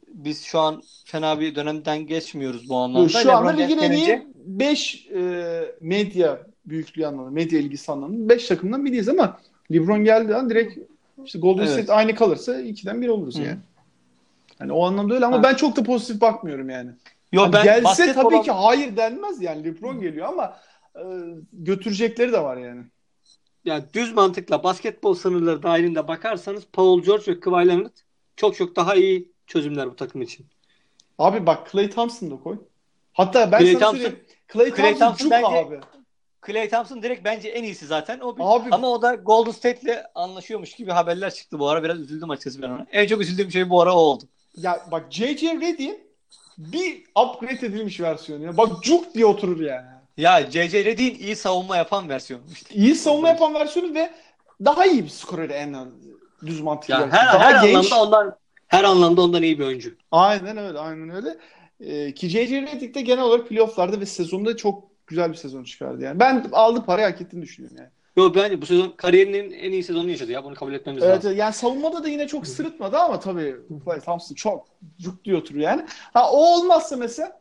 biz 0.08 0.44
şu 0.44 0.60
an 0.60 0.84
fena 1.06 1.40
bir 1.40 1.56
dönemden 1.56 2.08
geçmiyoruz 2.08 2.70
bu 2.70 2.78
anlamda. 2.78 3.10
Şu 3.10 3.32
anda 3.32 3.50
ligin 3.50 3.78
en 3.78 3.92
iyi 3.92 4.28
5 4.46 5.08
e, 5.16 5.76
medya 5.82 6.42
büyüklüğü 6.66 7.06
anlamında, 7.06 7.32
medya 7.32 7.60
ilgisi 7.60 7.92
anlamında 7.92 8.30
5 8.30 8.48
takımdan 8.48 8.86
biriyiz 8.86 9.10
ama 9.10 9.40
LeBron 9.72 10.04
geldi 10.04 10.36
an 10.36 10.50
direkt 10.50 10.78
işte 11.26 11.40
Golden 11.40 11.64
evet. 11.64 11.74
State 11.74 11.94
aynı 11.94 12.16
kalırsa 12.16 12.62
ikiden 12.62 13.02
bir 13.02 13.08
oluruz 13.08 13.40
Hı. 13.40 13.42
yani. 13.42 13.58
Hani 14.60 14.72
o 14.72 14.86
anlamda 14.86 15.14
öyle 15.14 15.26
ama 15.26 15.38
ha. 15.38 15.44
ben 15.44 15.56
çok 15.56 15.76
da 15.76 15.84
pozitif 15.84 16.22
bakmıyorum 16.22 16.70
yani. 16.70 16.92
Yo, 17.32 17.44
hani 17.44 17.54
ben 17.54 17.64
gelse 17.64 18.14
tabii 18.14 18.26
olan... 18.26 18.42
ki 18.42 18.52
hayır 18.52 18.98
denmez 18.98 19.42
yani 19.42 19.64
LeBron 19.64 20.00
geliyor 20.00 20.28
ama 20.28 20.58
e, 20.96 21.04
götürecekleri 21.54 22.34
de 22.34 22.44
var 22.44 22.58
yani. 22.58 22.84
Ya 23.66 23.94
düz 23.94 24.14
mantıkla 24.14 24.64
basketbol 24.64 25.14
sınırları 25.14 25.64
dahilinde 25.64 26.08
bakarsanız 26.08 26.64
Paul 26.74 27.04
George 27.04 27.32
ve 27.32 27.40
Kawhi 27.40 27.68
Leonard 27.68 27.96
çok 28.36 28.56
çok 28.56 28.76
daha 28.76 28.96
iyi 28.96 29.32
çözümler 29.48 29.92
bu 29.92 29.96
takım 29.96 30.22
için. 30.22 30.46
Abi 31.20 31.46
bak 31.46 31.72
Clay 31.72 31.90
Thompson 31.90 32.32
da 32.32 32.36
koy. 32.44 32.58
Hatta 33.14 33.52
ben 33.52 33.60
Clay 33.60 33.74
sana 33.74 33.80
Thompson, 33.80 34.04
söyleyeyim. 34.04 34.26
Clay 34.54 34.66
Thompson, 34.66 34.84
Clay 34.84 35.00
Thompson 35.00 35.32
bence, 35.32 35.48
abi. 35.48 35.80
Clay 36.48 36.70
Thompson 36.70 37.04
direkt 37.04 37.26
bence 37.26 37.50
en 37.50 37.64
iyisi 37.64 37.86
zaten. 37.86 38.20
O 38.20 38.38
bir, 38.38 38.44
Abi, 38.46 38.70
ama 38.72 38.90
o 38.90 39.02
da 39.02 39.16
Golden 39.16 39.52
State'le 39.52 40.04
anlaşıyormuş 40.16 40.74
gibi 40.74 40.92
haberler 40.92 41.34
çıktı 41.34 41.60
bu 41.60 41.70
ara. 41.70 41.84
Biraz 41.84 42.00
üzüldüm 42.00 42.30
açıkçası 42.30 42.62
ben 42.62 42.70
ona. 42.70 42.86
En 42.92 43.08
çok 43.08 43.22
üzüldüğüm 43.22 43.52
şey 43.52 43.70
bu 43.70 43.82
ara 43.82 43.94
o 43.94 43.98
oldu. 43.98 44.24
Ya 44.58 44.86
bak 44.92 45.06
J.J. 45.10 45.56
Redick'in 45.56 46.00
bir 46.58 47.04
upgrade 47.26 47.66
edilmiş 47.66 48.00
versiyonu. 48.00 48.44
Ya. 48.44 48.58
Bak 48.58 48.84
cuk 48.84 49.14
diye 49.14 49.26
oturur 49.26 49.62
yani. 49.62 49.88
Ya 50.18 50.52
J.J. 50.52 50.86
Redick'in 50.86 51.24
iyi 51.26 51.36
savunma 51.36 51.78
yapan 51.78 52.10
versiyonu. 52.10 52.44
İşte. 52.52 52.76
İyi 52.76 52.96
savunma 52.96 53.28
yapan 53.28 53.54
versiyonu 53.54 53.94
ve 53.94 54.12
daha 54.66 54.86
iyi 54.86 55.04
bir 55.04 55.10
skorer 55.10 55.50
en 55.50 55.76
düz 56.46 56.62
mantıklı. 56.62 56.94
Ya 56.94 57.12
her, 57.12 57.40
her 57.40 57.56
anlamda 57.56 58.02
ondan 58.02 58.36
her 58.68 58.84
anlamda 58.84 59.22
ondan 59.22 59.44
iyi 59.44 59.60
bir 59.60 59.66
oyuncu. 59.66 59.96
Aynen 60.12 60.58
öyle, 60.58 60.80
aynen 60.80 61.10
öyle. 61.10 61.38
Ee, 61.80 62.14
ki 62.14 62.30
J.J. 62.30 62.62
Redick 62.62 62.96
de 62.96 63.02
genel 63.02 63.24
olarak 63.24 63.48
playofflarda 63.48 64.00
ve 64.00 64.06
sezonda 64.06 64.58
çok 64.58 64.84
güzel 65.08 65.30
bir 65.30 65.36
sezon 65.38 65.64
çıkardı 65.64 66.04
yani. 66.04 66.20
Ben 66.20 66.46
aldı 66.52 66.86
parayı 66.86 67.08
hak 67.08 67.22
ettiğini 67.22 67.42
düşünüyorum 67.42 67.78
yani. 67.80 67.90
Yok 68.18 68.36
ben 68.36 68.62
bu 68.62 68.66
sezon 68.66 68.94
kariyerinin 68.98 69.52
en 69.52 69.72
iyi 69.72 69.84
sezonunu 69.84 70.10
yaşadı 70.10 70.32
ya. 70.32 70.44
Bunu 70.44 70.56
kabul 70.56 70.74
etmemiz 70.74 71.04
evet, 71.04 71.16
lazım. 71.16 71.38
Yani 71.38 71.54
savunmada 71.54 72.04
da 72.04 72.08
yine 72.08 72.28
çok 72.28 72.48
sırıtmadı 72.48 72.98
ama 72.98 73.20
tabii 73.20 73.56
Thompson 74.06 74.36
çok 74.36 74.66
cuk 75.00 75.26
diye 75.26 75.36
oturuyor 75.36 75.70
yani. 75.70 75.86
Ha 76.14 76.32
o 76.32 76.38
olmazsa 76.38 76.98
mesela 76.98 77.40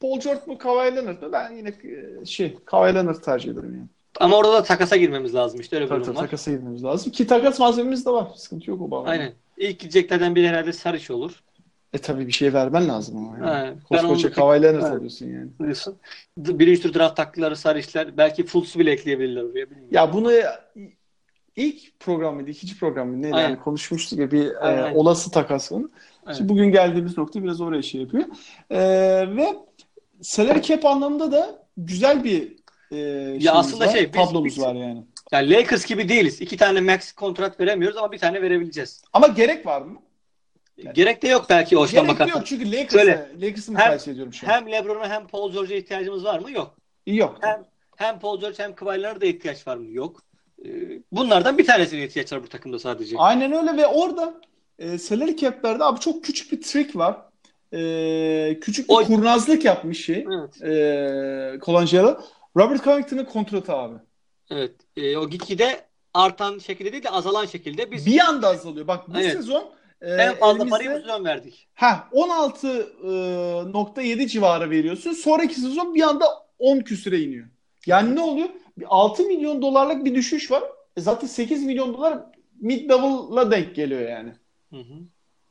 Paul 0.00 0.20
George 0.20 0.40
mu 0.46 0.58
Kawhi 0.58 0.96
Leonard 0.96 1.22
mı? 1.22 1.32
Ben 1.32 1.56
yine 1.56 1.68
e, 1.68 2.24
şey 2.24 2.58
Kawhi 2.64 2.94
Leonard 2.94 3.22
tercih 3.22 3.50
ederim 3.50 3.74
yani. 3.74 3.88
Ama 4.20 4.36
orada 4.36 4.52
da 4.52 4.62
takasa 4.62 4.96
girmemiz 4.96 5.34
lazım 5.34 5.60
işte 5.60 5.76
öyle 5.76 5.84
bir 5.84 5.90
durum 5.90 6.16
var. 6.16 6.20
Takasa 6.20 6.50
girmemiz 6.50 6.84
lazım 6.84 7.12
ki 7.12 7.26
takas 7.26 7.60
malzememiz 7.60 8.06
de 8.06 8.10
var. 8.10 8.28
Sıkıntı 8.36 8.70
yok 8.70 8.82
o 8.82 8.90
bağlamda. 8.90 9.10
Aynen. 9.10 9.32
İlk 9.56 9.78
gideceklerden 9.78 10.34
biri 10.34 10.48
herhalde 10.48 10.72
Saric 10.72 11.14
olur. 11.14 11.42
E 11.92 11.98
tabii 11.98 12.26
bir 12.26 12.32
şey 12.32 12.52
vermen 12.52 12.88
lazım 12.88 13.16
ama. 13.16 13.48
Yani. 13.48 13.66
Evet, 13.66 13.84
Koskoca 13.84 14.32
Kawhi 14.32 14.62
Leonard 14.62 14.82
evet. 14.82 14.92
alıyorsun 14.92 15.26
yani. 15.26 15.48
Diyorsun. 15.58 15.98
Birinci 16.36 16.82
tur 16.82 16.94
draft 16.94 17.16
taktıkları 17.16 17.56
Sarışlar 17.56 18.16
belki 18.16 18.46
Fultz'u 18.46 18.78
bile 18.78 18.90
ekleyebilirler 18.90 19.42
oraya. 19.42 19.70
Bilmiyorum. 19.70 19.88
Ya 19.90 20.12
bunu 20.12 20.32
ilk 21.56 22.00
program 22.00 22.34
mıydı, 22.34 22.50
ikinci 22.50 22.78
program 22.78 23.08
mıydı 23.08 23.22
neydi? 23.22 23.36
Yani 23.36 23.58
konuşmuştuk 23.58 24.18
ya 24.18 24.30
bir 24.30 24.46
e, 24.46 24.94
olası 24.94 25.30
takas 25.30 25.72
onu. 25.72 25.90
Şimdi 26.36 26.48
bugün 26.48 26.72
geldiğimiz 26.72 27.18
nokta 27.18 27.42
biraz 27.42 27.60
oraya 27.60 27.82
şey 27.82 28.00
yapıyor. 28.00 28.24
E, 28.70 28.78
ve 29.36 29.46
salary 30.22 30.60
cap 30.60 30.84
anlamında 30.84 31.32
da 31.32 31.66
güzel 31.76 32.24
bir 32.24 32.56
e, 32.90 32.96
ya 33.40 33.52
aslında 33.52 33.86
var, 33.86 33.92
şey 33.92 34.10
tablomuz 34.10 34.44
biz, 34.44 34.60
var 34.60 34.74
yani. 34.74 35.04
Yani 35.32 35.50
Lakers 35.50 35.86
gibi 35.86 36.08
değiliz. 36.08 36.40
İki 36.40 36.56
tane 36.56 36.80
max 36.80 37.12
kontrat 37.12 37.60
veremiyoruz 37.60 37.96
ama 37.96 38.12
bir 38.12 38.18
tane 38.18 38.42
verebileceğiz. 38.42 39.02
Ama 39.12 39.26
gerek 39.26 39.66
var 39.66 39.82
mı? 39.82 39.98
Yani, 40.84 40.94
gerek 40.94 41.22
de 41.22 41.28
yok 41.28 41.46
belki 41.50 41.78
o 41.78 41.82
açıdan 41.82 42.08
bakarsan. 42.08 42.26
Gerek 42.26 42.36
yok 42.36 42.46
çünkü 42.46 42.72
Lakers'ı 42.72 43.28
Lakers'ı 43.40 43.72
mukayese 43.72 44.10
ediyorum 44.10 44.32
şu 44.32 44.46
an. 44.46 44.50
Hem 44.50 44.72
LeBron'a 44.72 45.08
hem 45.08 45.26
Paul 45.26 45.52
George'a 45.52 45.76
ihtiyacımız 45.76 46.24
var 46.24 46.38
mı? 46.38 46.50
Yok. 46.50 46.74
Yok. 47.06 47.38
Hem, 47.40 47.64
hem 47.96 48.18
Paul 48.18 48.40
George 48.40 48.62
hem 48.62 48.74
Kawhi 48.74 49.02
Leonard'a 49.02 49.26
ihtiyaç 49.26 49.66
var 49.66 49.76
mı? 49.76 49.90
Yok. 49.90 50.22
Ee, 50.64 50.68
bunlardan 51.12 51.58
bir 51.58 51.66
tanesine 51.66 52.04
ihtiyaç 52.04 52.32
var 52.32 52.42
bu 52.42 52.48
takımda 52.48 52.78
sadece. 52.78 53.16
Aynen 53.18 53.52
öyle 53.52 53.76
ve 53.76 53.86
orada 53.86 54.40
e, 54.78 54.98
salary 54.98 55.36
cap'lerde 55.36 55.84
abi 55.84 56.00
çok 56.00 56.24
küçük 56.24 56.52
bir 56.52 56.62
trick 56.62 56.96
var. 56.96 57.16
E, 57.72 58.60
küçük 58.60 58.88
bir 58.88 58.94
o... 58.94 59.04
kurnazlık 59.04 59.64
yapmış 59.64 60.04
şey. 60.04 60.26
Evet. 60.32 60.62
E, 60.62 61.58
Colangelo. 61.64 62.20
Robert 62.56 62.84
Covington'ın 62.84 63.24
kontratı 63.24 63.72
abi. 63.72 63.94
Evet. 64.50 64.74
E, 64.96 65.16
o 65.16 65.28
gitgide 65.28 65.80
artan 66.14 66.58
şekilde 66.58 66.92
değil 66.92 67.02
de 67.02 67.10
azalan 67.10 67.46
şekilde 67.46 67.90
biz 67.90 68.06
bir 68.06 68.20
anda 68.20 68.48
azalıyor. 68.48 68.86
Bak 68.86 69.08
bu 69.08 69.20
evet. 69.20 69.32
sezon 69.32 69.64
e, 70.00 70.12
en 70.12 70.34
fazla 70.34 70.56
elimizde, 70.56 70.70
parayı 70.70 70.90
bu 70.90 71.00
sezon 71.00 71.24
verdik. 71.24 71.68
Ha 71.74 72.08
16.7 72.12 74.22
e, 74.22 74.28
civarı 74.28 74.70
veriyorsun. 74.70 75.12
Sonraki 75.12 75.54
sezon 75.54 75.94
bir 75.94 76.02
anda 76.02 76.26
10 76.58 76.80
küsüre 76.80 77.20
iniyor. 77.20 77.46
Yani 77.86 78.14
ne 78.14 78.20
oluyor? 78.20 78.48
6 78.86 79.22
milyon 79.22 79.62
dolarlık 79.62 80.04
bir 80.04 80.14
düşüş 80.14 80.50
var. 80.50 80.62
E 80.96 81.00
zaten 81.00 81.26
8 81.26 81.64
milyon 81.64 81.94
dolar 81.94 82.18
mid 82.60 82.90
double'la 82.90 83.50
denk 83.50 83.74
geliyor 83.74 84.08
yani. 84.08 84.32
Hı 84.70 84.76
hı. 84.76 84.94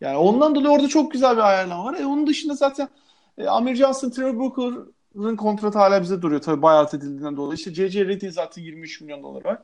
Yani 0.01 0.17
ondan 0.17 0.55
dolayı 0.55 0.69
orada 0.69 0.87
çok 0.87 1.11
güzel 1.11 1.37
bir 1.37 1.41
ayarlama 1.41 1.85
var. 1.85 1.99
E 1.99 2.05
onun 2.05 2.27
dışında 2.27 2.53
zaten 2.53 2.89
e, 3.37 3.47
Amir 3.47 3.75
Johnson, 3.75 4.09
Trevor 4.09 4.39
Booker'ın 4.39 5.35
kontratı 5.35 5.79
hala 5.79 6.01
bize 6.01 6.21
duruyor. 6.21 6.41
Tabii 6.41 6.61
bayağı 6.61 6.87
edildiğinden 6.87 7.37
dolayı. 7.37 7.57
İşte 7.57 7.73
J.J. 7.73 8.05
Redick'in 8.05 8.29
zaten 8.29 8.61
23 8.61 9.01
milyon 9.01 9.23
dolar 9.23 9.45
var. 9.45 9.57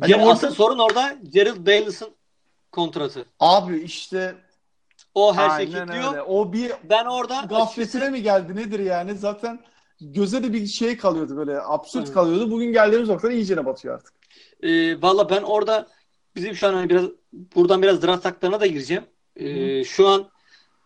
Hani 0.00 0.16
orada... 0.16 0.30
Asıl 0.30 0.50
sorun 0.50 0.78
orada 0.78 1.16
Gerald 1.32 1.66
Bayless'ın 1.66 2.08
kontratı. 2.72 3.26
Abi 3.40 3.78
işte 3.80 4.34
o 5.14 5.36
her 5.36 5.56
şey 5.56 5.66
kilitliyor. 5.66 6.12
Öyle. 6.12 6.22
O 6.22 6.52
bir 6.52 6.72
ben 6.90 7.04
orada 7.04 7.34
gafletine 7.34 7.84
açıkçası... 7.84 8.10
mi 8.10 8.22
geldi 8.22 8.56
nedir 8.56 8.80
yani? 8.80 9.14
Zaten 9.14 9.60
göze 10.00 10.42
de 10.42 10.52
bir 10.52 10.66
şey 10.66 10.96
kalıyordu 10.96 11.36
böyle 11.36 11.60
absürt 11.60 12.04
evet. 12.04 12.14
kalıyordu. 12.14 12.50
Bugün 12.50 12.72
geldiğimiz 12.72 13.08
noktada 13.08 13.32
iyicene 13.32 13.66
batıyor 13.66 13.94
artık. 13.94 14.14
Ee, 14.62 15.02
Valla 15.02 15.30
ben 15.30 15.42
orada 15.42 15.88
bizim 16.36 16.54
şu 16.54 16.66
an 16.68 16.74
hani 16.74 16.90
biraz 16.90 17.04
buradan 17.32 17.82
biraz 17.82 18.02
draft 18.02 18.24
haklarına 18.24 18.60
da 18.60 18.66
gireceğim. 18.66 19.04
Ee, 19.36 19.84
şu 19.84 20.08
an 20.08 20.28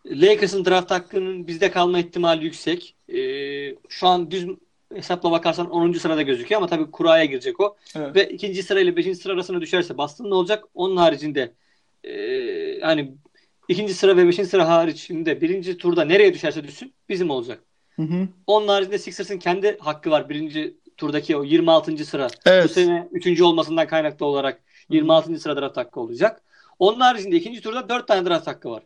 Lakers'ın 0.06 0.64
draft 0.64 0.90
hakkının 0.90 1.46
bizde 1.46 1.70
kalma 1.70 1.98
ihtimali 1.98 2.44
yüksek. 2.44 2.96
Ee, 3.08 3.76
şu 3.88 4.06
an 4.06 4.30
düz 4.30 4.46
hesapla 4.94 5.30
bakarsan 5.30 5.70
10. 5.70 5.92
sırada 5.92 6.22
gözüküyor 6.22 6.60
ama 6.60 6.68
tabii 6.68 6.90
kuraya 6.90 7.24
girecek 7.24 7.60
o. 7.60 7.76
Evet. 7.96 8.16
Ve 8.16 8.28
ikinci 8.28 8.62
sırayla 8.62 8.96
beşinci 8.96 9.16
sıra 9.18 9.32
arasına 9.32 9.60
düşerse 9.60 9.98
Boston 9.98 10.30
ne 10.30 10.34
olacak? 10.34 10.64
Onun 10.74 10.96
haricinde 10.96 11.52
e, 12.04 12.80
hani 12.80 13.14
ikinci 13.68 13.94
sıra 13.94 14.16
ve 14.16 14.26
beşinci 14.26 14.48
sıra 14.48 14.68
haricinde 14.68 15.40
birinci 15.40 15.78
turda 15.78 16.04
nereye 16.04 16.34
düşerse 16.34 16.64
düşsün 16.64 16.94
bizim 17.08 17.30
olacak. 17.30 17.64
Hı 17.96 18.02
hı. 18.02 18.28
Onun 18.46 18.68
haricinde 18.68 18.98
Sixers'ın 18.98 19.38
kendi 19.38 19.78
hakkı 19.78 20.10
var 20.10 20.28
birinci 20.28 20.76
turdaki 20.96 21.36
o 21.36 21.44
26. 21.44 22.04
sıra. 22.04 22.28
Evet. 22.46 22.64
Bu 22.64 22.68
sene 22.68 23.08
üçüncü 23.12 23.44
olmasından 23.44 23.86
kaynaklı 23.86 24.26
olarak 24.26 24.62
26. 24.88 25.32
Hı. 25.32 25.38
sıra 25.38 25.56
draft 25.56 25.76
hakkı 25.76 26.00
olacak. 26.00 26.42
Onun 26.78 27.00
haricinde 27.00 27.36
ikinci 27.36 27.60
turda 27.60 27.88
4 27.88 28.08
tane 28.08 28.30
draft 28.30 28.46
hakkı 28.46 28.70
var. 28.70 28.82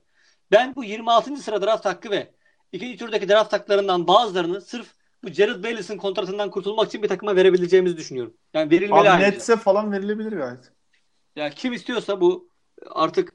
Ben 0.51 0.75
bu 0.75 0.85
26. 0.85 1.37
sıra 1.37 1.62
draft 1.62 1.85
hakkı 1.85 2.11
ve 2.11 2.31
ikinci 2.73 2.99
turdaki 2.99 3.29
draft 3.29 3.53
haklarından 3.53 4.07
bazılarını 4.07 4.61
sırf 4.61 4.87
bu 5.25 5.31
Jared 5.31 5.64
Bayless'in 5.64 5.97
kontratından 5.97 6.51
kurtulmak 6.51 6.89
için 6.89 7.03
bir 7.03 7.09
takıma 7.09 7.37
verebileceğimizi 7.37 7.97
düşünüyorum. 7.97 8.35
Yani 8.55 8.71
verilmeli 8.71 9.11
Abi 9.11 9.23
Nets'e 9.23 9.57
falan 9.57 9.93
verilebilir 9.93 10.33
gayet. 10.33 10.73
Ya 11.37 11.51
kim 11.51 11.73
istiyorsa 11.73 12.21
bu 12.21 12.49
artık 12.91 13.33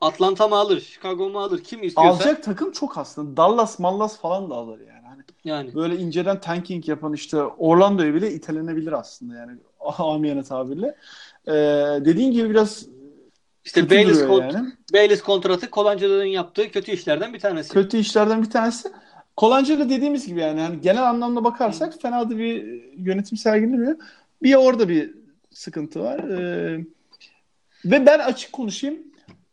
Atlanta 0.00 0.48
mı 0.48 0.56
alır, 0.56 0.80
Chicago 0.80 1.28
mu 1.28 1.40
alır, 1.40 1.64
kim 1.64 1.82
istiyorsa. 1.82 2.24
Alacak 2.24 2.42
takım 2.42 2.72
çok 2.72 2.98
aslında. 2.98 3.36
Dallas, 3.36 3.78
Mallas 3.78 4.18
falan 4.18 4.50
da 4.50 4.54
alır 4.54 4.80
yani. 4.80 5.06
Hani 5.06 5.22
yani. 5.44 5.74
Böyle 5.74 5.96
inceden 5.96 6.40
tanking 6.40 6.88
yapan 6.88 7.12
işte 7.12 7.42
Orlando'yu 7.42 8.14
bile 8.14 8.32
itelenebilir 8.32 8.92
aslında 8.92 9.36
yani. 9.36 9.58
Amiyane 9.98 10.42
tabirle. 10.42 10.96
Ee, 11.46 11.52
dediğin 12.04 12.32
gibi 12.32 12.50
biraz 12.50 12.86
işte 13.64 13.90
Bayless, 13.90 14.22
kont- 14.22 14.54
yani. 14.54 14.72
Bayless 14.92 15.22
kontratı 15.22 15.70
Colangelo'nun 15.70 16.24
yaptığı 16.24 16.70
kötü 16.70 16.92
işlerden 16.92 17.34
bir 17.34 17.40
tanesi. 17.40 17.72
Kötü 17.72 17.96
işlerden 17.96 18.42
bir 18.42 18.50
tanesi. 18.50 18.92
Colangelo 19.38 19.88
dediğimiz 19.88 20.26
gibi 20.26 20.40
yani 20.40 20.60
hani 20.60 20.80
genel 20.80 21.08
anlamda 21.08 21.44
bakarsak 21.44 22.02
fena 22.02 22.30
da 22.30 22.38
bir 22.38 22.82
yönetim 22.96 23.38
sergilemiyor. 23.38 23.96
Bir 24.42 24.54
orada 24.54 24.88
bir 24.88 25.14
sıkıntı 25.50 26.00
var. 26.00 26.18
Ee, 26.18 26.84
ve 27.84 28.06
ben 28.06 28.18
açık 28.18 28.52
konuşayım. 28.52 28.98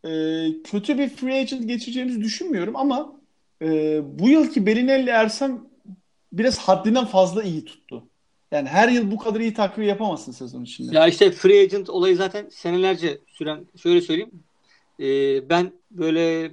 Ee, 0.04 0.46
kötü 0.64 0.98
bir 0.98 1.08
free 1.08 1.40
agent 1.40 1.68
geçeceğimizi 1.68 2.20
düşünmüyorum 2.20 2.76
ama 2.76 3.12
e, 3.62 4.00
bu 4.18 4.28
yılki 4.28 4.66
Belinelli 4.66 5.10
Ersem 5.10 5.60
biraz 6.32 6.58
haddinden 6.58 7.04
fazla 7.04 7.42
iyi 7.42 7.64
tuttu. 7.64 8.06
Yani 8.52 8.68
her 8.68 8.88
yıl 8.88 9.10
bu 9.10 9.18
kadar 9.18 9.40
iyi 9.40 9.54
takviye 9.54 9.88
yapamazsın 9.88 10.32
sezon 10.32 10.64
içinde. 10.64 10.96
Ya 10.96 11.06
işte 11.06 11.30
free 11.30 11.60
agent 11.60 11.90
olayı 11.90 12.16
zaten 12.16 12.48
senelerce 12.50 13.18
süren 13.26 13.66
şöyle 13.82 14.00
söyleyeyim. 14.00 14.30
Ee, 15.00 15.48
ben 15.48 15.72
böyle 15.90 16.52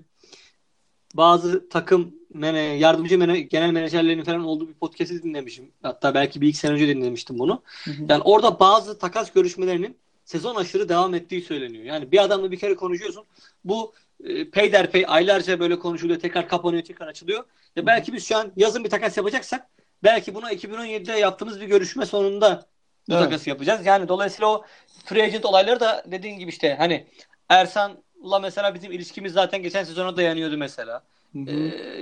bazı 1.13 1.69
takım 1.69 2.15
mene, 2.33 2.59
yardımcı 2.59 3.17
mene, 3.17 3.39
genel 3.41 3.71
menajerlerinin 3.71 4.23
falan 4.23 4.45
olduğu 4.45 4.67
bir 4.67 4.73
podcast'i 4.73 5.23
dinlemişim. 5.23 5.71
Hatta 5.81 6.13
belki 6.13 6.41
bir 6.41 6.47
iki 6.47 6.57
sene 6.57 6.71
önce 6.71 6.87
dinlemiştim 6.87 7.39
bunu. 7.39 7.61
Hı 7.83 7.91
hı. 7.91 8.05
Yani 8.09 8.21
orada 8.23 8.59
bazı 8.59 8.99
takas 8.99 9.31
görüşmelerinin 9.31 9.97
sezon 10.27 10.55
aşırı 10.55 10.89
devam 10.89 11.13
ettiği 11.13 11.41
söyleniyor. 11.41 11.83
Yani 11.83 12.11
bir 12.11 12.23
adamla 12.23 12.51
bir 12.51 12.59
kere 12.59 12.75
konuşuyorsun. 12.75 13.25
Bu 13.63 13.93
e, 14.23 14.49
peyderpey 14.49 15.05
aylarca 15.07 15.59
böyle 15.59 15.79
konuşuluyor. 15.79 16.19
Tekrar 16.19 16.47
kapanıyor, 16.47 16.83
tekrar 16.83 17.07
açılıyor. 17.07 17.43
Ya 17.75 17.85
belki 17.85 18.13
biz 18.13 18.27
şu 18.27 18.37
an 18.37 18.51
yazın 18.55 18.83
bir 18.83 18.89
takas 18.89 19.17
yapacaksak 19.17 19.67
belki 20.03 20.35
buna 20.35 20.53
2017'de 20.53 21.13
yaptığımız 21.13 21.61
bir 21.61 21.67
görüşme 21.67 22.05
sonunda 22.05 22.65
bu 23.09 23.13
evet. 23.13 23.23
takası 23.23 23.49
yapacağız. 23.49 23.85
Yani 23.85 24.07
dolayısıyla 24.07 24.47
o 24.47 24.65
free 25.05 25.23
agent 25.23 25.45
olayları 25.45 25.79
da 25.79 26.03
dediğin 26.05 26.39
gibi 26.39 26.49
işte 26.49 26.75
hani 26.75 27.07
Ersan'la 27.49 28.39
mesela 28.39 28.75
bizim 28.75 28.91
ilişkimiz 28.91 29.33
zaten 29.33 29.61
geçen 29.61 29.83
sezona 29.83 30.17
dayanıyordu 30.17 30.57
mesela. 30.57 31.03
Ee, 31.47 31.53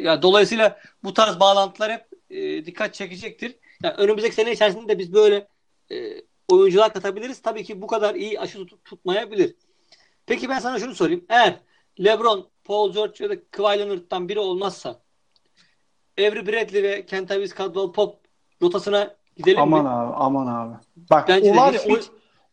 ya 0.01 0.21
dolayısıyla 0.21 0.79
bu 1.03 1.13
tarz 1.13 1.39
bağlantılar 1.39 1.91
hep 1.91 2.05
e, 2.29 2.65
dikkat 2.65 2.93
çekecektir. 2.93 3.55
Yani 3.83 3.95
önümüzdeki 3.95 4.35
sene 4.35 4.51
içerisinde 4.51 4.87
de 4.87 4.99
biz 4.99 5.13
böyle 5.13 5.47
e, 5.91 5.95
oyuncular 6.49 6.93
katabiliriz. 6.93 7.41
Tabii 7.41 7.63
ki 7.63 7.81
bu 7.81 7.87
kadar 7.87 8.15
iyi 8.15 8.39
aşı 8.39 8.65
tut, 8.65 8.85
tutmayabilir. 8.85 9.55
Peki 10.25 10.49
ben 10.49 10.59
sana 10.59 10.79
şunu 10.79 10.95
sorayım. 10.95 11.25
Eğer 11.29 11.59
LeBron, 11.99 12.49
Paul 12.63 12.93
George 12.93 13.23
ya 13.23 13.29
da 13.29 13.35
Kawhi 13.51 13.79
Leonard'dan 13.79 14.29
biri 14.29 14.39
olmazsa 14.39 14.99
Avery 16.19 16.47
Bradley 16.47 16.83
ve 16.83 17.05
Kentavious 17.05 17.55
Caldwell 17.57 17.91
Pop 17.91 18.19
rotasına 18.61 19.15
gidelim 19.37 19.61
aman 19.61 19.83
mi? 19.83 19.89
Aman 19.89 20.07
abi, 20.07 20.13
aman 20.15 20.67
abi. 20.67 20.75
Bak 20.95 21.27
Bence 21.27 21.51
o 21.51 21.55
var 21.55 21.73
ya, 21.73 21.81
o, 21.89 21.99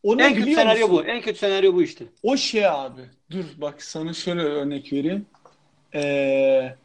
o 0.03 0.16
en 0.20 0.34
kötü 0.34 0.55
senaryo 0.55 0.88
musun? 0.88 1.05
bu. 1.05 1.11
En 1.11 1.20
kötü 1.20 1.38
senaryo 1.38 1.74
bu 1.74 1.82
işte. 1.82 2.05
O 2.22 2.36
şey 2.36 2.68
abi. 2.68 3.11
Dur 3.30 3.45
bak 3.57 3.82
sana 3.82 4.12
şöyle 4.12 4.43
örnek 4.43 4.93
vereyim. 4.93 5.26
Ee, 5.95 6.76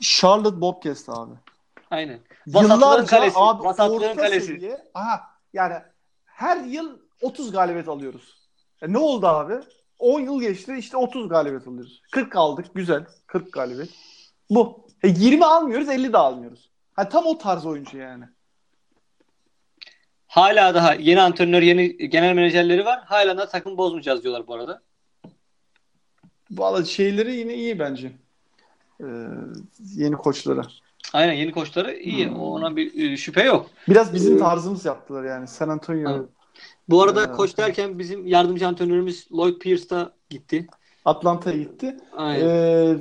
Charlotte 0.00 0.60
Bobcats 0.60 1.08
abi. 1.08 1.34
Aynen. 1.90 2.20
Vasatlığın 2.46 3.06
kalesi. 3.06 3.36
Abi, 3.38 3.64
Vasatlığın 3.64 4.16
kalesi. 4.16 4.46
Seviye, 4.46 4.84
aha, 4.94 5.20
yani 5.52 5.74
her 6.40 6.64
yıl 6.64 6.98
30 7.20 7.52
galibiyet 7.52 7.88
alıyoruz. 7.88 8.38
E 8.82 8.92
ne 8.92 8.98
oldu 8.98 9.26
abi? 9.26 9.54
10 9.98 10.20
yıl 10.20 10.40
geçti 10.40 10.76
işte 10.78 10.96
30 10.96 11.28
galibiyet 11.28 11.66
alıyoruz. 11.68 12.02
40 12.10 12.36
aldık 12.36 12.74
güzel. 12.74 13.06
40 13.26 13.52
galibiyet. 13.52 13.90
Bu. 14.50 14.86
E 15.02 15.08
20 15.08 15.44
almıyoruz 15.44 15.88
50 15.88 16.12
de 16.12 16.18
almıyoruz. 16.18 16.70
Ha, 16.92 17.08
tam 17.08 17.26
o 17.26 17.38
tarz 17.38 17.66
oyuncu 17.66 17.98
yani. 17.98 18.24
Hala 20.26 20.74
daha 20.74 20.94
yeni 20.94 21.20
antrenör, 21.20 21.62
yeni 21.62 21.96
genel 22.10 22.34
menajerleri 22.34 22.84
var. 22.84 23.02
Hala 23.04 23.38
da 23.38 23.48
takım 23.48 23.76
bozmayacağız 23.78 24.22
diyorlar 24.22 24.46
bu 24.46 24.54
arada. 24.54 24.82
Valla 26.50 26.84
şeyleri 26.84 27.36
yine 27.36 27.54
iyi 27.54 27.78
bence. 27.78 28.12
Ee, 29.00 29.04
yeni 29.94 30.16
koçları. 30.16 30.62
Aynen 31.12 31.32
yeni 31.32 31.52
koçları 31.52 31.96
iyi. 31.96 32.28
Hmm. 32.28 32.40
Ona 32.40 32.76
bir 32.76 33.12
e, 33.12 33.16
şüphe 33.16 33.42
yok. 33.42 33.66
Biraz 33.88 34.14
bizim 34.14 34.36
ee, 34.36 34.38
tarzımız 34.38 34.84
yaptılar 34.84 35.24
yani. 35.24 35.46
San 35.46 35.68
Antonio. 35.68 36.10
Evet. 36.10 36.28
Bu 36.88 37.02
arada 37.02 37.24
ee, 37.24 37.32
koç 37.32 37.58
derken 37.58 37.98
bizim 37.98 38.26
yardımcı 38.26 38.68
antrenörümüz 38.68 39.28
Lloyd 39.32 39.58
Pierce 39.58 39.90
da 39.90 40.12
gitti. 40.30 40.66
Atlanta'ya 41.04 41.56
gitti. 41.56 41.96
Aynen. 42.16 42.46
Ee, 42.46 42.96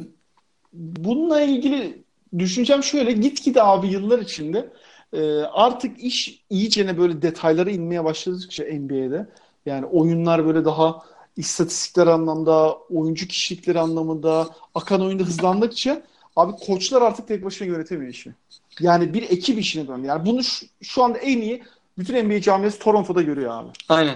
bununla 0.73 1.41
ilgili 1.41 2.03
düşüncem 2.39 2.83
şöyle 2.83 3.11
gitgide 3.11 3.63
abi 3.63 3.87
yıllar 3.87 4.19
içinde 4.19 4.69
e, 5.13 5.41
artık 5.41 6.03
iş 6.03 6.43
iyicene 6.49 6.97
böyle 6.97 7.21
detaylara 7.21 7.69
inmeye 7.69 8.03
başladıkça 8.03 8.63
NBA'de 8.63 9.29
yani 9.65 9.85
oyunlar 9.85 10.45
böyle 10.45 10.65
daha 10.65 11.03
istatistikler 11.37 12.07
anlamda, 12.07 12.73
oyuncu 12.77 13.27
kişilikleri 13.27 13.79
anlamında 13.79 14.47
akan 14.75 15.01
oyunda 15.01 15.23
hızlandıkça 15.23 16.01
abi 16.39 16.51
koçlar 16.65 17.01
artık 17.01 17.27
tek 17.27 17.45
başına 17.45 17.67
yönetemiyor 17.67 18.11
işi. 18.11 18.33
Yani 18.79 19.13
bir 19.13 19.23
ekip 19.23 19.59
işine 19.59 19.87
dön. 19.87 20.03
Yani 20.03 20.25
bunu 20.25 20.43
şu, 20.43 20.65
şu 20.81 21.03
anda 21.03 21.17
en 21.17 21.41
iyi 21.41 21.63
bütün 21.97 22.25
NBA 22.25 22.41
camiası 22.41 22.79
Toronto'da 22.79 23.21
görüyor 23.21 23.51
abi. 23.51 23.69
Aynen. 23.89 24.15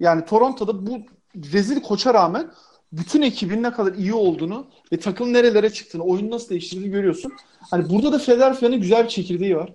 Yani 0.00 0.24
Toronto'da 0.24 0.86
bu 0.86 0.98
rezil 1.52 1.82
koça 1.82 2.14
rağmen 2.14 2.50
bütün 2.92 3.22
ekibin 3.22 3.62
ne 3.62 3.72
kadar 3.72 3.94
iyi 3.94 4.14
olduğunu 4.14 4.66
ve 4.92 4.96
takım 4.96 5.32
nerelere 5.32 5.72
çıktığını, 5.72 6.02
oyunu 6.02 6.30
nasıl 6.30 6.48
değiştirdiğini 6.48 6.92
görüyorsun. 6.92 7.32
Hani 7.70 7.90
burada 7.90 8.12
da 8.12 8.18
Philadelphia'nın 8.18 8.80
güzel 8.80 9.04
bir 9.04 9.08
çekirdeği 9.08 9.56
var. 9.56 9.72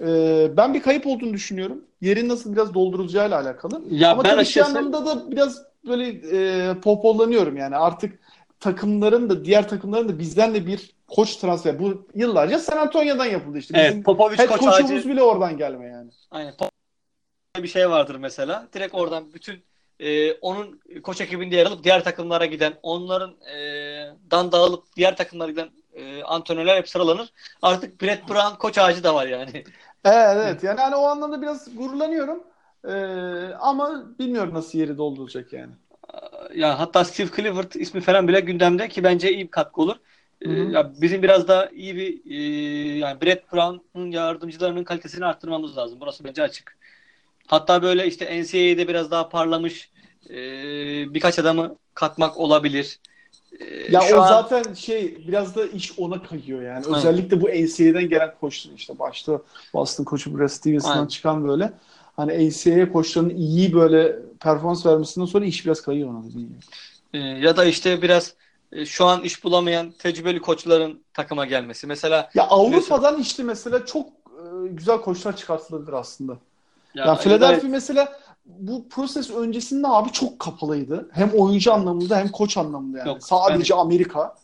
Ee, 0.00 0.50
ben 0.56 0.74
bir 0.74 0.82
kayıp 0.82 1.06
olduğunu 1.06 1.32
düşünüyorum. 1.32 1.84
Yerin 2.00 2.28
nasıl 2.28 2.52
biraz 2.52 2.74
doldurulacağıyla 2.74 3.40
alakalı. 3.40 3.82
Ya 3.90 4.12
Ama 4.12 4.24
ben 4.24 4.30
tabii 4.30 4.44
şey 4.44 4.62
anlamda 4.62 5.06
da 5.06 5.30
biraz 5.30 5.62
böyle 5.86 6.08
e, 6.08 6.74
popollanıyorum 6.80 7.56
yani. 7.56 7.76
Artık 7.76 8.18
takımların 8.60 9.30
da 9.30 9.44
diğer 9.44 9.68
takımların 9.68 10.08
da 10.08 10.18
bizden 10.18 10.54
de 10.54 10.66
bir 10.66 10.97
koç 11.08 11.36
transfer. 11.36 11.78
Bu 11.78 12.06
yıllarca 12.14 12.58
San 12.58 12.76
Antonio'dan 12.76 13.26
yapıldı 13.26 13.58
işte. 13.58 13.74
Bizim 13.74 13.86
evet, 13.86 14.04
Popovic 14.04 14.38
head 14.38 14.48
koç 14.48 14.60
koçumuz 14.60 15.08
bile 15.08 15.22
oradan 15.22 15.56
gelme 15.56 15.86
yani. 15.86 16.10
Aynen. 16.30 16.54
Bir 17.56 17.68
şey 17.68 17.90
vardır 17.90 18.16
mesela. 18.16 18.68
Direkt 18.72 18.94
oradan 18.94 19.34
bütün 19.34 19.62
e, 20.00 20.32
onun 20.32 20.80
koç 21.02 21.20
ekibinde 21.20 21.56
yer 21.56 21.66
alıp 21.66 21.84
diğer 21.84 22.04
takımlara 22.04 22.46
giden, 22.46 22.72
onların 22.82 23.30
e, 23.30 23.58
dan 24.30 24.52
dağılıp 24.52 24.84
diğer 24.96 25.16
takımlara 25.16 25.50
giden 25.50 25.68
e, 25.92 26.22
antrenörler 26.22 26.76
hep 26.76 26.88
sıralanır. 26.88 27.32
Artık 27.62 28.02
Brett 28.02 28.28
Brown 28.28 28.56
koç 28.58 28.78
ağacı 28.78 29.04
da 29.04 29.14
var 29.14 29.26
yani. 29.26 29.64
Evet, 30.04 30.36
evet. 30.36 30.62
Yani 30.62 30.80
hani 30.80 30.96
o 30.96 31.02
anlamda 31.02 31.42
biraz 31.42 31.76
gururlanıyorum. 31.76 32.44
Ee, 32.84 32.90
ama 33.60 34.04
bilmiyorum 34.18 34.54
nasıl 34.54 34.78
yeri 34.78 34.98
dolduracak 34.98 35.52
yani. 35.52 35.72
Ya 36.54 36.78
hatta 36.78 37.04
Steve 37.04 37.28
Clifford 37.36 37.72
ismi 37.72 38.00
falan 38.00 38.28
bile 38.28 38.40
gündemde 38.40 38.88
ki 38.88 39.04
bence 39.04 39.32
iyi 39.32 39.44
bir 39.44 39.50
katkı 39.50 39.82
olur. 39.82 39.96
Ee, 40.42 40.50
ya 40.50 40.92
bizim 41.00 41.22
biraz 41.22 41.48
da 41.48 41.70
iyi 41.74 41.96
bir 41.96 42.30
e, 42.30 42.98
yani 42.98 43.20
Brett 43.20 43.52
Brown'un 43.52 44.10
yardımcılarının 44.10 44.84
kalitesini 44.84 45.24
arttırmamız 45.24 45.76
lazım. 45.76 45.98
Burası 46.00 46.24
bence 46.24 46.42
açık. 46.42 46.76
Hatta 47.46 47.82
böyle 47.82 48.06
işte 48.06 48.42
NCAA'de 48.42 48.88
biraz 48.88 49.10
daha 49.10 49.28
parlamış 49.28 49.90
e, 50.30 50.34
birkaç 51.14 51.38
adamı 51.38 51.76
katmak 51.94 52.36
olabilir. 52.36 52.98
E, 53.60 53.92
ya 53.92 54.00
o 54.14 54.20
an... 54.20 54.28
zaten 54.28 54.74
şey 54.74 55.28
biraz 55.28 55.56
da 55.56 55.66
iş 55.66 55.98
ona 55.98 56.22
kayıyor 56.22 56.62
yani. 56.62 56.86
Aynen. 56.86 56.98
Özellikle 56.98 57.40
bu 57.40 57.48
NCAA'den 57.48 58.08
gelen 58.08 58.34
koçlar 58.40 58.72
işte 58.76 58.98
başta 58.98 59.42
Boston 59.74 60.04
koçu 60.04 60.38
Brad 60.38 60.48
Stevenson'dan 60.48 61.06
çıkan 61.06 61.48
böyle 61.48 61.72
hani 62.16 62.48
NCAA 62.48 62.92
koçlarının 62.92 63.34
iyi 63.34 63.72
böyle 63.72 64.16
performans 64.40 64.86
vermesinden 64.86 65.26
sonra 65.26 65.44
iş 65.44 65.66
biraz 65.66 65.82
kayıyor 65.82 66.08
ona 66.08 66.24
dediğin 66.24 66.48
gibi. 66.48 66.58
E, 67.14 67.18
ya 67.18 67.56
da 67.56 67.64
işte 67.64 68.02
biraz 68.02 68.28
e, 68.28 68.47
şu 68.86 69.04
an 69.04 69.22
iş 69.22 69.44
bulamayan 69.44 69.90
tecrübeli 69.90 70.40
koçların 70.40 71.02
takıma 71.14 71.46
gelmesi. 71.46 71.86
Mesela 71.86 72.30
ya 72.34 72.46
Avrupa'dan 72.46 73.02
mesela... 73.02 73.18
işte 73.18 73.42
mesela 73.42 73.86
çok 73.86 74.06
e, 74.06 74.68
güzel 74.68 74.98
koçlar 75.00 75.36
çıkartılabilir 75.36 75.92
aslında. 75.92 76.36
Ya, 76.94 77.04
ya 77.04 77.14
Philadelphia 77.14 77.60
evet. 77.60 77.70
mesela 77.70 78.20
bu 78.46 78.88
proses 78.88 79.30
öncesinde 79.30 79.88
abi 79.88 80.12
çok 80.12 80.38
kapalıydı. 80.38 81.10
Hem 81.12 81.30
oyuncu 81.30 81.72
anlamında 81.72 82.16
hem 82.16 82.28
koç 82.28 82.56
anlamında 82.56 82.98
yani. 82.98 83.08
Yok, 83.08 83.22
Sadece 83.22 83.74
ben... 83.74 83.78
Amerika. 83.78 84.34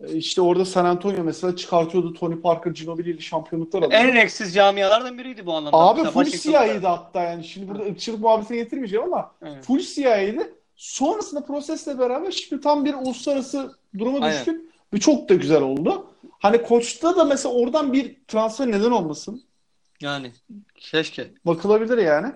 E, 0.00 0.12
işte 0.12 0.40
orada 0.40 0.64
San 0.64 0.84
Antonio 0.84 1.24
mesela 1.24 1.56
çıkartıyordu 1.56 2.14
Tony 2.14 2.40
Parker, 2.40 2.70
Ginobili 2.70 3.22
şampiyonluklar 3.22 3.82
aldı. 3.82 3.94
En 3.94 4.14
reksiz 4.14 4.54
camialardan 4.54 5.18
biriydi 5.18 5.46
bu 5.46 5.54
anlamda. 5.54 5.76
Abi 5.78 6.04
full 6.04 6.24
CIA'ydı 6.24 6.86
hatta 6.86 7.22
yani. 7.22 7.44
Şimdi 7.44 7.68
burada 7.68 7.82
ırkçılık 7.82 8.20
muhabbetine 8.20 8.56
getirmeyeceğim 8.56 9.04
ama 9.04 9.30
evet. 9.42 9.64
full 9.64 9.80
CIA'ydı. 9.80 10.52
Sonrasında 10.76 11.44
prosesle 11.44 11.98
beraber 11.98 12.30
şimdi 12.30 12.62
tam 12.62 12.84
bir 12.84 12.94
uluslararası 12.94 13.74
duruma 13.98 14.30
düştük. 14.30 14.48
Aynen. 14.48 14.70
Ve 14.94 15.00
çok 15.00 15.28
da 15.28 15.34
güzel 15.34 15.62
oldu. 15.62 16.06
Hani 16.38 16.62
koçta 16.62 17.16
da 17.16 17.24
mesela 17.24 17.54
oradan 17.54 17.92
bir 17.92 18.16
transfer 18.28 18.70
neden 18.70 18.90
olmasın? 18.90 19.42
Yani 20.00 20.32
keşke. 20.76 21.30
Bakılabilir 21.46 21.98
yani. 21.98 22.32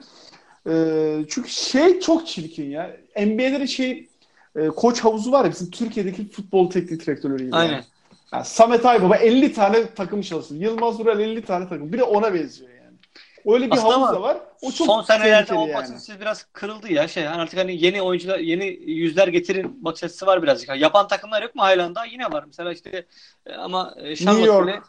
Ee, 0.68 1.24
çünkü 1.28 1.50
şey 1.50 2.00
çok 2.00 2.26
çirkin 2.26 2.70
ya. 2.70 2.96
NBA'lerin 3.16 3.66
şey 3.66 4.08
e, 4.56 4.68
koç 4.68 5.00
havuzu 5.00 5.32
var 5.32 5.44
ya 5.44 5.50
bizim 5.50 5.70
Türkiye'deki 5.70 6.30
futbol 6.30 6.70
teknik 6.70 7.06
direktörleri 7.06 7.44
gibi. 7.44 7.56
Aynen. 7.56 7.72
Yani. 7.72 7.84
Yani 8.32 8.44
Samet 8.44 8.86
Aybaba 8.86 9.16
50 9.16 9.52
tane 9.52 9.94
takım 9.94 10.20
çalışıyor. 10.20 10.60
Yılmaz 10.60 11.00
Vural 11.00 11.20
50 11.20 11.42
tane 11.42 11.68
takım. 11.68 11.92
Bir 11.92 11.98
de 11.98 12.02
ona 12.02 12.34
benziyor 12.34 12.70
yani. 12.70 12.77
Öyle 13.46 13.66
bir 13.66 13.72
Aslında 13.72 13.94
havuz 13.94 14.16
da 14.16 14.22
var. 14.22 14.38
O 14.62 14.72
çok 14.72 14.86
son 14.86 15.02
senelerde 15.02 15.54
o 15.54 15.74
bakış 15.74 16.08
yani. 16.08 16.20
biraz 16.20 16.46
kırıldı 16.52 16.92
ya. 16.92 17.08
Şey 17.08 17.24
hani 17.24 17.42
artık 17.42 17.58
hani 17.58 17.84
yeni 17.84 18.02
oyuncular, 18.02 18.38
yeni 18.38 18.66
yüzler 18.90 19.28
getirin 19.28 19.84
bakış 19.84 20.04
açısı 20.04 20.26
var 20.26 20.42
birazcık. 20.42 20.68
Yani 20.68 20.80
yapan 20.80 21.08
takımlar 21.08 21.42
yok 21.42 21.54
mu 21.54 21.62
hala 21.62 21.94
daha? 21.94 22.04
Yine 22.04 22.32
var. 22.32 22.44
Mesela 22.46 22.72
işte 22.72 23.06
e, 23.46 23.54
ama 23.54 23.94
e, 23.98 24.10
New 24.10 24.40
York 24.40 24.84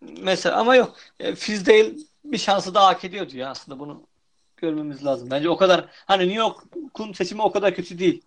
mesela 0.00 0.56
ama 0.56 0.76
yok. 0.76 0.96
Fizdale 1.36 1.92
bir 2.24 2.38
şansı 2.38 2.74
daha 2.74 2.86
hak 2.86 3.04
ediyordu 3.04 3.36
ya 3.36 3.50
aslında 3.50 3.78
bunu 3.78 4.02
görmemiz 4.56 5.04
lazım. 5.04 5.30
Bence 5.30 5.48
o 5.48 5.56
kadar 5.56 5.84
hani 6.06 6.22
New 6.22 6.38
York'un 6.38 7.12
seçimi 7.12 7.42
o 7.42 7.52
kadar 7.52 7.74
kötü 7.74 7.98
değil. 7.98 8.22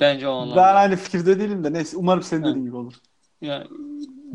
Bence 0.00 0.28
o 0.28 0.32
anlamda. 0.32 0.56
Ben 0.56 0.74
aynı 0.74 0.96
fikirde 0.96 1.40
değilim 1.40 1.64
de 1.64 1.72
neyse 1.72 1.96
umarım 1.96 2.22
senin 2.22 2.42
dediğin 2.44 2.64
gibi 2.64 2.76
olur. 2.76 2.94
Ya, 3.40 3.64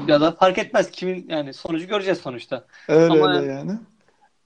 ya 0.08 0.22
da 0.22 0.32
fark 0.32 0.58
etmez 0.58 0.92
kimin 0.92 1.26
yani 1.30 1.54
sonucu 1.54 1.88
göreceğiz 1.88 2.20
sonuçta. 2.20 2.66
Öyle 2.88 3.14
Ama 3.14 3.38
öyle 3.38 3.52
yani. 3.52 3.72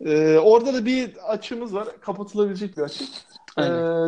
Ee, 0.02 0.38
orada 0.38 0.74
da 0.74 0.86
bir 0.86 1.32
açımız 1.32 1.74
var. 1.74 1.88
Kapatılabilecek 2.02 2.78
bir 2.78 2.82
açı. 2.82 3.04
Ee, 3.58 3.64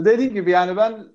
dediğim 0.06 0.34
gibi 0.34 0.52
yani 0.52 0.78
ben 0.78 1.08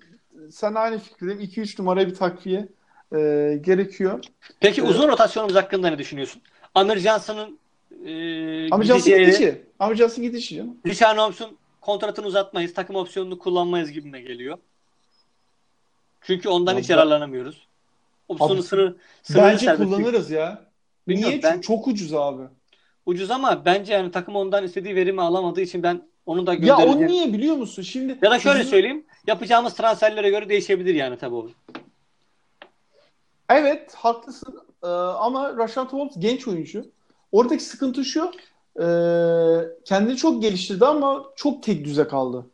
sen 0.51 0.75
aynı 0.75 0.99
fikirdeyim. 0.99 1.41
2-3 1.41 1.81
numaraya 1.83 2.07
bir 2.07 2.15
takviye 2.15 2.69
e, 3.13 3.19
gerekiyor. 3.61 4.25
Peki 4.61 4.81
ee, 4.81 4.85
uzun 4.85 5.09
rotasyonumuz 5.09 5.57
hakkında 5.57 5.89
ne 5.91 5.99
düşünüyorsun? 5.99 6.43
Amir 6.75 6.99
Johnson'ın 6.99 7.59
e, 8.05 8.71
Amir 8.71 8.85
Johnson 8.85 9.19
gidişi. 9.19 9.63
Amir 9.79 9.97
Johnson 9.97 10.23
gidişi 10.25 10.57
canım. 10.57 10.77
Richard 10.87 11.19
Holmes'un 11.19 11.57
kontratını 11.81 12.27
uzatmayız, 12.27 12.75
takım 12.75 12.97
opsiyonunu 12.97 13.39
kullanmayız 13.39 13.91
gibime 13.91 14.21
geliyor. 14.21 14.59
Çünkü 16.21 16.49
ondan 16.49 16.73
ya 16.75 16.81
hiç 16.81 16.91
yararlanamıyoruz. 16.91 17.67
Opsiyonu 18.29 18.63
sınır, 18.63 18.95
sınır 19.23 19.43
Bence 19.43 19.77
kullanırız 19.77 20.31
ya. 20.31 20.65
Bilmiyorum, 21.09 21.33
Niye? 21.33 21.43
Ben, 21.43 21.55
çok, 21.55 21.63
çok 21.63 21.89
ucuz 21.89 22.15
abi. 22.15 22.43
Ucuz 23.11 23.31
ama 23.31 23.65
bence 23.65 23.93
yani 23.93 24.11
takım 24.11 24.37
ondan 24.37 24.65
istediği 24.65 24.97
verimi 24.97 25.23
alamadığı 25.23 25.61
için 25.61 25.83
ben 25.83 26.03
onu 26.27 26.47
da 26.47 26.55
göndereceğim. 26.55 27.01
Ya 27.01 27.07
o 27.07 27.07
niye 27.07 27.33
biliyor 27.33 27.57
musun? 27.57 27.83
Şimdi 27.83 28.19
Ya 28.23 28.31
da 28.31 28.39
şöyle 28.39 28.59
bizim... 28.59 28.71
söyleyeyim. 28.71 29.05
Yapacağımız 29.27 29.75
transferlere 29.75 30.31
göre 30.31 30.49
değişebilir 30.49 30.95
yani 30.95 31.19
tabii 31.19 31.35
o. 31.35 31.49
Evet 33.49 33.95
haklısın 33.95 34.61
ee, 34.83 34.87
ama 34.87 35.57
Rashad 35.57 35.93
Holmes 35.93 36.15
genç 36.19 36.49
oyuncu. 36.49 36.85
Oradaki 37.33 37.65
sıkıntı 37.65 38.05
şu 38.05 38.33
e, 38.77 38.87
kendini 39.85 40.17
çok 40.17 40.43
geliştirdi 40.43 40.87
ama 40.87 41.25
çok 41.37 41.63
tek 41.63 41.85
düze 41.85 42.09
kaldı. 42.09 42.47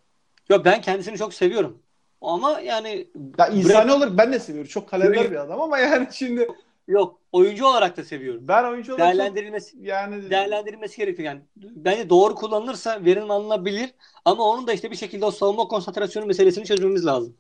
Yok 0.49 0.65
ben 0.65 0.81
kendisini 0.81 1.19
çok 1.19 1.35
seviyorum. 1.35 1.79
Ama 2.21 2.61
yani 2.61 3.09
ya 3.39 3.49
insani 3.49 3.93
olarak 3.93 4.19
ben 4.19 4.33
de 4.33 4.39
seviyorum. 4.39 4.71
Çok 4.71 4.89
kalender 4.89 5.31
bir 5.31 5.37
adam 5.37 5.61
ama 5.61 5.79
yani 5.79 6.09
şimdi 6.13 6.49
yok 6.89 7.21
oyuncu 7.33 7.67
olarak 7.67 7.97
da 7.97 8.05
seviyorum. 8.05 8.49
Ben 8.49 8.65
oyuncu 8.65 8.95
olarak 8.95 9.07
değerlendirilmesi 9.07 9.77
yani 9.81 10.31
değerlendirilmesi 10.31 10.97
gerekiyor 10.97 11.27
yani. 11.27 11.41
Bence 11.57 12.11
doğru 12.11 12.35
kullanılırsa 12.35 13.05
verim 13.05 13.31
alınabilir 13.31 13.95
ama 14.25 14.45
onun 14.45 14.67
da 14.67 14.73
işte 14.73 14.91
bir 14.91 14.97
şekilde 14.97 15.25
o 15.25 15.31
savunma 15.31 15.69
konsantrasyonu 15.69 16.27
meselesini 16.27 16.65
çözmemiz 16.65 17.07
lazım. 17.07 17.37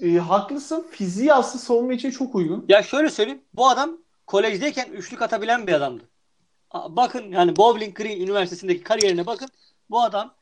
E, 0.00 0.16
haklısın. 0.16 0.86
Fiziği 0.90 1.32
aslında 1.32 1.64
savunma 1.64 1.92
için 1.92 2.10
çok 2.10 2.34
uygun. 2.34 2.64
Ya 2.68 2.82
şöyle 2.82 3.10
söyleyeyim. 3.10 3.42
Bu 3.54 3.68
adam 3.68 3.98
kolejdeyken 4.26 4.92
üçlük 4.92 5.22
atabilen 5.22 5.66
bir 5.66 5.72
adamdı. 5.72 6.04
Bakın 6.88 7.32
yani 7.32 7.56
Bowling 7.56 7.96
Green 7.96 8.20
Üniversitesi'ndeki 8.20 8.82
kariyerine 8.82 9.26
bakın. 9.26 9.48
Bu 9.90 10.02
adam 10.02 10.34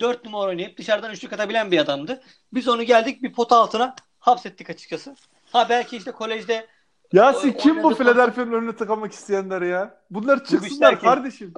4 0.00 0.24
numara 0.24 0.48
oynayıp 0.48 0.78
dışarıdan 0.78 1.12
üçlük 1.12 1.32
atabilen 1.32 1.70
bir 1.70 1.78
adamdı. 1.78 2.22
Biz 2.54 2.68
onu 2.68 2.82
geldik 2.82 3.22
bir 3.22 3.32
pot 3.32 3.52
altına 3.52 3.94
hapsettik 4.18 4.70
açıkçası. 4.70 5.16
Ha 5.52 5.66
belki 5.68 5.96
işte 5.96 6.12
kolejde 6.12 6.66
Yasin 7.14 7.52
kim 7.52 7.82
bu 7.82 7.94
Philadelphia'nın 7.94 8.52
önüne 8.52 8.76
tıkamak 8.76 9.12
isteyenler 9.12 9.62
ya? 9.62 10.00
Bunlar 10.10 10.44
çıksınlar 10.44 11.00
kardeşim. 11.00 11.54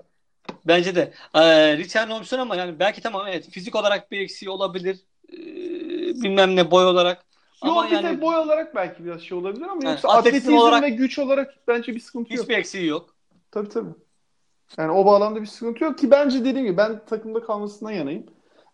Bence 0.67 0.95
de. 0.95 1.13
Ee, 1.35 1.77
Richard 1.77 2.11
Holmes'un 2.11 2.39
ama 2.39 2.57
yani 2.57 2.79
belki 2.79 3.03
tamam 3.03 3.27
evet 3.29 3.51
fizik 3.51 3.77
olarak 3.77 4.11
bir 4.11 4.21
eksiği 4.21 4.51
olabilir. 4.51 4.99
Ee, 5.33 5.37
bilmem 6.23 6.57
ne 6.57 6.71
boy 6.71 6.85
olarak. 6.85 7.25
Yok 7.65 7.77
ama 7.77 7.87
bir 7.87 7.91
yani, 7.91 8.21
boy 8.21 8.37
olarak 8.37 8.75
belki 8.75 9.05
biraz 9.05 9.21
şey 9.21 9.39
olabilir 9.39 9.63
ama 9.63 9.81
yani, 9.85 9.93
yoksa 9.93 10.09
atletizm 10.09 10.55
olarak, 10.55 10.83
ve 10.83 10.89
güç 10.89 11.19
olarak 11.19 11.55
bence 11.69 11.95
bir 11.95 12.01
sıkıntı 12.01 12.25
hiçbir 12.25 12.37
yok. 12.37 12.45
Hiçbir 12.45 12.57
eksiği 12.57 12.87
yok. 12.87 13.15
Tabii 13.51 13.69
tabii. 13.69 13.91
Yani 14.79 14.93
o 14.93 15.07
bağlamda 15.07 15.43
bir 15.43 15.47
sıkıntı 15.47 15.85
yok 15.85 15.99
ki 15.99 16.11
bence 16.11 16.45
dediğim 16.45 16.67
gibi 16.67 16.77
ben 16.77 17.05
takımda 17.07 17.41
kalmasından 17.43 17.93
yanayım. 17.93 18.27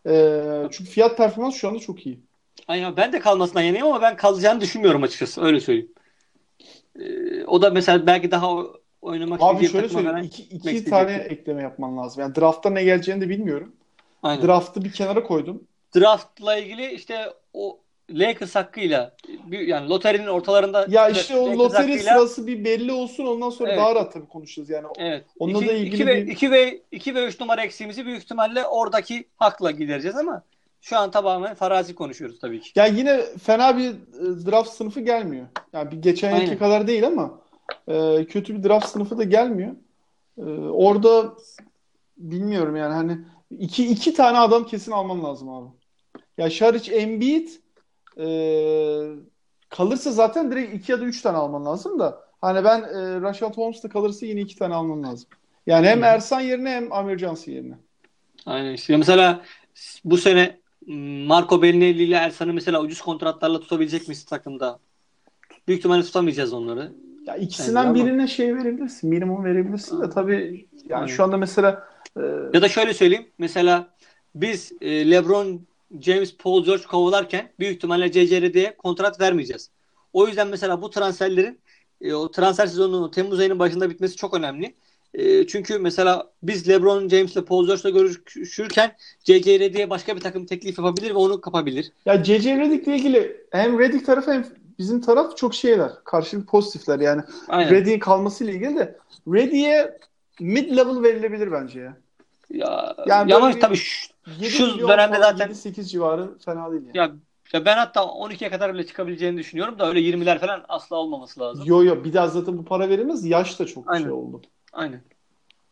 Ee, 0.06 0.42
çünkü 0.70 0.90
fiyat 0.90 1.16
performans 1.16 1.54
şu 1.54 1.68
anda 1.68 1.78
çok 1.78 2.06
iyi. 2.06 2.20
Aynen 2.68 2.96
ben 2.96 3.12
de 3.12 3.18
kalmasından 3.18 3.62
yanayım 3.62 3.86
ama 3.86 4.02
ben 4.02 4.16
kalacağını 4.16 4.60
düşünmüyorum 4.60 5.02
açıkçası 5.02 5.42
öyle 5.42 5.60
söyleyeyim. 5.60 5.92
Ee, 7.00 7.44
o 7.44 7.62
da 7.62 7.70
mesela 7.70 8.06
belki 8.06 8.30
daha 8.30 8.48
oynamak 9.02 9.42
Abi 9.42 9.68
şöyle 9.68 9.88
söyleyeyim. 9.88 10.18
İki, 10.24 10.42
iki 10.42 10.84
tane 10.84 11.12
ekleme 11.12 11.62
yapman 11.62 11.98
lazım. 11.98 12.22
Yani 12.22 12.34
draftta 12.34 12.70
ne 12.70 12.84
geleceğini 12.84 13.20
de 13.20 13.28
bilmiyorum. 13.28 13.72
Aynen. 14.22 14.46
Draft'ı 14.46 14.84
bir 14.84 14.92
kenara 14.92 15.22
koydum. 15.22 15.64
Draft'la 15.96 16.56
ilgili 16.56 16.92
işte 16.92 17.32
o 17.54 17.78
Lakers 18.10 18.54
hakkıyla 18.54 19.14
yani 19.50 19.88
loterinin 19.88 20.26
ortalarında 20.26 20.86
ya 20.88 21.08
işte 21.08 21.36
o 21.36 21.44
Lakers 21.44 21.58
loteri 21.58 21.92
hakkıyla, 21.92 22.14
sırası 22.14 22.46
bir 22.46 22.64
belli 22.64 22.92
olsun 22.92 23.26
ondan 23.26 23.50
sonra 23.50 23.68
evet. 23.68 23.80
daha 23.80 23.94
rahat 23.94 24.12
tabii 24.12 24.28
konuşacağız 24.28 24.70
yani. 24.70 24.86
Evet. 24.98 25.24
Onunla 25.38 25.58
iki, 25.58 25.68
da 25.68 25.72
ilgili 25.72 25.94
2 25.94 26.06
ve, 26.06 26.26
bir... 26.26 26.32
2 26.32 26.50
ve 26.50 26.80
2 26.92 27.14
ve 27.14 27.26
3 27.26 27.40
numara 27.40 27.62
eksiğimizi 27.62 28.06
büyük 28.06 28.22
ihtimalle 28.22 28.66
oradaki 28.66 29.24
hakla 29.36 29.70
gidereceğiz 29.70 30.16
ama 30.16 30.42
şu 30.82 30.98
an 30.98 31.10
tamamen 31.10 31.54
farazi 31.54 31.94
konuşuyoruz 31.94 32.38
tabii 32.38 32.60
ki. 32.60 32.70
Ya 32.74 32.86
yine 32.86 33.22
fena 33.42 33.78
bir 33.78 33.90
e, 33.90 34.46
draft 34.46 34.70
sınıfı 34.70 35.00
gelmiyor. 35.00 35.46
Yani 35.72 35.90
bir 35.90 36.02
geçen 36.02 36.36
yılki 36.36 36.58
kadar 36.58 36.86
değil 36.86 37.06
ama 37.06 37.40
e, 37.88 38.24
kötü 38.24 38.54
bir 38.54 38.68
draft 38.68 38.88
sınıfı 38.88 39.18
da 39.18 39.24
gelmiyor. 39.24 39.76
E, 40.38 40.42
orada 40.70 41.34
bilmiyorum 42.16 42.76
yani 42.76 42.94
hani 42.94 43.18
iki, 43.58 43.88
iki 43.88 44.14
tane 44.14 44.38
adam 44.38 44.66
kesin 44.66 44.92
alman 44.92 45.24
lazım 45.24 45.48
abi. 45.48 45.68
Ya 46.38 46.50
Şariç 46.50 46.88
Embiid 46.88 47.48
e, 48.18 48.26
kalırsa 49.68 50.12
zaten 50.12 50.52
direkt 50.52 50.74
iki 50.74 50.92
ya 50.92 51.00
da 51.00 51.04
üç 51.04 51.22
tane 51.22 51.36
alman 51.36 51.64
lazım 51.64 51.98
da 51.98 52.20
hani 52.40 52.64
ben 52.64 52.78
e, 52.78 53.20
Rashad 53.20 53.56
Holmes 53.56 53.84
da 53.84 53.88
kalırsa 53.88 54.26
yine 54.26 54.40
iki 54.40 54.56
tane 54.56 54.74
alman 54.74 55.02
lazım. 55.02 55.28
Yani 55.66 55.86
hem 55.86 56.04
Ersan 56.04 56.40
yerine 56.40 56.70
hem 56.70 56.92
Amir 56.92 57.18
Johnson 57.18 57.52
yerine. 57.52 57.74
Aynen 58.46 58.72
işte 58.72 58.96
mesela 58.96 59.42
bu 60.04 60.16
sene 60.16 60.61
Marco 61.26 61.62
Bellinelli 61.62 62.02
ile 62.02 62.14
Ersan'ı 62.14 62.52
mesela 62.52 62.80
ucuz 62.80 63.00
kontratlarla 63.00 63.60
tutabilecek 63.60 64.08
misin 64.08 64.26
takımda? 64.26 64.78
Büyük 65.68 65.78
ihtimalle 65.78 66.02
tutamayacağız 66.02 66.52
onları. 66.52 66.92
Ya 67.26 67.36
ikisinden 67.36 67.94
Bence 67.94 68.04
birine 68.04 68.18
ama... 68.18 68.26
şey 68.26 68.56
verebilirsin. 68.56 69.10
Minimum 69.10 69.44
verebilirsin 69.44 70.00
de 70.00 70.10
tabii 70.10 70.66
yani 70.88 71.00
Aynen. 71.00 71.06
şu 71.06 71.24
anda 71.24 71.36
mesela 71.36 71.88
e... 72.16 72.20
ya 72.52 72.62
da 72.62 72.68
şöyle 72.68 72.94
söyleyeyim. 72.94 73.26
Mesela 73.38 73.88
biz 74.34 74.72
e, 74.80 75.10
LeBron 75.10 75.60
James, 76.00 76.36
Paul 76.36 76.64
George 76.64 76.84
kovalarken 76.84 77.52
büyük 77.58 77.76
ihtimalle 77.76 78.12
CCRD'ye 78.12 78.76
kontrat 78.76 79.20
vermeyeceğiz. 79.20 79.70
O 80.12 80.26
yüzden 80.26 80.48
mesela 80.48 80.82
bu 80.82 80.90
transferlerin 80.90 81.60
e, 82.00 82.14
o 82.14 82.30
transfer 82.30 82.66
sezonunun 82.66 83.10
Temmuz 83.10 83.40
ayının 83.40 83.58
başında 83.58 83.90
bitmesi 83.90 84.16
çok 84.16 84.34
önemli. 84.34 84.74
E, 85.14 85.46
çünkü 85.46 85.78
mesela 85.78 86.30
biz 86.42 86.68
LeBron 86.68 87.08
James 87.08 87.36
ile 87.36 87.44
Paul 87.44 87.66
George'la 87.66 87.90
görüşürken 87.90 88.96
C.C. 89.24 89.58
Redick'e 89.58 89.90
başka 89.90 90.16
bir 90.16 90.20
takım 90.20 90.46
teklif 90.46 90.78
yapabilir 90.78 91.10
ve 91.10 91.14
onu 91.14 91.40
kapabilir. 91.40 91.92
Ya 92.06 92.22
C.C. 92.22 92.56
Redick'le 92.56 92.86
ilgili 92.86 93.46
hem 93.50 93.78
Redick 93.78 94.06
tarafı 94.06 94.32
hem 94.32 94.46
bizim 94.78 95.00
taraf 95.00 95.36
çok 95.36 95.54
şeyler. 95.54 95.90
Karşılık 96.04 96.48
pozitifler 96.48 97.00
yani. 97.00 97.22
Redick'in 97.50 97.98
kalmasıyla 97.98 98.52
ilgili 98.52 98.76
de 98.76 98.98
Redick'e 99.28 99.98
mid 100.40 100.76
level 100.76 101.02
verilebilir 101.02 101.52
bence 101.52 101.80
ya. 101.80 101.96
Ya, 102.50 102.96
yani 103.06 103.34
ama 103.34 103.58
tabii 103.58 103.76
şu, 103.76 104.50
şu 104.50 104.88
dönemde 104.88 105.18
zaten 105.18 105.48
7-8 105.50 105.84
civarı 105.84 106.38
fena 106.38 106.72
değil 106.72 106.82
yani. 106.82 106.98
Ya 106.98 107.10
ya 107.52 107.64
ben 107.64 107.76
hatta 107.76 108.00
12'ye 108.00 108.50
kadar 108.50 108.74
bile 108.74 108.86
çıkabileceğini 108.86 109.38
düşünüyorum 109.38 109.78
da 109.78 109.88
öyle 109.88 110.00
20'ler 110.00 110.38
falan 110.38 110.64
asla 110.68 110.96
olmaması 110.96 111.40
lazım. 111.40 111.64
Yo 111.66 111.84
yo 111.84 112.04
bir 112.04 112.12
daha 112.12 112.28
zaten 112.28 112.58
bu 112.58 112.64
para 112.64 112.88
verilmez. 112.88 113.24
Yaş 113.24 113.60
da 113.60 113.66
çok 113.66 113.84
Aynen. 113.90 114.02
şey 114.02 114.12
oldu. 114.12 114.42
Aynen. 114.72 115.00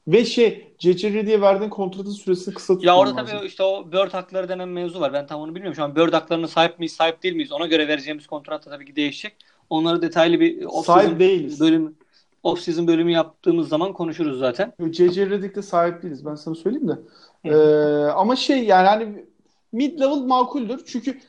Ve 0.08 0.24
şey 0.24 0.74
CCR 0.78 1.26
diye 1.26 1.40
verdiğin 1.40 1.70
kontratın 1.70 2.10
süresini 2.10 2.54
kısa 2.54 2.74
tutman 2.74 2.92
Ya 2.92 2.98
orada 2.98 3.16
lazım. 3.16 3.36
tabii 3.36 3.46
işte 3.46 3.62
o 3.62 3.92
Bird 3.92 4.12
hakları 4.12 4.48
denen 4.48 4.68
mevzu 4.68 5.00
var. 5.00 5.12
Ben 5.12 5.26
tam 5.26 5.40
onu 5.40 5.54
bilmiyorum. 5.54 5.76
Şu 5.76 5.84
an 5.84 5.96
Bird 5.96 6.12
haklarına 6.12 6.48
sahip 6.48 6.78
miyiz, 6.78 6.92
sahip 6.92 7.22
değil 7.22 7.34
miyiz? 7.34 7.52
Ona 7.52 7.66
göre 7.66 7.88
vereceğimiz 7.88 8.26
kontrat 8.26 8.66
da 8.66 8.70
tabii 8.70 8.84
ki 8.84 8.96
değişecek. 8.96 9.36
Onları 9.70 10.02
detaylı 10.02 10.40
bir 10.40 10.68
sahip 10.84 11.18
değiliz. 11.20 11.60
Bölüm, 11.60 11.94
off-season 12.44 12.86
bölümü 12.86 13.12
yaptığımız 13.12 13.68
zaman 13.68 13.92
konuşuruz 13.92 14.38
zaten. 14.38 14.72
CC 14.90 15.30
Redick'te 15.30 15.62
sahip 15.62 16.02
değiliz. 16.02 16.26
Ben 16.26 16.34
sana 16.34 16.54
söyleyeyim 16.54 16.88
de. 16.88 16.98
Ee, 17.44 17.54
ama 18.10 18.36
şey 18.36 18.64
yani 18.64 18.86
hani 18.88 19.24
mid 19.72 20.00
level 20.00 20.16
makuldür. 20.16 20.80
Çünkü 20.86 21.20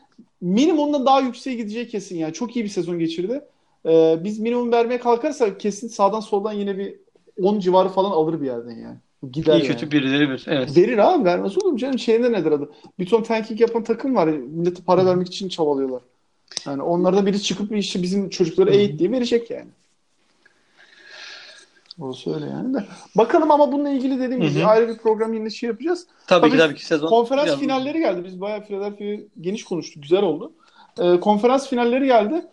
minimumda 0.42 1.06
daha 1.06 1.20
yükseğe 1.22 1.56
gideceği 1.56 1.88
kesin 1.88 2.18
yani. 2.18 2.34
Çok 2.34 2.56
iyi 2.56 2.66
bir 2.66 2.70
sezon 2.70 3.00
geçirdi. 3.00 3.42
Ee, 3.86 4.18
biz 4.24 4.40
minimum 4.40 4.72
vermeye 4.72 5.00
kalkarsak 5.00 5.60
kesin 5.60 5.88
sağdan 5.88 6.20
soldan 6.20 6.54
yine 6.54 6.78
bir 6.78 6.96
10 7.42 7.60
civarı 7.60 7.90
falan 7.90 8.12
alır 8.12 8.42
bir 8.42 8.46
yerden 8.46 8.76
yani. 8.76 8.98
Gider 9.32 9.54
İyi 9.54 9.58
yani. 9.58 9.68
kötü 9.68 9.92
birileri 9.92 10.30
bir. 10.30 10.44
Evet. 10.48 10.78
Verir 10.78 10.98
abi 10.98 11.26
vermez 11.26 11.58
olur 11.58 11.72
mu 11.72 11.78
canım? 11.78 12.00
Şeyinde 12.00 12.32
nedir 12.32 12.52
adı? 12.52 12.70
Bir 13.00 13.06
ton 13.06 13.24
tanking 13.24 13.62
yapan 13.62 13.84
takım 13.84 14.16
var. 14.16 14.28
Millete 14.28 14.84
para 14.84 15.06
vermek 15.06 15.28
için 15.28 15.50
çabalıyorlar. 15.50 16.02
Yani 16.66 16.82
onlardan 16.82 17.26
biri 17.26 17.42
çıkıp 17.42 17.78
işte 17.78 18.02
bizim 18.02 18.30
çocukları 18.30 18.72
eğit 18.72 19.00
diye 19.00 19.12
verecek 19.12 19.50
yani. 19.50 19.70
O 22.00 22.14
söyle 22.14 22.46
yani 22.46 22.74
de. 22.74 22.86
Bakalım 23.18 23.52
ama 23.52 23.72
bununla 23.72 23.90
ilgili 23.90 24.20
dediğim 24.20 24.42
gibi 24.42 24.66
ayrı 24.66 24.88
bir 24.88 24.98
program 24.98 25.34
yine 25.34 25.50
şey 25.50 25.68
yapacağız. 25.68 26.08
Tabii, 26.28 26.42
tabii 26.42 26.52
ki 26.52 26.58
tabii 26.58 26.76
ki 26.76 26.86
sezon. 26.86 27.08
Konferans 27.08 27.46
biraz 27.46 27.60
finalleri 27.60 28.00
geldi. 28.00 28.24
Biz 28.26 28.42
bayağı 28.42 28.64
Philadelphia 28.64 29.24
geniş 29.42 29.64
konuştuk. 29.64 30.04
Güzel 30.04 30.24
oldu. 30.24 30.52
Ee, 31.00 31.20
konferans 31.20 31.70
finalleri 31.70 32.06
geldi. 32.06 32.46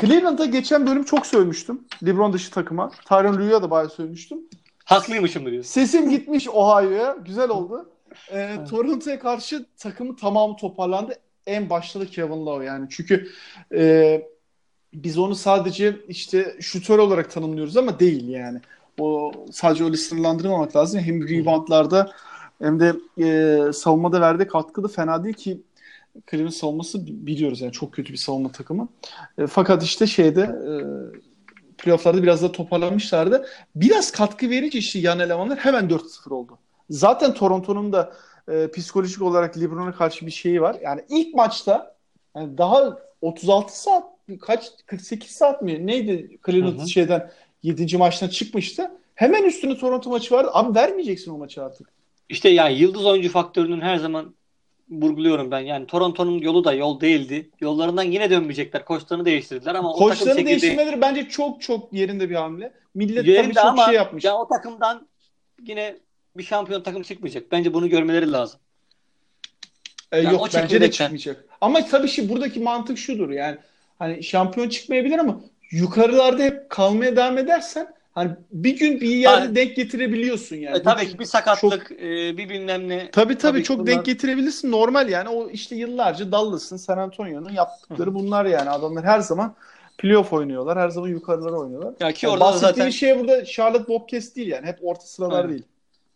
Cleveland'a 0.00 0.44
geçen 0.44 0.86
bölüm 0.86 1.04
çok 1.04 1.26
sövmüştüm. 1.26 1.84
LeBron 2.06 2.32
dışı 2.32 2.50
takıma. 2.50 2.90
Tyron 3.08 3.36
Lue'ya 3.36 3.62
da 3.62 3.70
bayağı 3.70 3.90
sövmüştüm. 3.90 4.38
Haklıymışım 4.84 5.46
diyor. 5.46 5.64
Sesim 5.64 6.10
gitmiş 6.10 6.48
Ohio'ya. 6.48 7.16
Güzel 7.24 7.50
oldu. 7.50 7.90
Ee. 8.32 8.56
Toronto'ya 8.70 9.18
karşı 9.18 9.66
takımı 9.76 10.16
tamamı 10.16 10.56
toparlandı. 10.56 11.14
En 11.46 11.70
başta 11.70 12.00
da 12.00 12.06
Kevin 12.06 12.46
Love 12.46 12.64
yani. 12.64 12.86
Çünkü 12.90 13.28
e, 13.74 14.22
biz 14.94 15.18
onu 15.18 15.34
sadece 15.34 15.96
işte 16.08 16.56
şutör 16.60 16.98
olarak 16.98 17.30
tanımlıyoruz 17.30 17.76
ama 17.76 18.00
değil 18.00 18.28
yani. 18.28 18.60
O 19.00 19.32
sadece 19.52 19.84
öyle 19.84 19.96
sınırlandırmamak 19.96 20.76
lazım. 20.76 21.00
Hem 21.00 21.28
reboundlarda 21.28 22.12
hem 22.62 22.80
de 22.80 22.94
e, 23.18 23.72
savunmada 23.72 24.20
verdiği 24.20 24.46
katkı 24.46 24.84
da 24.84 24.88
fena 24.88 25.24
değil 25.24 25.34
ki 25.34 25.60
Cleveland 26.30 26.52
savunması 26.52 27.06
biliyoruz 27.06 27.60
yani 27.60 27.72
çok 27.72 27.92
kötü 27.92 28.12
bir 28.12 28.18
savunma 28.18 28.52
takımı. 28.52 28.88
E, 29.38 29.46
fakat 29.46 29.82
işte 29.82 30.06
şeyde 30.06 30.40
e, 30.40 30.72
playofflarda 31.78 32.22
biraz 32.22 32.42
da 32.42 32.52
toparlanmışlardı. 32.52 33.46
Biraz 33.76 34.10
katkı 34.10 34.50
verince 34.50 34.78
işte 34.78 34.98
yan 34.98 35.20
elemanlar 35.20 35.58
hemen 35.58 35.88
4-0 35.88 36.34
oldu. 36.34 36.58
Zaten 36.90 37.34
Toronto'nun 37.34 37.92
da 37.92 38.12
e, 38.48 38.70
psikolojik 38.70 39.22
olarak 39.22 39.58
LeBron'a 39.58 39.92
karşı 39.92 40.26
bir 40.26 40.30
şeyi 40.30 40.60
var. 40.62 40.76
Yani 40.82 41.04
ilk 41.08 41.34
maçta 41.34 41.96
yani 42.36 42.58
daha 42.58 42.98
36 43.20 43.80
saat 43.80 44.04
kaç 44.40 44.70
48 44.86 45.30
saat 45.30 45.62
mi 45.62 45.86
neydi 45.86 46.38
Cleveland 46.46 46.86
şeyden 46.86 47.30
7. 47.62 47.96
maçtan 47.96 48.28
çıkmıştı. 48.28 48.90
Hemen 49.14 49.44
üstüne 49.44 49.78
Toronto 49.78 50.10
maçı 50.10 50.34
vardı. 50.34 50.50
Abi 50.52 50.74
vermeyeceksin 50.74 51.30
o 51.30 51.38
maçı 51.38 51.64
artık. 51.64 51.88
İşte 52.28 52.48
yani 52.48 52.78
yıldız 52.78 53.06
oyuncu 53.06 53.28
faktörünün 53.28 53.80
her 53.80 53.96
zaman 53.96 54.34
vurguluyorum 54.90 55.50
ben. 55.50 55.60
Yani 55.60 55.86
Toronto'nun 55.86 56.38
yolu 56.38 56.64
da 56.64 56.72
yol 56.72 57.00
değildi. 57.00 57.50
Yollarından 57.60 58.02
yine 58.02 58.30
dönmeyecekler. 58.30 58.84
Koçlarını 58.84 59.24
değiştirdiler 59.24 59.74
ama 59.74 59.92
Koçlarını 59.92 60.36
çekirdeği... 60.36 60.46
değiştirmeleri 60.46 61.00
bence 61.00 61.28
çok 61.28 61.62
çok 61.62 61.92
yerinde 61.92 62.30
bir 62.30 62.34
hamle. 62.34 62.72
Millet 62.94 63.26
yerinde 63.26 63.42
tabii 63.42 63.54
çok 63.54 63.64
ama 63.64 63.84
şey 63.84 63.94
yapmış. 63.94 64.24
Ya 64.24 64.36
o 64.36 64.48
takımdan 64.48 65.08
yine 65.66 65.96
bir 66.36 66.42
şampiyon 66.42 66.82
takım 66.82 67.02
çıkmayacak. 67.02 67.52
Bence 67.52 67.74
bunu 67.74 67.88
görmeleri 67.88 68.32
lazım. 68.32 68.60
Ee, 70.12 70.20
yani 70.20 70.34
yok 70.34 70.48
bence 70.54 70.80
de 70.80 70.90
çıkmayacak. 70.90 71.44
Ama 71.60 71.86
tabii 71.86 72.08
şey 72.08 72.28
buradaki 72.28 72.60
mantık 72.60 72.98
şudur 72.98 73.30
yani 73.30 73.56
hani 73.98 74.22
şampiyon 74.22 74.68
çıkmayabilir 74.68 75.18
ama 75.18 75.40
yukarılarda 75.70 76.42
hep 76.42 76.70
kalmaya 76.70 77.16
devam 77.16 77.38
edersen 77.38 77.94
hani 78.14 78.30
bir 78.50 78.78
gün 78.78 79.00
bir 79.00 79.08
yerde 79.08 79.46
ha. 79.46 79.54
denk 79.54 79.76
getirebiliyorsun 79.76 80.56
yani. 80.56 80.76
E, 80.76 80.82
tabii 80.82 81.08
ki 81.08 81.18
bir 81.18 81.24
sakatlık, 81.24 81.88
çok, 81.88 81.98
e, 81.98 82.36
bir 82.36 82.48
bilmem 82.48 82.88
ne. 82.88 82.98
Tabii 82.98 83.10
tabii, 83.10 83.38
tabii 83.38 83.62
çok 83.62 83.78
bunlar... 83.78 83.86
denk 83.86 84.04
getirebilirsin. 84.04 84.72
Normal 84.72 85.08
yani 85.08 85.28
o 85.28 85.50
işte 85.50 85.76
yıllarca 85.76 86.32
Dallas'ın, 86.32 86.76
San 86.76 86.98
Antonio'nun 86.98 87.52
yaptıkları 87.52 88.10
Hı. 88.10 88.14
bunlar 88.14 88.44
yani. 88.44 88.70
Adamlar 88.70 89.04
her 89.04 89.20
zaman 89.20 89.54
playoff 89.98 90.32
oynuyorlar. 90.32 90.78
Her 90.78 90.88
zaman 90.88 91.08
yukarılara 91.08 91.56
oynuyorlar. 91.56 91.94
Ya 92.00 92.12
ki 92.12 92.28
orada 92.28 92.44
yani 92.44 92.58
zaten 92.58 92.90
şey 92.90 93.18
burada 93.18 93.44
Charlotte 93.44 93.88
Bobcats 93.88 94.36
değil 94.36 94.48
yani. 94.48 94.66
Hep 94.66 94.78
orta 94.82 95.06
sıralar 95.06 95.36
Aynen. 95.36 95.50
değil. 95.50 95.62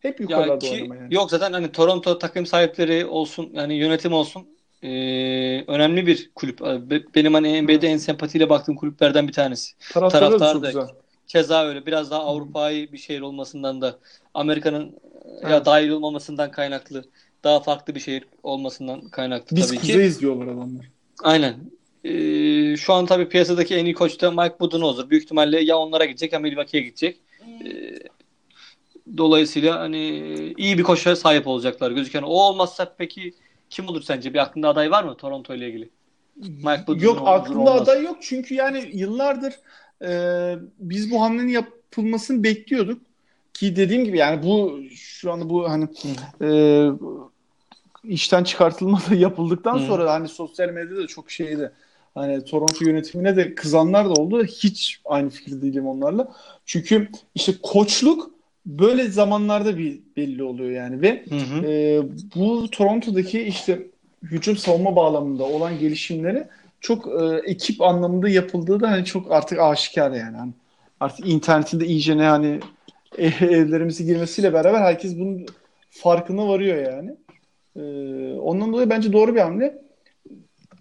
Hep 0.00 0.20
yukarılarda 0.20 0.66
ya 0.66 0.72
ki, 0.72 0.82
oynama 0.82 0.96
yani. 0.96 1.14
Yok 1.14 1.30
zaten 1.30 1.52
hani 1.52 1.72
Toronto 1.72 2.18
takım 2.18 2.46
sahipleri 2.46 3.06
olsun 3.06 3.50
yani 3.52 3.74
yönetim 3.74 4.12
olsun 4.12 4.46
e, 4.82 4.88
önemli 5.66 6.06
bir 6.06 6.30
kulüp. 6.34 6.60
Benim 7.14 7.34
hani 7.34 7.62
NBA'de 7.62 7.88
en 7.88 7.96
sempatiyle 7.96 8.48
baktığım 8.48 8.76
kulüplerden 8.76 9.28
bir 9.28 9.32
tanesi. 9.32 9.72
Taraftar 9.92 10.40
da 10.40 10.66
güzel. 10.66 10.88
Keza 11.28 11.64
öyle. 11.64 11.86
Biraz 11.86 12.10
daha 12.10 12.20
Avrupa'yı 12.20 12.92
bir 12.92 12.98
şehir 12.98 13.20
olmasından 13.20 13.80
da 13.80 13.98
Amerika'nın 14.34 14.94
evet. 15.40 15.50
ya 15.50 15.64
dahil 15.64 15.88
olmamasından 15.88 16.50
kaynaklı. 16.50 17.04
Daha 17.44 17.60
farklı 17.60 17.94
bir 17.94 18.00
şehir 18.00 18.24
olmasından 18.42 19.08
kaynaklı 19.08 19.56
Biz 19.56 19.66
tabii 19.66 19.76
ki. 19.76 19.82
Biz 19.82 19.90
kuzeyiz 19.90 20.20
diyorlar 20.20 20.46
adamlar. 20.46 20.86
Aynen. 21.22 21.54
Ee, 22.04 22.76
şu 22.76 22.92
an 22.92 23.06
tabii 23.06 23.28
piyasadaki 23.28 23.76
en 23.76 23.84
iyi 23.84 23.94
koç 23.94 24.20
da 24.20 24.30
Mike 24.30 24.60
Budenholzer. 24.60 25.10
Büyük 25.10 25.24
ihtimalle 25.24 25.60
ya 25.60 25.78
onlara 25.78 26.04
gidecek 26.04 26.32
ya 26.32 26.38
Milwaukee'ye 26.38 26.84
gidecek. 26.84 27.20
Ee, 27.64 27.98
dolayısıyla 29.16 29.80
hani 29.80 29.98
iyi 30.56 30.78
bir 30.78 30.82
koça 30.82 31.16
sahip 31.16 31.46
olacaklar 31.46 31.90
gözüken. 31.90 32.22
O 32.22 32.30
olmazsa 32.30 32.94
peki 32.98 33.34
kim 33.70 33.88
olur 33.88 34.02
sence? 34.02 34.34
Bir 34.34 34.38
aklında 34.38 34.68
aday 34.68 34.90
var 34.90 35.04
mı 35.04 35.16
Toronto 35.16 35.54
ile 35.54 35.68
ilgili? 35.68 35.90
Mike 36.36 36.86
Budenholzer 36.86 37.06
Yok 37.06 37.28
aklımda 37.28 37.70
olmaz. 37.70 37.88
aday 37.88 38.04
yok 38.04 38.16
çünkü 38.20 38.54
yani 38.54 38.90
yıllardır 38.92 39.54
e, 40.02 40.10
biz 40.78 41.10
bu 41.10 41.22
hamlenin 41.22 41.48
yapılmasını 41.48 42.44
bekliyorduk. 42.44 43.02
Ki 43.54 43.76
dediğim 43.76 44.04
gibi 44.04 44.18
yani 44.18 44.42
bu 44.42 44.80
şu 44.94 45.32
anda 45.32 45.50
bu 45.50 45.70
hani 45.70 45.88
e, 46.42 46.50
işten 48.04 48.44
çıkartılma 48.44 49.00
da 49.10 49.14
yapıldıktan 49.14 49.78
Hı. 49.78 49.86
sonra 49.86 50.12
hani 50.12 50.28
sosyal 50.28 50.68
medyada 50.68 51.02
da 51.02 51.06
çok 51.06 51.30
şeydi. 51.30 51.72
Hani 52.14 52.44
Toronto 52.44 52.84
yönetimine 52.84 53.36
de 53.36 53.54
kızanlar 53.54 54.04
da 54.04 54.12
oldu. 54.22 54.44
Hiç 54.44 55.00
aynı 55.04 55.30
fikirde 55.30 55.62
değilim 55.62 55.86
onlarla. 55.86 56.32
Çünkü 56.66 57.08
işte 57.34 57.52
koçluk 57.62 58.30
böyle 58.66 59.08
zamanlarda 59.08 59.78
bir 59.78 60.00
belli 60.16 60.42
oluyor 60.42 60.70
yani 60.70 61.02
ve 61.02 61.24
hı 61.28 61.34
hı. 61.34 61.66
E, 61.66 62.02
bu 62.34 62.70
Toronto'daki 62.70 63.42
işte 63.42 63.86
hücum 64.22 64.56
savunma 64.56 64.96
bağlamında 64.96 65.44
olan 65.44 65.78
gelişimleri 65.78 66.46
çok 66.80 67.06
e, 67.06 67.42
ekip 67.44 67.82
anlamında 67.82 68.28
yapıldığı 68.28 68.80
da 68.80 68.90
hani 68.90 69.04
çok 69.04 69.32
artık 69.32 69.58
aşikar 69.58 70.10
yani. 70.10 70.36
Hani 70.36 70.52
artık 71.00 71.28
internetinde 71.28 71.86
iyice 71.86 72.18
ne 72.18 72.24
hani 72.24 72.60
evlerimizi 73.40 74.04
girmesiyle 74.04 74.52
beraber 74.52 74.80
herkes 74.80 75.18
bunun 75.18 75.46
farkına 75.90 76.48
varıyor 76.48 76.92
yani. 76.92 77.16
E, 77.76 77.82
ondan 78.34 78.72
dolayı 78.72 78.90
bence 78.90 79.12
doğru 79.12 79.34
bir 79.34 79.40
hamle. 79.40 79.82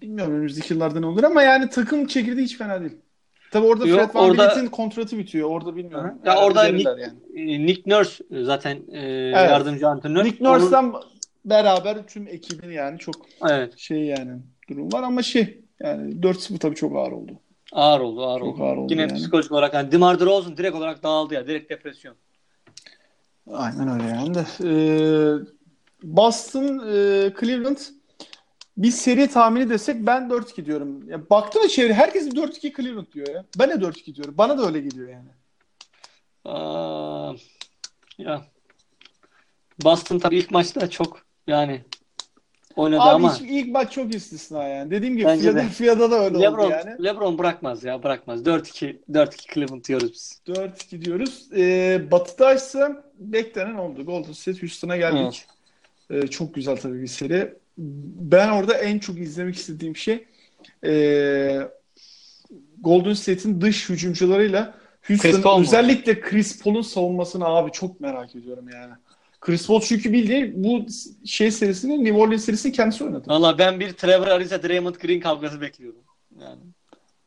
Bilmiyorum 0.01 0.33
önümüzdeki 0.33 0.73
yıllarda 0.73 0.99
ne 0.99 1.05
olur 1.05 1.23
ama 1.23 1.43
yani 1.43 1.69
takım 1.69 2.07
çekirdeği 2.07 2.45
hiç 2.45 2.57
fena 2.57 2.81
değil. 2.81 2.97
Tabi 3.51 3.65
orada 3.65 3.87
Yok, 3.87 3.99
Fred 3.99 4.15
Van 4.15 4.29
orada... 4.29 4.71
kontratı 4.71 5.17
bitiyor. 5.17 5.49
Orada 5.49 5.75
bilmiyorum. 5.75 6.13
Ya 6.25 6.37
orada 6.37 6.63
Nick, 6.63 6.89
yani. 6.89 7.03
E, 7.35 7.65
Nick 7.65 7.81
Nurse 7.85 8.23
zaten 8.31 8.75
e, 8.91 8.99
evet. 8.99 9.49
yardımcı 9.49 9.87
antrenör. 9.87 10.23
Nick 10.23 10.43
Nurse'dan 10.43 10.89
Onun... 10.89 11.03
beraber 11.45 12.07
tüm 12.07 12.27
ekibin 12.27 12.71
yani 12.71 12.99
çok 12.99 13.15
evet. 13.49 13.77
şey 13.77 14.03
yani 14.03 14.31
durum 14.69 14.91
var 14.93 15.03
ama 15.03 15.23
şey 15.23 15.61
yani 15.83 16.13
4-0 16.21 16.57
tabii 16.59 16.75
çok 16.75 16.95
ağır 16.97 17.11
oldu. 17.11 17.31
Ağır 17.71 17.99
oldu, 17.99 18.25
ağır 18.25 18.39
çok 18.39 18.47
oldu. 18.47 18.63
Ağır 18.63 18.77
oldu 18.77 18.93
Yine 18.93 19.01
yani. 19.01 19.13
psikolojik 19.13 19.51
olarak 19.51 19.73
yani 19.73 19.91
DeMar 19.91 20.19
DeRozan 20.19 20.57
direkt 20.57 20.75
olarak 20.75 21.03
dağıldı 21.03 21.33
ya. 21.33 21.47
Direkt 21.47 21.69
depresyon. 21.71 22.15
Aynen 23.51 23.87
öyle 23.87 24.03
yani 24.03 24.33
de. 24.33 24.45
Ee, 24.63 25.45
Boston, 26.03 26.63
e, 26.65 27.33
Cleveland 27.39 27.77
bir 28.77 28.91
seri 28.91 29.27
tahmini 29.27 29.69
desek 29.69 29.95
ben 30.05 30.29
4-2 30.29 30.65
diyorum. 30.65 31.09
Ya 31.09 31.29
baktım 31.29 31.63
da 31.63 31.67
çevre 31.67 31.93
herkes 31.93 32.27
4-2 32.27 32.75
Cleveland 32.77 33.11
diyor 33.13 33.27
ya. 33.27 33.45
Ben 33.59 33.69
de 33.69 33.73
4-2 33.73 34.15
diyorum. 34.15 34.37
Bana 34.37 34.57
da 34.57 34.65
öyle 34.65 34.79
geliyor 34.79 35.09
yani. 35.09 35.29
Aa, 36.45 37.33
ya 38.17 38.45
Boston 39.83 40.19
tabii 40.19 40.37
ilk 40.37 40.51
maçta 40.51 40.89
çok 40.89 41.21
yani 41.47 41.81
oynadı 42.77 43.01
Abi 43.01 43.09
ama. 43.09 43.33
Abi 43.33 43.47
ilk 43.47 43.71
maç 43.71 43.91
çok 43.91 44.15
istisna 44.15 44.63
yani. 44.63 44.91
Dediğim 44.91 45.17
gibi 45.17 45.27
Philadelphia'da 45.27 46.11
da 46.11 46.23
öyle 46.23 46.39
Lebron, 46.39 46.65
oldu 46.65 46.71
yani. 46.71 47.03
Lebron 47.03 47.37
bırakmaz 47.37 47.83
ya 47.83 48.03
bırakmaz. 48.03 48.41
4-2 48.41 48.97
4-2 49.11 49.53
Cleveland 49.53 49.83
diyoruz 49.83 50.11
biz. 50.13 50.41
4-2 50.55 51.05
diyoruz. 51.05 51.47
Ee, 51.55 52.01
batı'da 52.11 52.53
ise 52.53 52.87
beklenen 53.19 53.75
oldu. 53.75 54.05
Golden 54.05 54.31
State 54.31 54.61
Houston'a 54.61 54.97
geldik. 54.97 55.45
Evet. 56.09 56.23
Ee, 56.23 56.27
çok 56.27 56.53
güzel 56.53 56.77
tabii 56.77 57.01
bir 57.01 57.07
seri 57.07 57.53
ben 57.77 58.49
orada 58.49 58.73
en 58.73 58.99
çok 58.99 59.17
izlemek 59.17 59.55
istediğim 59.55 59.95
şey 59.95 60.25
e, 60.85 61.59
Golden 62.81 63.13
State'in 63.13 63.61
dış 63.61 63.89
hücumcularıyla 63.89 64.73
Houston 65.07 65.61
özellikle 65.61 66.21
Chris 66.21 66.63
Paul'un 66.63 66.81
savunmasını 66.81 67.45
abi 67.45 67.71
çok 67.71 67.99
merak 67.99 68.35
ediyorum 68.35 68.65
yani. 68.73 68.93
Chris 69.41 69.67
Paul 69.67 69.81
çünkü 69.81 70.13
bildiğin 70.13 70.63
bu 70.63 70.85
şey 71.25 71.51
serisini 71.51 72.03
New 72.03 72.19
Orleans 72.19 72.45
serisini 72.45 72.71
kendisi 72.71 73.03
oynadı. 73.03 73.23
Valla 73.27 73.57
ben 73.57 73.79
bir 73.79 73.93
Trevor 73.93 74.27
Ariza 74.27 74.63
Draymond 74.63 74.95
Green 74.95 75.19
kavgası 75.19 75.61
bekliyorum. 75.61 75.99
Yani. 76.39 76.59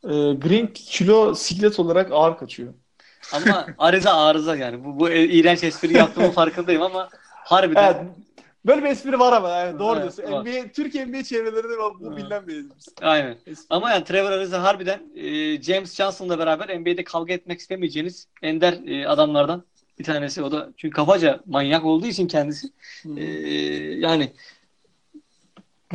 Ee, 0.03 0.33
Green 0.33 0.67
kilo 0.73 1.35
siklet 1.35 1.79
olarak 1.79 2.11
ağır 2.11 2.37
kaçıyor. 2.37 2.73
Ama 3.33 3.67
Ariza 3.77 4.13
arıza 4.13 4.55
yani. 4.55 4.83
Bu, 4.83 4.99
bu 4.99 5.09
iğrenç 5.09 5.63
espri 5.63 5.97
yaptığımın 5.97 6.31
farkındayım 6.41 6.81
ama 6.81 7.09
harbiden 7.43 7.93
evet, 7.93 8.05
Böyle 8.65 8.83
bir 8.83 8.89
espri 8.89 9.19
var 9.19 9.33
ama 9.33 9.49
yani 9.49 9.79
doğru 9.79 9.99
evet, 9.99 10.17
diyorsun. 10.17 10.33
Var. 10.33 10.45
NBA, 10.45 10.71
Türkiye 10.71 11.07
NBA 11.07 11.23
çevrelerinde 11.23 11.77
bu 11.99 12.17
bilinen 12.17 12.47
bir 12.47 12.65
espri. 12.77 13.05
Aynen. 13.05 13.37
Espri. 13.45 13.65
Ama 13.69 13.91
yani 13.91 14.03
Trevor 14.03 14.31
Ariza 14.31 14.63
harbiden 14.63 15.01
e, 15.15 15.61
James 15.61 15.95
Johnson'la 15.95 16.39
beraber 16.39 16.79
NBA'de 16.79 17.03
kavga 17.03 17.33
etmek 17.33 17.59
istemeyeceğiniz 17.59 18.27
ender 18.41 18.73
e, 18.87 19.07
adamlardan 19.07 19.63
bir 20.01 20.05
tanesi. 20.05 20.43
O 20.43 20.51
da 20.51 20.69
çünkü 20.77 20.95
kafaca 20.95 21.39
manyak 21.45 21.85
olduğu 21.85 22.07
için 22.07 22.27
kendisi. 22.27 22.67
E, 23.17 23.23
yani 23.99 24.31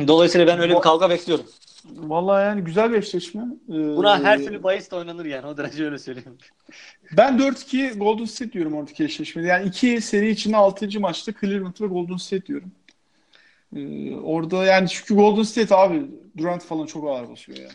dolayısıyla 0.07 0.47
ben 0.47 0.59
öyle 0.59 0.75
bir 0.75 0.81
kavga 0.81 1.09
bekliyorum. 1.09 1.45
Vallahi 1.95 2.43
yani 2.43 2.61
güzel 2.61 2.91
bir 2.91 2.97
eşleşme. 2.97 3.41
Ee, 3.69 3.73
Buna 3.73 4.23
her 4.23 4.37
türlü 4.37 4.63
bahis 4.63 4.91
de 4.91 4.95
oynanır 4.95 5.25
yani. 5.25 5.47
O 5.47 5.57
derece 5.57 5.85
öyle 5.85 5.99
söyleyeyim. 5.99 6.37
Ben 7.17 7.37
4-2 7.37 7.97
Golden 7.97 8.25
State 8.25 8.51
diyorum 8.51 8.73
oradaki 8.73 9.03
eşleşmede. 9.03 9.47
Yani 9.47 9.67
iki 9.67 10.01
seri 10.01 10.29
içinde 10.29 10.57
6. 10.57 10.99
maçta 10.99 11.31
Cleveland 11.41 11.81
ve 11.81 11.87
Golden 11.87 12.17
State 12.17 12.45
diyorum. 12.45 12.71
Ee, 13.75 14.15
orada 14.15 14.65
yani 14.65 14.89
çünkü 14.89 15.15
Golden 15.15 15.43
State 15.43 15.75
abi 15.75 16.05
Durant 16.37 16.63
falan 16.65 16.85
çok 16.85 17.09
ağır 17.09 17.29
basıyor 17.29 17.57
yani. 17.57 17.71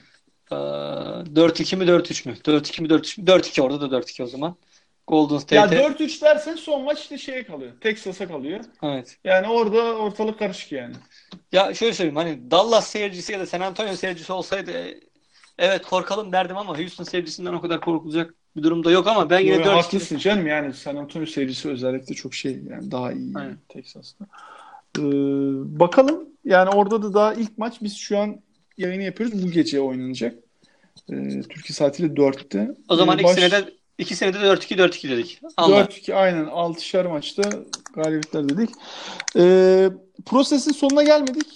Ee, 0.53 0.55
4-2 0.55 1.77
mi 1.77 1.85
4-3 1.85 2.29
mü? 2.29 2.35
4-2 2.45 2.83
mi 2.83 2.89
4-3 2.89 3.21
mü? 3.21 3.27
4-2 3.27 3.61
orada 3.63 3.91
da 3.91 3.97
4-2 3.97 4.23
o 4.23 4.27
zaman. 4.27 4.57
Golden 5.07 5.39
State'e. 5.39 5.77
Ya 5.77 5.89
4-3 5.89 6.23
dersen 6.23 6.57
son 6.57 6.83
maç 6.83 7.01
işte 7.01 7.19
şeye 7.19 7.45
kalıyor. 7.45 7.73
Texas'a 7.81 8.29
kalıyor. 8.29 8.61
Evet. 8.83 9.17
Yani 9.25 9.49
orada 9.49 9.97
ortalık 9.97 10.39
karışık 10.39 10.73
yani. 10.73 10.95
Ya 11.53 11.75
şöyle 11.75 11.93
söyleyeyim 11.93 12.17
hani 12.17 12.51
Dallas 12.51 12.87
seyircisi 12.87 13.33
ya 13.33 13.41
da 13.41 13.47
San 13.47 13.61
Antonio 13.61 13.97
seyircisi 13.97 14.33
olsaydı 14.33 14.73
evet 15.59 15.83
korkalım 15.83 16.33
derdim 16.33 16.57
ama 16.57 16.79
Houston 16.79 17.05
seyircisinden 17.05 17.53
o 17.53 17.61
kadar 17.61 17.81
korkulacak 17.81 18.35
bir 18.57 18.63
durumda 18.63 18.91
yok 18.91 19.07
ama 19.07 19.31
ben 19.31 19.41
yine 19.41 19.55
Yo, 19.55 19.65
4 19.65 19.69
Haklısın 19.69 20.19
canım 20.19 20.47
yani 20.47 20.75
San 20.75 20.97
Antonio 20.97 21.27
seyircisi 21.27 21.69
özellikle 21.69 22.15
çok 22.15 22.35
şey 22.35 22.61
yani 22.71 22.91
daha 22.91 23.13
iyi 23.13 23.33
Aynen. 23.35 23.59
Texas'ta. 23.69 24.25
Ee, 24.99 25.03
bakalım 25.81 26.29
yani 26.45 26.71
orada 26.71 27.03
da 27.03 27.15
daha 27.15 27.35
ilk 27.35 27.59
maç 27.59 27.83
biz 27.83 27.97
şu 27.97 28.19
an 28.19 28.41
yayını 28.79 29.03
yapıyoruz. 29.03 29.43
Bu 29.43 29.51
gece 29.51 29.81
oynanacak. 29.81 30.35
Ee, 31.13 31.43
Türkiye 31.43 31.75
saatiyle 31.75 32.15
4'te. 32.15 32.71
O 32.89 32.97
zaman 32.97 33.19
ee, 33.19 33.23
baş... 33.23 33.33
ikisine 33.33 33.51
de 33.51 33.73
İki 33.99 34.17
senede 34.17 34.39
4-2 34.39 34.77
4-2 34.77 35.11
dedik. 35.11 35.41
Allah. 35.57 35.81
4-2 35.81 36.15
aynen 36.15 36.45
6'şer 36.45 37.09
maçta 37.09 37.43
galibiyetler 37.95 38.49
dedik. 38.49 38.71
Ee, 39.37 39.91
prosesin 40.27 40.73
sonuna 40.73 41.03
gelmedik. 41.03 41.47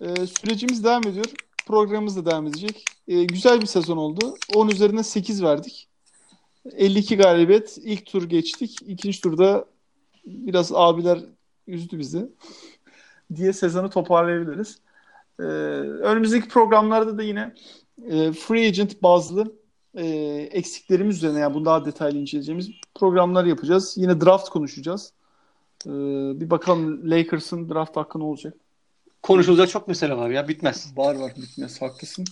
Ee, 0.00 0.26
sürecimiz 0.26 0.84
devam 0.84 1.06
ediyor. 1.06 1.26
Programımız 1.66 2.16
da 2.16 2.30
devam 2.30 2.46
edecek. 2.46 2.84
Ee, 3.08 3.24
güzel 3.24 3.60
bir 3.60 3.66
sezon 3.66 3.96
oldu. 3.96 4.34
10 4.54 4.68
üzerine 4.68 5.02
8 5.02 5.42
verdik. 5.42 5.88
52 6.72 7.16
galibiyet. 7.16 7.78
İlk 7.82 8.06
tur 8.06 8.28
geçtik. 8.28 8.78
İkinci 8.86 9.20
turda 9.20 9.64
biraz 10.24 10.72
abiler 10.72 11.18
üzdü 11.66 11.98
bizi 11.98 12.28
diye 13.34 13.52
sezonu 13.52 13.90
toparlayabiliriz. 13.90 14.78
Ee, 15.40 15.42
önümüzdeki 15.42 16.48
programlarda 16.48 17.18
da 17.18 17.22
yine 17.22 17.54
e, 18.08 18.32
free 18.32 18.66
agent 18.66 19.02
bazlı 19.02 19.61
e, 19.94 20.06
eksiklerimiz 20.50 21.16
üzerine 21.16 21.38
yani 21.38 21.54
bunu 21.54 21.64
daha 21.64 21.84
detaylı 21.84 22.18
inceleyeceğimiz 22.18 22.70
programlar 22.94 23.44
yapacağız. 23.44 23.94
Yine 23.96 24.20
draft 24.20 24.48
konuşacağız. 24.48 25.12
E, 25.86 25.90
bir 26.40 26.50
bakalım 26.50 27.10
Lakers'ın 27.10 27.68
draft 27.68 27.96
hakkı 27.96 28.18
ne 28.18 28.24
olacak? 28.24 28.54
Konuşulacak 29.22 29.70
çok 29.70 29.88
mesele 29.88 30.16
var 30.16 30.30
ya 30.30 30.48
bitmez. 30.48 30.92
Var 30.96 31.14
var 31.14 31.32
bitmez 31.36 31.82
haklısın. 31.82 32.24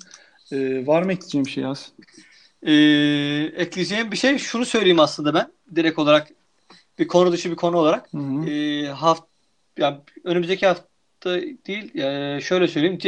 E, 0.52 0.86
var 0.86 1.02
mı 1.02 1.12
ekleyeceğim 1.12 1.44
bir 1.44 1.50
şey 1.50 1.66
az? 1.66 1.92
E, 2.62 2.72
ekleyeceğim 3.56 4.12
bir 4.12 4.16
şey 4.16 4.38
şunu 4.38 4.64
söyleyeyim 4.64 5.00
aslında 5.00 5.34
ben 5.34 5.52
direkt 5.76 5.98
olarak 5.98 6.28
bir 6.98 7.08
konu 7.08 7.32
dışı 7.32 7.50
bir 7.50 7.56
konu 7.56 7.76
olarak. 7.76 8.12
Hı 8.12 8.18
hı. 8.18 8.50
E, 8.50 8.86
haft 8.86 9.22
yani 9.78 9.96
önümüzdeki 10.24 10.66
hafta 10.66 11.40
değil 11.66 11.94
e, 11.94 12.40
şöyle 12.40 12.68
söyleyeyim. 12.68 12.98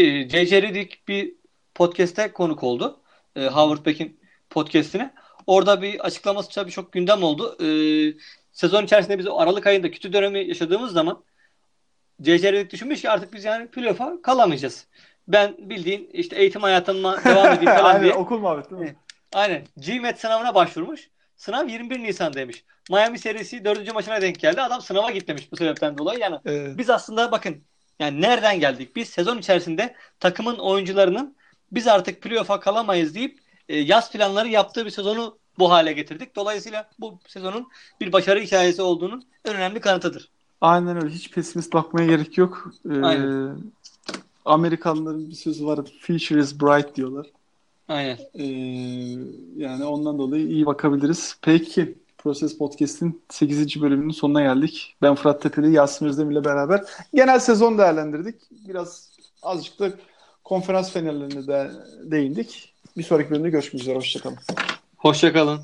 Redick 0.62 1.08
bir 1.08 1.34
podcast'te 1.74 2.32
konuk 2.32 2.62
oldu. 2.62 3.00
E, 3.36 3.46
Howard 3.46 3.86
Beck'in 3.86 4.21
podcast'ine. 4.52 5.14
Orada 5.46 5.82
bir 5.82 6.00
açıklaması 6.00 6.50
tabii 6.50 6.70
çok 6.70 6.92
gündem 6.92 7.22
oldu. 7.22 7.56
Ee, 7.60 8.14
sezon 8.52 8.84
içerisinde 8.84 9.18
biz 9.18 9.26
Aralık 9.26 9.66
ayında 9.66 9.90
kötü 9.90 10.12
dönemi 10.12 10.48
yaşadığımız 10.48 10.92
zaman 10.92 11.24
CCR'lik 12.22 12.72
düşünmüş 12.72 13.02
ki 13.02 13.10
artık 13.10 13.32
biz 13.32 13.44
yani 13.44 13.68
playoff'a 13.68 14.22
kalamayacağız. 14.22 14.86
Ben 15.28 15.56
bildiğin 15.58 16.10
işte 16.12 16.36
eğitim 16.36 16.62
hayatıma 16.62 17.24
devam 17.24 17.46
edeyim 17.46 17.64
falan 17.76 17.84
Aynen, 17.84 18.02
diye. 18.02 18.14
okul 18.14 18.38
muhabbeti 18.38 18.70
değil 18.70 18.82
mi? 18.82 18.96
Aynen. 19.32 19.62
GMAT 19.76 20.20
sınavına 20.20 20.54
başvurmuş. 20.54 21.10
Sınav 21.36 21.68
21 21.68 22.02
Nisan 22.02 22.34
demiş. 22.34 22.64
Miami 22.90 23.18
serisi 23.18 23.64
4. 23.64 23.94
maçına 23.94 24.22
denk 24.22 24.40
geldi. 24.40 24.62
Adam 24.62 24.80
sınava 24.80 25.10
gitmemiş 25.10 25.52
bu 25.52 25.56
sebepten 25.56 25.98
dolayı. 25.98 26.18
Yani 26.18 26.38
evet. 26.44 26.78
biz 26.78 26.90
aslında 26.90 27.32
bakın 27.32 27.64
yani 27.98 28.20
nereden 28.20 28.60
geldik? 28.60 28.96
Biz 28.96 29.08
sezon 29.08 29.38
içerisinde 29.38 29.94
takımın 30.20 30.56
oyuncularının 30.56 31.36
biz 31.72 31.88
artık 31.88 32.22
playoff'a 32.22 32.60
kalamayız 32.60 33.14
deyip 33.14 33.41
yaz 33.76 34.12
planları 34.12 34.48
yaptığı 34.48 34.84
bir 34.84 34.90
sezonu 34.90 35.36
bu 35.58 35.70
hale 35.70 35.92
getirdik. 35.92 36.36
Dolayısıyla 36.36 36.90
bu 36.98 37.18
sezonun 37.28 37.68
bir 38.00 38.12
başarı 38.12 38.40
hikayesi 38.40 38.82
olduğunun 38.82 39.24
en 39.44 39.54
önemli 39.54 39.80
kanıtıdır. 39.80 40.30
Aynen 40.60 40.96
öyle. 40.96 41.14
Hiç 41.14 41.30
pesimist 41.30 41.72
bakmaya 41.72 42.06
gerek 42.06 42.38
yok. 42.38 42.72
Ee, 42.90 43.02
Aynen. 43.02 43.58
Amerikanların 44.44 45.30
bir 45.30 45.34
sözü 45.34 45.66
var. 45.66 45.78
Future 46.00 46.40
is 46.40 46.60
bright 46.60 46.96
diyorlar. 46.96 47.26
Aynen. 47.88 48.18
Ee, 48.34 48.44
yani 49.56 49.84
ondan 49.84 50.18
dolayı 50.18 50.46
iyi 50.46 50.66
bakabiliriz. 50.66 51.36
Peki. 51.42 52.02
Proses 52.18 52.58
Podcast'in 52.58 53.22
8. 53.30 53.82
bölümünün 53.82 54.10
sonuna 54.10 54.40
geldik. 54.40 54.96
Ben 55.02 55.14
Fırat 55.14 55.42
Tepeli, 55.42 55.72
Yasin 55.72 56.06
Özdemir 56.06 56.32
ile 56.32 56.44
beraber 56.44 56.82
genel 57.14 57.38
sezon 57.38 57.78
değerlendirdik. 57.78 58.34
Biraz 58.68 59.18
azıcık 59.42 59.78
da 59.78 59.92
konferans 60.44 60.92
finallerine 60.92 61.46
de 61.46 61.70
değindik. 62.02 62.71
Bir 62.96 63.02
sonraki 63.02 63.30
bölümde 63.30 63.50
görüşmek 63.50 63.82
üzere. 63.82 63.96
Hoşçakalın. 63.96 64.38
Hoşçakalın. 64.96 65.60